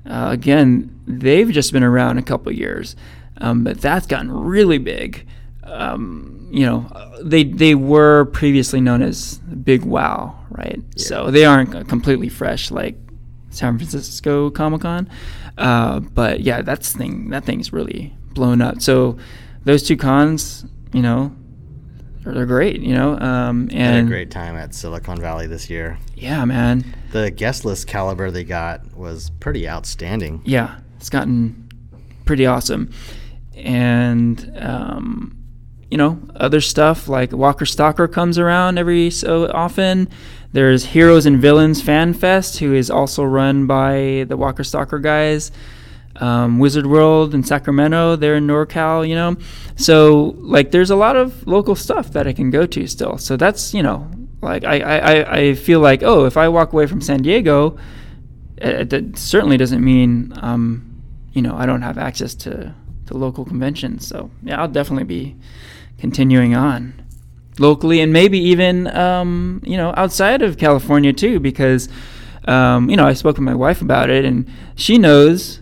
Uh, 0.05 0.29
again, 0.31 1.01
they've 1.07 1.51
just 1.51 1.73
been 1.73 1.85
around 1.85 2.19
a 2.19 2.23
couple 2.23 2.51
years, 2.53 2.97
um, 3.39 3.63
but 3.63 3.81
that's 3.81 4.07
gotten 4.07 4.31
really 4.31 4.79
big. 4.79 5.27
Um, 5.63 6.49
you 6.51 6.67
know, 6.67 6.91
they 7.23 7.45
they 7.45 7.75
were 7.75 8.25
previously 8.27 8.81
known 8.81 9.03
as 9.03 9.39
Big 9.39 9.85
Wow, 9.85 10.45
right? 10.51 10.83
Yeah. 10.97 11.05
So 11.05 11.31
they 11.31 11.45
aren't 11.45 11.89
completely 11.89 12.29
fresh 12.29 12.71
like 12.71 12.97
San 13.51 13.77
Francisco 13.77 14.51
Comic 14.51 14.83
Con. 14.83 15.09
Uh, 15.59 16.01
but 16.01 16.41
yeah, 16.41 16.63
that's 16.63 16.93
thing 16.93 17.31
that 17.31 17.45
thing's 17.45 17.73
really 17.73 18.15
blown 18.33 18.63
up. 18.63 18.81
So 18.81 19.19
those 19.65 19.83
two 19.83 19.97
cons, 19.97 20.65
you 20.93 21.03
know, 21.03 21.35
they're 22.23 22.47
great, 22.47 22.81
you 22.81 22.95
know. 22.95 23.19
Um, 23.19 23.69
and 23.73 23.97
had 23.97 24.05
a 24.05 24.09
great 24.09 24.31
time 24.31 24.57
at 24.57 24.75
Silicon 24.75 25.21
Valley 25.21 25.47
this 25.47 25.71
year. 25.71 25.99
Yeah, 26.15 26.45
man. 26.45 26.85
The 27.13 27.31
guest 27.31 27.65
list 27.65 27.87
caliber 27.87 28.31
they 28.31 28.45
got 28.45 28.95
was 28.95 29.31
pretty 29.41 29.69
outstanding. 29.69 30.43
Yeah, 30.45 30.79
it's 30.97 31.11
gotten 31.11 31.69
pretty 32.25 32.47
awesome, 32.47 32.93
and 33.55 34.53
um, 34.59 35.37
you 35.91 35.97
know, 35.97 36.21
other 36.37 36.61
stuff 36.61 37.09
like 37.09 37.33
Walker 37.33 37.67
Stalker 37.67 38.07
comes 38.07 38.39
around 38.39 38.79
every 38.79 39.11
so 39.11 39.51
often. 39.51 40.09
There's 40.53 40.85
Heroes 40.87 41.27
and 41.27 41.41
Villains 41.41 41.81
Fan 41.81 42.13
Fest, 42.13 42.59
who 42.59 42.75
is 42.75 42.91
also 42.91 43.23
run 43.23 43.67
by 43.67 44.25
the 44.29 44.37
Walker 44.37 44.65
Stalker 44.65 44.99
guys. 44.99 45.53
Um, 46.17 46.59
Wizard 46.59 46.87
World 46.87 47.35
in 47.35 47.45
Sacramento, 47.45 48.17
they're 48.17 48.35
in 48.35 48.47
NorCal, 48.47 49.09
you 49.09 49.15
know. 49.15 49.37
So 49.77 50.35
like, 50.39 50.73
there's 50.73 50.91
a 50.91 50.97
lot 50.97 51.17
of 51.17 51.47
local 51.47 51.77
stuff 51.77 52.13
that 52.13 52.27
I 52.27 52.33
can 52.33 52.51
go 52.51 52.67
to 52.67 52.87
still. 52.89 53.17
So 53.17 53.37
that's 53.37 53.73
you 53.73 53.83
know, 53.83 54.11
like 54.43 54.65
I 54.65 54.81
I, 54.81 55.37
I 55.39 55.55
feel 55.55 55.81
like 55.81 56.03
oh, 56.03 56.27
if 56.27 56.37
I 56.37 56.49
walk 56.49 56.73
away 56.73 56.87
from 56.87 57.01
San 57.01 57.23
Diego, 57.23 57.79
it, 58.57 58.93
it 58.93 59.19
certainly 59.19 59.57
doesn't 59.57 59.83
mean 59.83 60.33
um, 60.43 61.03
you 61.33 61.43
know 61.43 61.55
I 61.57 61.65
don't 61.65 61.83
have 61.83 61.97
access 61.97 62.35
to 62.37 62.75
to 63.07 63.17
local 63.17 63.45
conventions. 63.45 64.07
So 64.07 64.31
yeah, 64.43 64.61
I'll 64.61 64.69
definitely 64.69 65.05
be 65.05 65.37
continuing 65.99 66.57
on 66.57 67.01
locally 67.61 68.01
and 68.01 68.13
maybe 68.13 68.39
even 68.39 68.87
um, 68.89 69.61
you 69.65 69.77
know 69.77 69.93
outside 69.97 70.43
of 70.43 70.59
California 70.59 71.13
too 71.13 71.39
because 71.39 71.89
um, 72.47 72.91
you 72.91 72.97
know 72.97 73.07
I 73.07 73.13
spoke 73.13 73.37
with 73.37 73.45
my 73.45 73.55
wife 73.55 73.83
about 73.83 74.11
it 74.11 74.25
and 74.25 74.51
she 74.75 74.99
knows 74.99 75.61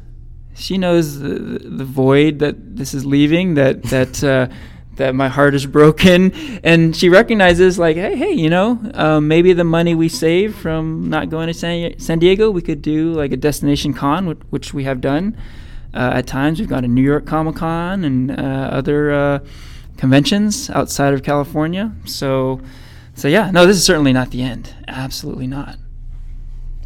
she 0.55 0.79
knows 0.79 1.21
the, 1.21 1.61
the 1.65 1.85
void 1.85 2.41
that 2.41 2.77
this 2.77 2.95
is 2.95 3.05
leaving 3.05 3.55
that 3.55 3.83
that 3.85 4.25
uh, 4.25 4.49
that 4.97 5.15
my 5.15 5.29
heart 5.29 5.55
is 5.55 5.65
broken. 5.65 6.33
And 6.63 6.95
she 6.95 7.09
recognizes 7.09 7.79
like 7.79 7.97
hey 7.97 8.17
hey 8.17 8.33
you 8.33 8.51
know 8.51 8.79
um, 8.95 9.29
maybe 9.29 9.53
the 9.53 9.65
money 9.65 9.95
we 9.95 10.09
save 10.09 10.55
from 10.55 11.09
not 11.09 11.31
going 11.31 11.47
to 11.47 11.55
San, 11.55 11.99
San 11.99 12.19
Diego 12.19 12.51
we 12.51 12.63
could 12.63 12.83
do 12.83 13.13
like 13.13 13.33
a 13.33 13.37
destination 13.37 13.95
con 13.95 14.27
which 14.51 14.75
we 14.75 14.85
have 14.85 15.01
done. 15.01 15.37
Uh, 15.95 16.11
at 16.15 16.27
times 16.27 16.61
we've 16.61 16.69
got 16.69 16.85
a 16.85 16.89
New 16.89 17.03
York 17.03 17.25
Comic 17.25 17.57
Con 17.57 18.05
and 18.05 18.31
uh, 18.31 18.35
other 18.71 19.11
uh, 19.11 19.39
conventions 19.99 20.71
outside 20.71 21.13
of 21.13 21.23
California. 21.23 21.93
So, 22.07 22.63
so 23.15 23.29
yeah, 23.29 23.51
no, 23.51 23.67
this 23.67 23.77
is 23.77 23.85
certainly 23.85 24.15
not 24.15 24.31
the 24.31 24.43
end. 24.43 24.75
Absolutely 24.89 25.47
not. 25.47 25.77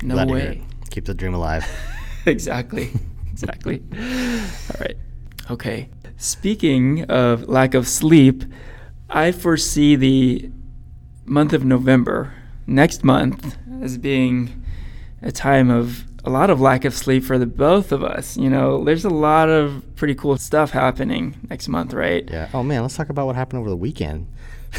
No 0.03 0.15
Glad 0.15 0.31
way. 0.31 0.63
Keep 0.91 1.05
the 1.05 1.15
dream 1.15 1.35
alive. 1.35 1.65
exactly. 2.27 2.91
Exactly. 3.31 3.83
All 3.93 4.81
right. 4.81 4.97
Okay. 5.51 5.89
Speaking 6.17 7.05
of 7.05 7.49
lack 7.49 7.75
of 7.75 7.87
sleep, 7.87 8.45
I 9.09 9.33
foresee 9.33 9.95
the 9.97 10.51
month 11.25 11.53
of 11.53 11.65
November, 11.65 12.35
next 12.67 13.05
month, 13.05 13.57
as 13.81 13.99
being 13.99 14.65
a 15.21 15.33
time 15.33 15.71
of 15.71 16.05
a 16.25 16.31
lot 16.31 16.51
of 16.51 16.61
lack 16.61 16.85
of 16.85 16.95
sleep 16.95 17.25
for 17.25 17.39
the 17.39 17.47
both 17.47 17.93
of 17.93 18.03
us. 18.05 18.37
You 18.37 18.49
know, 18.51 18.85
there's 18.85 19.05
a 19.05 19.11
lot 19.11 19.49
of 19.49 19.83
pretty 19.97 20.15
cool 20.15 20.37
stuff 20.39 20.71
happening 20.71 21.35
next 21.51 21.69
month, 21.69 21.93
right? 21.93 22.29
Yeah. 22.31 22.49
Oh 22.55 22.63
man, 22.63 22.83
let's 22.83 22.97
talk 22.97 23.09
about 23.09 23.27
what 23.27 23.37
happened 23.37 23.61
over 23.61 23.71
the 23.71 23.77
weekend. 23.77 24.27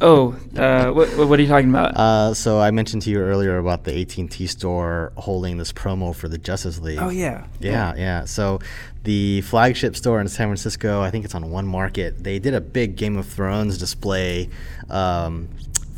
Oh, 0.00 0.34
uh, 0.56 0.90
what, 0.90 1.08
what 1.28 1.38
are 1.38 1.42
you 1.42 1.48
talking 1.48 1.70
about? 1.70 1.96
Uh, 1.96 2.34
so 2.34 2.58
I 2.60 2.70
mentioned 2.72 3.02
to 3.02 3.10
you 3.10 3.20
earlier 3.20 3.58
about 3.58 3.84
the 3.84 4.00
AT&T 4.00 4.46
store 4.48 5.12
holding 5.16 5.58
this 5.58 5.72
promo 5.72 6.14
for 6.14 6.28
the 6.28 6.38
Justice 6.38 6.80
League. 6.80 6.98
oh 7.00 7.08
yeah. 7.08 7.46
Yeah, 7.60 7.94
yeah. 7.96 8.24
So 8.24 8.58
the 9.04 9.42
flagship 9.42 9.94
store 9.96 10.20
in 10.20 10.28
San 10.28 10.48
Francisco, 10.48 11.00
I 11.00 11.10
think 11.10 11.24
it's 11.24 11.34
on 11.34 11.50
One 11.50 11.66
Market. 11.66 12.22
They 12.24 12.38
did 12.40 12.52
a 12.52 12.60
big 12.60 12.96
Game 12.96 13.16
of 13.16 13.26
Thrones 13.26 13.78
display 13.78 14.50
um, 14.90 15.48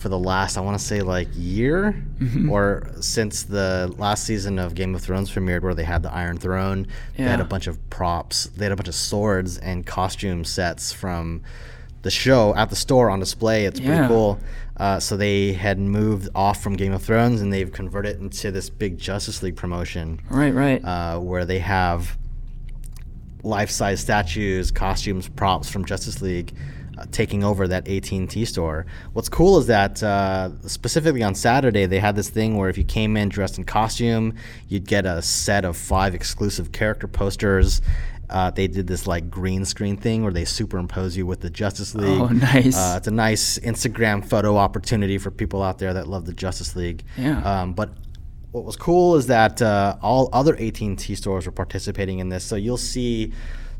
for 0.05 0.11
the 0.11 0.19
last, 0.19 0.59
I 0.59 0.61
want 0.61 0.79
to 0.79 0.85
say, 0.85 1.01
like 1.01 1.29
year 1.35 1.95
Mhm. 2.21 2.51
or 2.51 2.87
since 3.01 3.43
the 3.45 3.91
last 3.97 4.25
season 4.25 4.59
of 4.59 4.75
Game 4.75 4.95
of 4.95 5.01
Thrones 5.01 5.31
premiered, 5.31 5.63
where 5.63 5.73
they 5.75 5.85
had 5.85 6.03
the 6.03 6.13
Iron 6.13 6.37
Throne. 6.37 6.87
They 7.17 7.23
had 7.23 7.41
a 7.41 7.45
bunch 7.47 7.67
of 7.67 7.79
props. 7.89 8.51
They 8.55 8.67
had 8.67 8.73
a 8.73 8.77
bunch 8.77 8.89
of 8.89 8.95
swords 8.95 9.57
and 9.57 9.87
costume 9.87 10.45
sets 10.45 10.93
from 10.93 11.41
the 12.03 12.11
show 12.11 12.55
at 12.55 12.69
the 12.69 12.77
store 12.77 13.09
on 13.09 13.19
display. 13.19 13.65
It's 13.65 13.81
Yeah. 13.81 13.87
pretty 13.97 14.09
cool. 14.09 14.39
Uh, 14.77 15.01
so 15.01 15.17
they 15.17 15.55
had 15.55 15.79
moved 15.79 16.29
off 16.35 16.63
from 16.63 16.75
Game 16.77 16.93
of 16.93 17.03
Thrones 17.03 17.41
and 17.41 17.51
they've 17.51 17.73
converted 17.73 18.17
it 18.17 18.21
into 18.21 18.51
this 18.51 18.69
big 18.69 18.99
Justice 18.99 19.43
League 19.43 19.57
promotion 19.57 20.21
Right, 20.29 20.53
right. 20.55 20.85
uh, 20.85 21.19
where 21.19 21.47
they 21.47 21.61
have 21.61 22.19
life-size 23.43 24.01
statues, 24.01 24.71
costumes, 24.71 25.29
props 25.29 25.71
from 25.71 25.87
Justice 25.87 26.21
League 26.21 26.53
uh, 26.97 27.07
taking 27.11 27.45
over 27.45 27.67
that 27.69 27.89
AT&T 27.89 28.45
store. 28.45 28.87
What's 29.13 29.29
cool 29.29 29.59
is 29.59 29.67
that 29.67 30.03
uh, 30.03 30.51
specifically 30.67 31.23
on 31.23 31.35
Saturday 31.35 31.87
they 31.87 31.99
had 31.99 32.17
this 32.17 32.31
thing 32.31 32.57
where 32.57 32.69
if 32.69 32.79
you 32.79 32.85
came 32.85 33.17
in 33.17 33.29
dressed 33.29 33.59
in 33.59 33.65
costume, 33.65 34.35
you'd 34.69 34.87
get 34.87 35.07
a 35.07 35.23
set 35.23 35.65
of 35.65 35.77
five 35.77 36.15
exclusive 36.15 36.73
character 36.73 37.09
posters. 37.09 37.83
Uh, 38.31 38.51
they 38.51 38.67
did 38.67 38.87
this 38.87 39.07
like 39.07 39.31
green 39.31 39.65
screen 39.65 39.97
thing 39.97 40.23
where 40.23 40.33
they 40.33 40.45
superimpose 40.45 41.17
you 41.17 41.27
with 41.27 41.41
the 41.41 41.51
Justice 41.51 41.95
League. 41.95 42.21
Oh, 42.21 42.27
nice. 42.29 42.77
Uh, 42.77 42.95
it's 42.97 43.07
a 43.07 43.11
nice 43.11 43.59
Instagram 43.59 44.25
photo 44.25 44.57
opportunity 44.57 45.19
for 45.19 45.31
people 45.31 45.63
out 45.63 45.79
there 45.79 45.95
that 45.95 46.09
love 46.09 46.25
the 46.25 46.33
Justice 46.33 46.75
League. 46.75 47.03
Yeah. 47.17 47.41
Um, 47.43 47.75
but 47.75 47.91
what 48.53 48.65
was 48.65 48.77
cool 48.77 49.17
is 49.17 49.27
that 49.27 49.61
uh, 49.61 49.97
all 50.01 50.29
other 50.33 50.55
AT&T 50.57 51.15
stores 51.17 51.45
were 51.45 51.53
participating 51.53 52.21
in 52.21 52.29
this. 52.29 52.45
So 52.45 52.57
you'll 52.57 52.77
see 52.77 53.33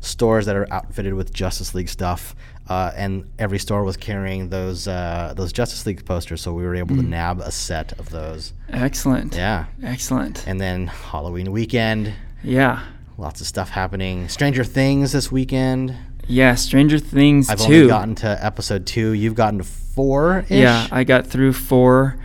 stores 0.05 0.45
that 0.45 0.55
are 0.55 0.67
outfitted 0.71 1.13
with 1.13 1.33
Justice 1.33 1.73
League 1.75 1.89
stuff, 1.89 2.35
uh, 2.69 2.91
and 2.95 3.25
every 3.39 3.59
store 3.59 3.83
was 3.83 3.97
carrying 3.97 4.49
those 4.49 4.87
uh, 4.87 5.33
those 5.35 5.51
Justice 5.53 5.85
League 5.85 6.05
posters. 6.05 6.41
So 6.41 6.53
we 6.53 6.63
were 6.63 6.75
able 6.75 6.95
to 6.95 7.01
nab 7.03 7.39
a 7.41 7.51
set 7.51 7.97
of 7.99 8.09
those. 8.09 8.53
Excellent. 8.69 9.35
Yeah. 9.35 9.65
Excellent. 9.83 10.47
And 10.47 10.59
then 10.61 10.87
Halloween 10.87 11.51
weekend, 11.51 12.13
Yeah. 12.43 12.81
lots 13.17 13.41
of 13.41 13.47
stuff 13.47 13.69
happening. 13.69 14.27
Stranger 14.29 14.63
Things 14.63 15.11
this 15.11 15.31
weekend. 15.31 15.95
Yeah. 16.27 16.55
Stranger 16.55 16.97
Things 16.99 17.49
I've 17.49 17.59
too. 17.59 17.63
only 17.75 17.87
gotten 17.87 18.15
to 18.15 18.45
episode 18.45 18.85
two. 18.85 19.11
You've 19.11 19.35
gotten 19.35 19.59
to 19.59 19.63
four. 19.65 20.45
yeah, 20.49 20.87
I 20.91 21.03
got 21.03 21.27
through 21.27 21.53
four. 21.53 22.17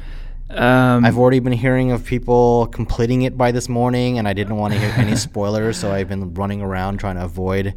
Um, 0.50 1.04
I've 1.04 1.16
already 1.16 1.38
been 1.38 1.52
hearing 1.52 1.92
of 1.92 2.04
people 2.04 2.66
completing 2.66 3.22
it 3.22 3.38
by 3.38 3.52
this 3.52 3.68
morning, 3.68 4.18
and 4.18 4.26
I 4.26 4.32
didn't 4.32 4.56
want 4.56 4.74
to 4.74 4.80
hear 4.80 4.92
any 4.96 5.14
spoilers, 5.28 5.78
so 5.78 5.92
I've 5.92 6.08
been 6.08 6.34
running 6.34 6.60
around 6.60 6.98
trying 6.98 7.16
to 7.16 7.24
avoid 7.24 7.74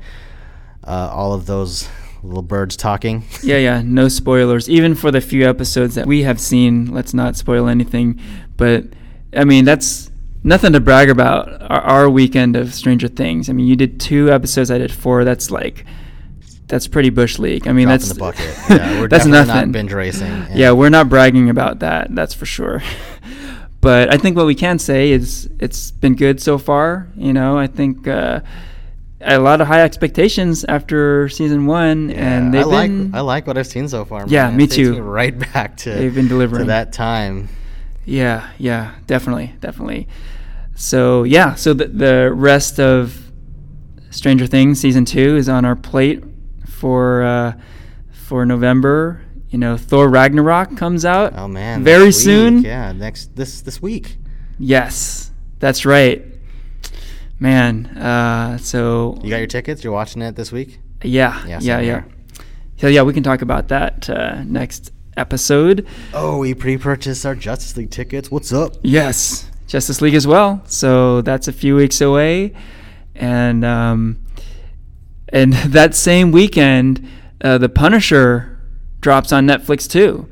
uh, 0.84 1.10
all 1.14 1.34
of 1.34 1.46
those 1.46 1.88
little 2.24 2.42
birds 2.42 2.76
talking. 2.76 3.24
yeah, 3.44 3.58
yeah. 3.58 3.82
No 3.84 4.08
spoilers. 4.08 4.70
Even 4.70 4.96
for 4.96 5.12
the 5.12 5.22
few 5.22 5.48
episodes 5.48 5.96
that 5.96 6.08
we 6.08 6.24
have 6.24 6.40
seen, 6.40 6.92
let's 6.92 7.14
not 7.14 7.36
spoil 7.36 7.68
anything. 7.68 8.20
But 8.58 8.86
I 9.36 9.44
mean, 9.44 9.66
that's 9.66 10.10
nothing 10.44 10.74
to 10.74 10.80
brag 10.80 11.10
about. 11.10 11.62
Our, 11.62 11.82
our 11.82 12.10
weekend 12.10 12.56
of 12.56 12.74
Stranger 12.74 13.08
Things. 13.08 13.50
I 13.50 13.54
mean, 13.54 13.68
you 13.68 13.76
did 13.76 14.00
two 14.00 14.32
episodes. 14.32 14.72
I 14.72 14.78
did 14.78 14.92
four. 14.92 15.24
That's 15.24 15.52
like. 15.52 15.86
That's 16.74 16.88
pretty 16.88 17.12
bush 17.12 17.38
league. 17.38 17.68
I 17.68 17.72
mean, 17.72 17.88
that's 17.88 18.10
the 18.10 18.16
bucket. 18.16 18.40
Yeah, 18.68 19.00
we're 19.00 19.08
that's 19.08 19.26
definitely 19.26 19.54
nothing. 19.54 19.68
not 19.68 19.72
binge 19.74 19.94
racing. 19.94 20.46
yeah. 20.56 20.72
we're 20.72 20.90
not 20.90 21.08
bragging 21.08 21.52
about 21.52 21.82
that. 21.82 22.08
That's 22.16 22.34
for 22.34 22.48
sure. 22.48 22.82
but 23.82 24.12
I 24.12 24.18
think 24.18 24.36
what 24.36 24.48
we 24.48 24.56
can 24.56 24.80
say 24.80 25.12
is 25.12 25.48
it's 25.60 25.92
been 25.92 26.16
good 26.16 26.42
so 26.42 26.58
far. 26.58 27.10
You 27.16 27.32
know, 27.32 27.60
I 27.60 27.68
think 27.68 28.08
uh, 28.08 28.40
a 29.22 29.38
lot 29.38 29.62
of 29.62 29.68
high 29.68 29.84
expectations 29.84 30.66
after 30.66 31.30
season 31.30 31.68
one, 31.68 32.10
and 32.10 32.48
I 32.48 32.58
they've 32.58 32.66
like 32.66 32.90
been 32.90 33.14
I 33.14 33.22
like 33.22 33.46
what 33.46 33.56
I've 33.56 33.68
seen 33.68 33.88
so 33.88 34.04
far. 34.04 34.26
Yeah, 34.28 34.48
man. 34.48 34.58
me 34.58 34.66
too. 34.66 35.00
right 35.00 35.38
back 35.54 35.78
to 35.78 35.92
They've 35.92 36.16
been 36.16 36.28
delivering. 36.28 36.66
that 36.70 36.92
time. 36.92 37.50
Yeah, 38.04 38.50
yeah, 38.58 38.96
definitely, 39.06 39.54
definitely. 39.60 40.08
So 40.74 41.22
yeah, 41.22 41.54
so 41.54 41.76
the 41.76 41.86
the 41.86 42.32
rest 42.34 42.80
of 42.80 43.32
Stranger 44.10 44.48
Things 44.48 44.80
season 44.80 45.06
two 45.06 45.38
is 45.38 45.48
on 45.48 45.66
our 45.66 45.76
plate 45.76 46.24
for 46.84 47.24
uh, 47.24 47.54
for 48.12 48.46
November. 48.46 49.22
You 49.50 49.58
know, 49.58 49.78
Thor 49.78 50.10
Ragnarok 50.10 50.76
comes 50.76 51.06
out. 51.06 51.32
Oh 51.38 51.48
man, 51.48 51.82
very 51.82 52.12
soon. 52.12 52.62
Yeah, 52.62 52.92
next 52.92 53.36
this 53.38 53.62
this 53.62 53.82
week. 53.82 54.18
Yes, 54.60 55.32
that's 55.60 55.86
right. 55.86 56.26
Man, 57.40 57.86
uh, 57.98 58.58
so 58.58 59.18
You 59.24 59.30
got 59.30 59.38
your 59.38 59.48
tickets? 59.48 59.82
You're 59.84 59.94
watching 59.94 60.22
it 60.22 60.36
this 60.36 60.52
week? 60.52 60.80
yeah, 61.04 61.46
Yeah, 61.48 61.60
yeah, 61.62 61.80
yeah. 61.80 62.04
So 62.78 62.88
yeah, 62.88 63.04
we 63.04 63.14
can 63.14 63.24
talk 63.24 63.42
about 63.42 63.70
that 63.70 64.10
uh, 64.10 64.44
next 64.44 64.92
episode. 65.16 65.88
Oh, 66.14 66.40
we 66.40 66.54
pre-purchased 66.54 67.26
our 67.26 67.36
Justice 67.36 67.78
League 67.78 67.92
tickets. 67.92 68.30
What's 68.30 68.52
up? 68.52 68.76
Yes, 68.82 69.50
Justice 69.68 70.02
League 70.02 70.16
as 70.16 70.28
well. 70.28 70.62
So 70.66 71.22
that's 71.22 71.48
a 71.48 71.54
few 71.54 71.76
weeks 71.78 72.02
away, 72.02 72.54
and 73.16 73.64
um, 73.64 74.23
and 75.34 75.52
that 75.54 75.94
same 75.96 76.32
weekend, 76.32 77.06
uh, 77.44 77.58
the 77.58 77.68
Punisher 77.68 78.58
drops 79.02 79.34
on 79.34 79.46
Netflix 79.46 79.90
too. 79.90 80.30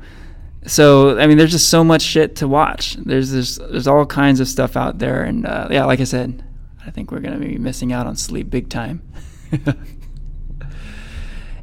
So 0.64 1.18
I 1.18 1.26
mean, 1.26 1.36
there's 1.36 1.50
just 1.50 1.68
so 1.68 1.82
much 1.84 2.00
shit 2.02 2.36
to 2.36 2.48
watch. 2.48 2.94
There's 2.94 3.30
there's, 3.32 3.58
there's 3.58 3.86
all 3.86 4.06
kinds 4.06 4.40
of 4.40 4.48
stuff 4.48 4.76
out 4.76 4.98
there, 4.98 5.24
and 5.24 5.44
uh, 5.44 5.68
yeah, 5.70 5.84
like 5.84 6.00
I 6.00 6.04
said, 6.04 6.42
I 6.86 6.90
think 6.90 7.10
we're 7.10 7.20
gonna 7.20 7.38
be 7.38 7.58
missing 7.58 7.92
out 7.92 8.06
on 8.06 8.16
sleep 8.16 8.48
big 8.48 8.68
time. 8.70 9.02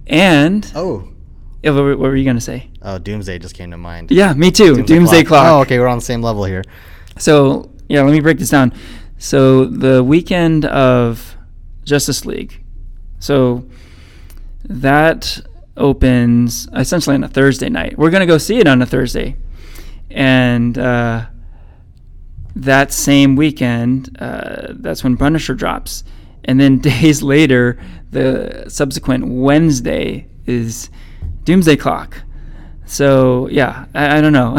and 0.07 0.69
Oh, 0.75 1.07
yeah, 1.63 1.71
what, 1.71 1.83
were- 1.83 1.97
what 1.97 2.09
were 2.09 2.15
you 2.15 2.25
gonna 2.25 2.41
say? 2.41 2.69
oh, 2.81 2.97
Doomsday 2.97 3.39
just 3.39 3.55
came 3.55 3.71
to 3.71 3.77
mind. 3.77 4.11
Yeah, 4.11 4.33
me 4.33 4.51
too. 4.51 4.83
Doomsday, 4.83 5.23
Clock. 5.23 5.45
Oh, 5.47 5.61
okay, 5.61 5.79
we're 5.79 5.87
on 5.87 5.97
the 5.97 6.03
same 6.05 6.21
level 6.21 6.43
here. 6.45 6.63
So 7.17 7.71
yeah, 7.87 8.01
let 8.01 8.11
me 8.11 8.19
break 8.21 8.37
this 8.39 8.49
down. 8.49 8.73
So 9.17 9.65
the 9.65 10.03
weekend 10.03 10.65
of 10.65 11.35
Justice 11.83 12.25
League, 12.25 12.63
so 13.19 13.65
that 14.63 15.39
opens 15.77 16.67
essentially 16.75 17.15
on 17.15 17.23
a 17.23 17.27
Thursday 17.27 17.69
night. 17.69 17.97
We're 17.97 18.09
gonna 18.09 18.25
go 18.25 18.37
see 18.37 18.59
it 18.59 18.67
on 18.67 18.81
a 18.81 18.85
Thursday, 18.85 19.35
and 20.09 20.77
uh, 20.77 21.27
that 22.55 22.91
same 22.91 23.35
weekend, 23.35 24.17
uh, 24.19 24.67
that's 24.71 25.03
when 25.03 25.17
Punisher 25.17 25.53
drops, 25.53 26.03
and 26.45 26.59
then 26.59 26.79
days 26.79 27.21
later, 27.21 27.79
the 28.11 28.65
subsequent 28.67 29.27
Wednesday 29.27 30.27
is 30.45 30.89
Doomsday 31.43 31.77
Clock. 31.77 32.23
So 32.85 33.47
yeah, 33.49 33.85
I, 33.93 34.17
I 34.17 34.21
don't 34.21 34.33
know. 34.33 34.57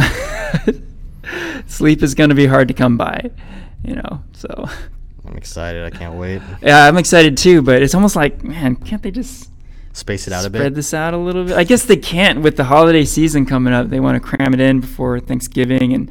Sleep 1.67 2.03
is 2.03 2.15
going 2.15 2.31
to 2.31 2.37
be 2.37 2.47
hard 2.47 2.69
to 2.69 2.75
come 2.75 2.97
by, 2.97 3.31
you 3.85 3.97
know. 3.97 4.23
So 4.33 4.69
I'm 5.31 5.37
excited. 5.37 5.85
I 5.85 5.91
can't 5.97 6.15
wait. 6.17 6.43
yeah, 6.61 6.87
I'm 6.87 6.99
excited 6.99 7.37
too. 7.37 7.63
But 7.63 7.83
it's 7.83 7.95
almost 7.95 8.17
like, 8.17 8.43
man, 8.43 8.75
can't 8.75 9.03
they 9.03 9.13
just 9.13 9.50
Space 9.93 10.29
it 10.29 10.33
out 10.33 10.47
a 10.47 10.51
bit. 10.51 10.59
spread 10.59 10.75
this 10.77 10.95
out 10.95 11.15
a 11.15 11.17
little 11.17 11.45
bit? 11.45 11.57
I 11.57 11.65
guess 11.65 11.85
they 11.85 11.97
can't 11.97 12.43
with 12.43 12.57
the 12.57 12.63
holiday 12.65 13.05
season 13.05 13.45
coming 13.45 13.73
up. 13.73 13.89
They 13.89 13.99
want 13.99 14.15
to 14.15 14.21
cram 14.21 14.55
it 14.55 14.61
in 14.61 14.79
before 14.81 15.19
Thanksgiving, 15.19 15.93
and 15.93 16.11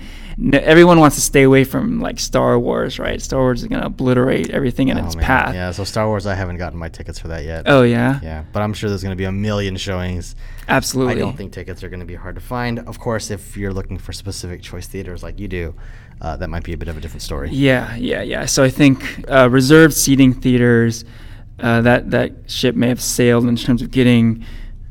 everyone 0.53 0.99
wants 0.99 1.15
to 1.15 1.21
stay 1.21 1.43
away 1.43 1.63
from 1.63 2.01
like 2.01 2.19
Star 2.19 2.59
Wars, 2.59 2.99
right? 2.99 3.21
Star 3.21 3.39
Wars 3.39 3.61
is 3.61 3.69
going 3.69 3.79
to 3.79 3.87
obliterate 3.87 4.49
everything 4.49 4.89
in 4.89 4.97
Oh, 4.97 5.05
its 5.05 5.15
man. 5.15 5.23
path. 5.25 5.55
Yeah, 5.55 5.71
so 5.71 5.85
Star 5.85 6.07
Wars, 6.07 6.27
I 6.27 6.35
haven't 6.35 6.57
gotten 6.57 6.77
my 6.77 6.89
tickets 6.89 7.19
for 7.19 7.29
that 7.29 7.45
yet. 7.45 7.63
Oh 7.67 7.83
yeah, 7.83 8.19
Yeah, 8.21 8.43
but 8.51 8.61
I'm 8.61 8.73
sure 8.73 8.89
there's 8.89 9.01
going 9.01 9.13
to 9.15 9.17
be 9.17 9.23
a 9.23 9.31
million 9.31 9.77
showings. 9.77 10.35
absolutely. 10.67 11.13
I 11.15 11.19
don't 11.19 11.37
think 11.37 11.53
tickets 11.53 11.81
are 11.81 11.89
going 11.89 12.01
to 12.01 12.05
be 12.05 12.15
hard 12.15 12.35
to 12.35 12.41
find. 12.41 12.79
Of 12.79 12.99
course, 12.99 13.31
if 13.31 13.55
you're 13.55 13.73
looking 13.73 13.97
for 13.97 14.11
specific 14.11 14.61
choice 14.61 14.87
theaters 14.87 15.23
like 15.23 15.39
you 15.39 15.47
do, 15.47 15.73
uh, 16.21 16.35
that 16.35 16.49
might 16.49 16.63
be 16.63 16.73
a 16.73 16.77
bit 16.77 16.89
of 16.89 16.97
a 16.97 16.99
different 17.01 17.21
story. 17.21 17.49
Yeah, 17.51 17.95
yeah, 17.95 18.21
yeah. 18.23 18.45
So 18.45 18.61
I 18.61 18.69
think 18.69 19.23
uh, 19.29 19.49
reserved 19.49 19.93
seating 19.93 20.33
theaters, 20.33 21.05
uh, 21.61 21.81
that 21.81 22.11
that 22.11 22.31
ship 22.47 22.75
may 22.75 22.87
have 22.87 23.01
sailed 23.01 23.45
in 23.45 23.55
terms 23.55 23.81
of 23.81 23.91
getting 23.91 24.45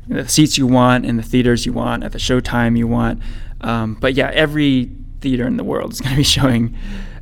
the 0.07 0.27
seats 0.27 0.57
you 0.57 0.65
want 0.67 1.05
in 1.05 1.17
the 1.17 1.23
theaters 1.23 1.65
you 1.65 1.73
want 1.73 2.03
at 2.03 2.11
the 2.11 2.17
showtime 2.19 2.77
you 2.77 2.87
want. 2.87 3.21
Um, 3.61 3.95
but 3.95 4.13
yeah, 4.15 4.31
every 4.33 4.91
theater 5.21 5.45
in 5.45 5.57
the 5.57 5.63
world 5.63 5.93
is 5.93 6.01
going 6.01 6.11
to 6.11 6.17
be 6.17 6.23
showing 6.23 6.75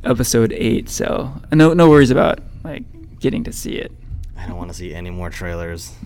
episode 0.04 0.52
eight. 0.52 0.88
So 0.88 1.32
no 1.52 1.74
no 1.74 1.88
worries 1.88 2.10
about 2.10 2.40
like 2.64 2.84
getting 3.20 3.44
to 3.44 3.52
see 3.52 3.76
it. 3.76 3.92
I 4.36 4.46
don't 4.46 4.56
want 4.56 4.70
to 4.70 4.76
see 4.76 4.94
any 4.94 5.10
more 5.10 5.30
trailers. 5.30 5.92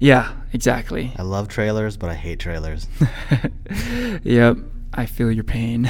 Yeah, 0.00 0.32
exactly. 0.52 1.12
I 1.16 1.22
love 1.22 1.48
trailers, 1.48 1.96
but 1.96 2.10
I 2.10 2.14
hate 2.14 2.38
trailers. 2.38 2.88
yep, 4.22 4.56
I 4.92 5.06
feel 5.06 5.30
your 5.30 5.44
pain. 5.44 5.88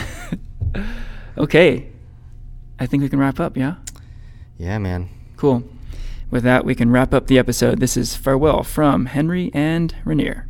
okay, 1.39 1.89
I 2.79 2.87
think 2.87 3.03
we 3.03 3.09
can 3.09 3.19
wrap 3.19 3.41
up. 3.41 3.57
Yeah. 3.57 3.77
Yeah, 4.59 4.79
man. 4.79 5.09
Cool. 5.37 5.65
With 6.31 6.43
that, 6.45 6.65
we 6.65 6.75
can 6.75 6.91
wrap 6.91 7.15
up 7.15 7.27
the 7.27 7.39
episode. 7.39 7.81
This 7.81 7.97
is 7.97 8.17
Farewell 8.17 8.63
from 8.63 9.07
Henry 9.07 9.51
and 9.55 9.95
Ranier. 10.05 10.47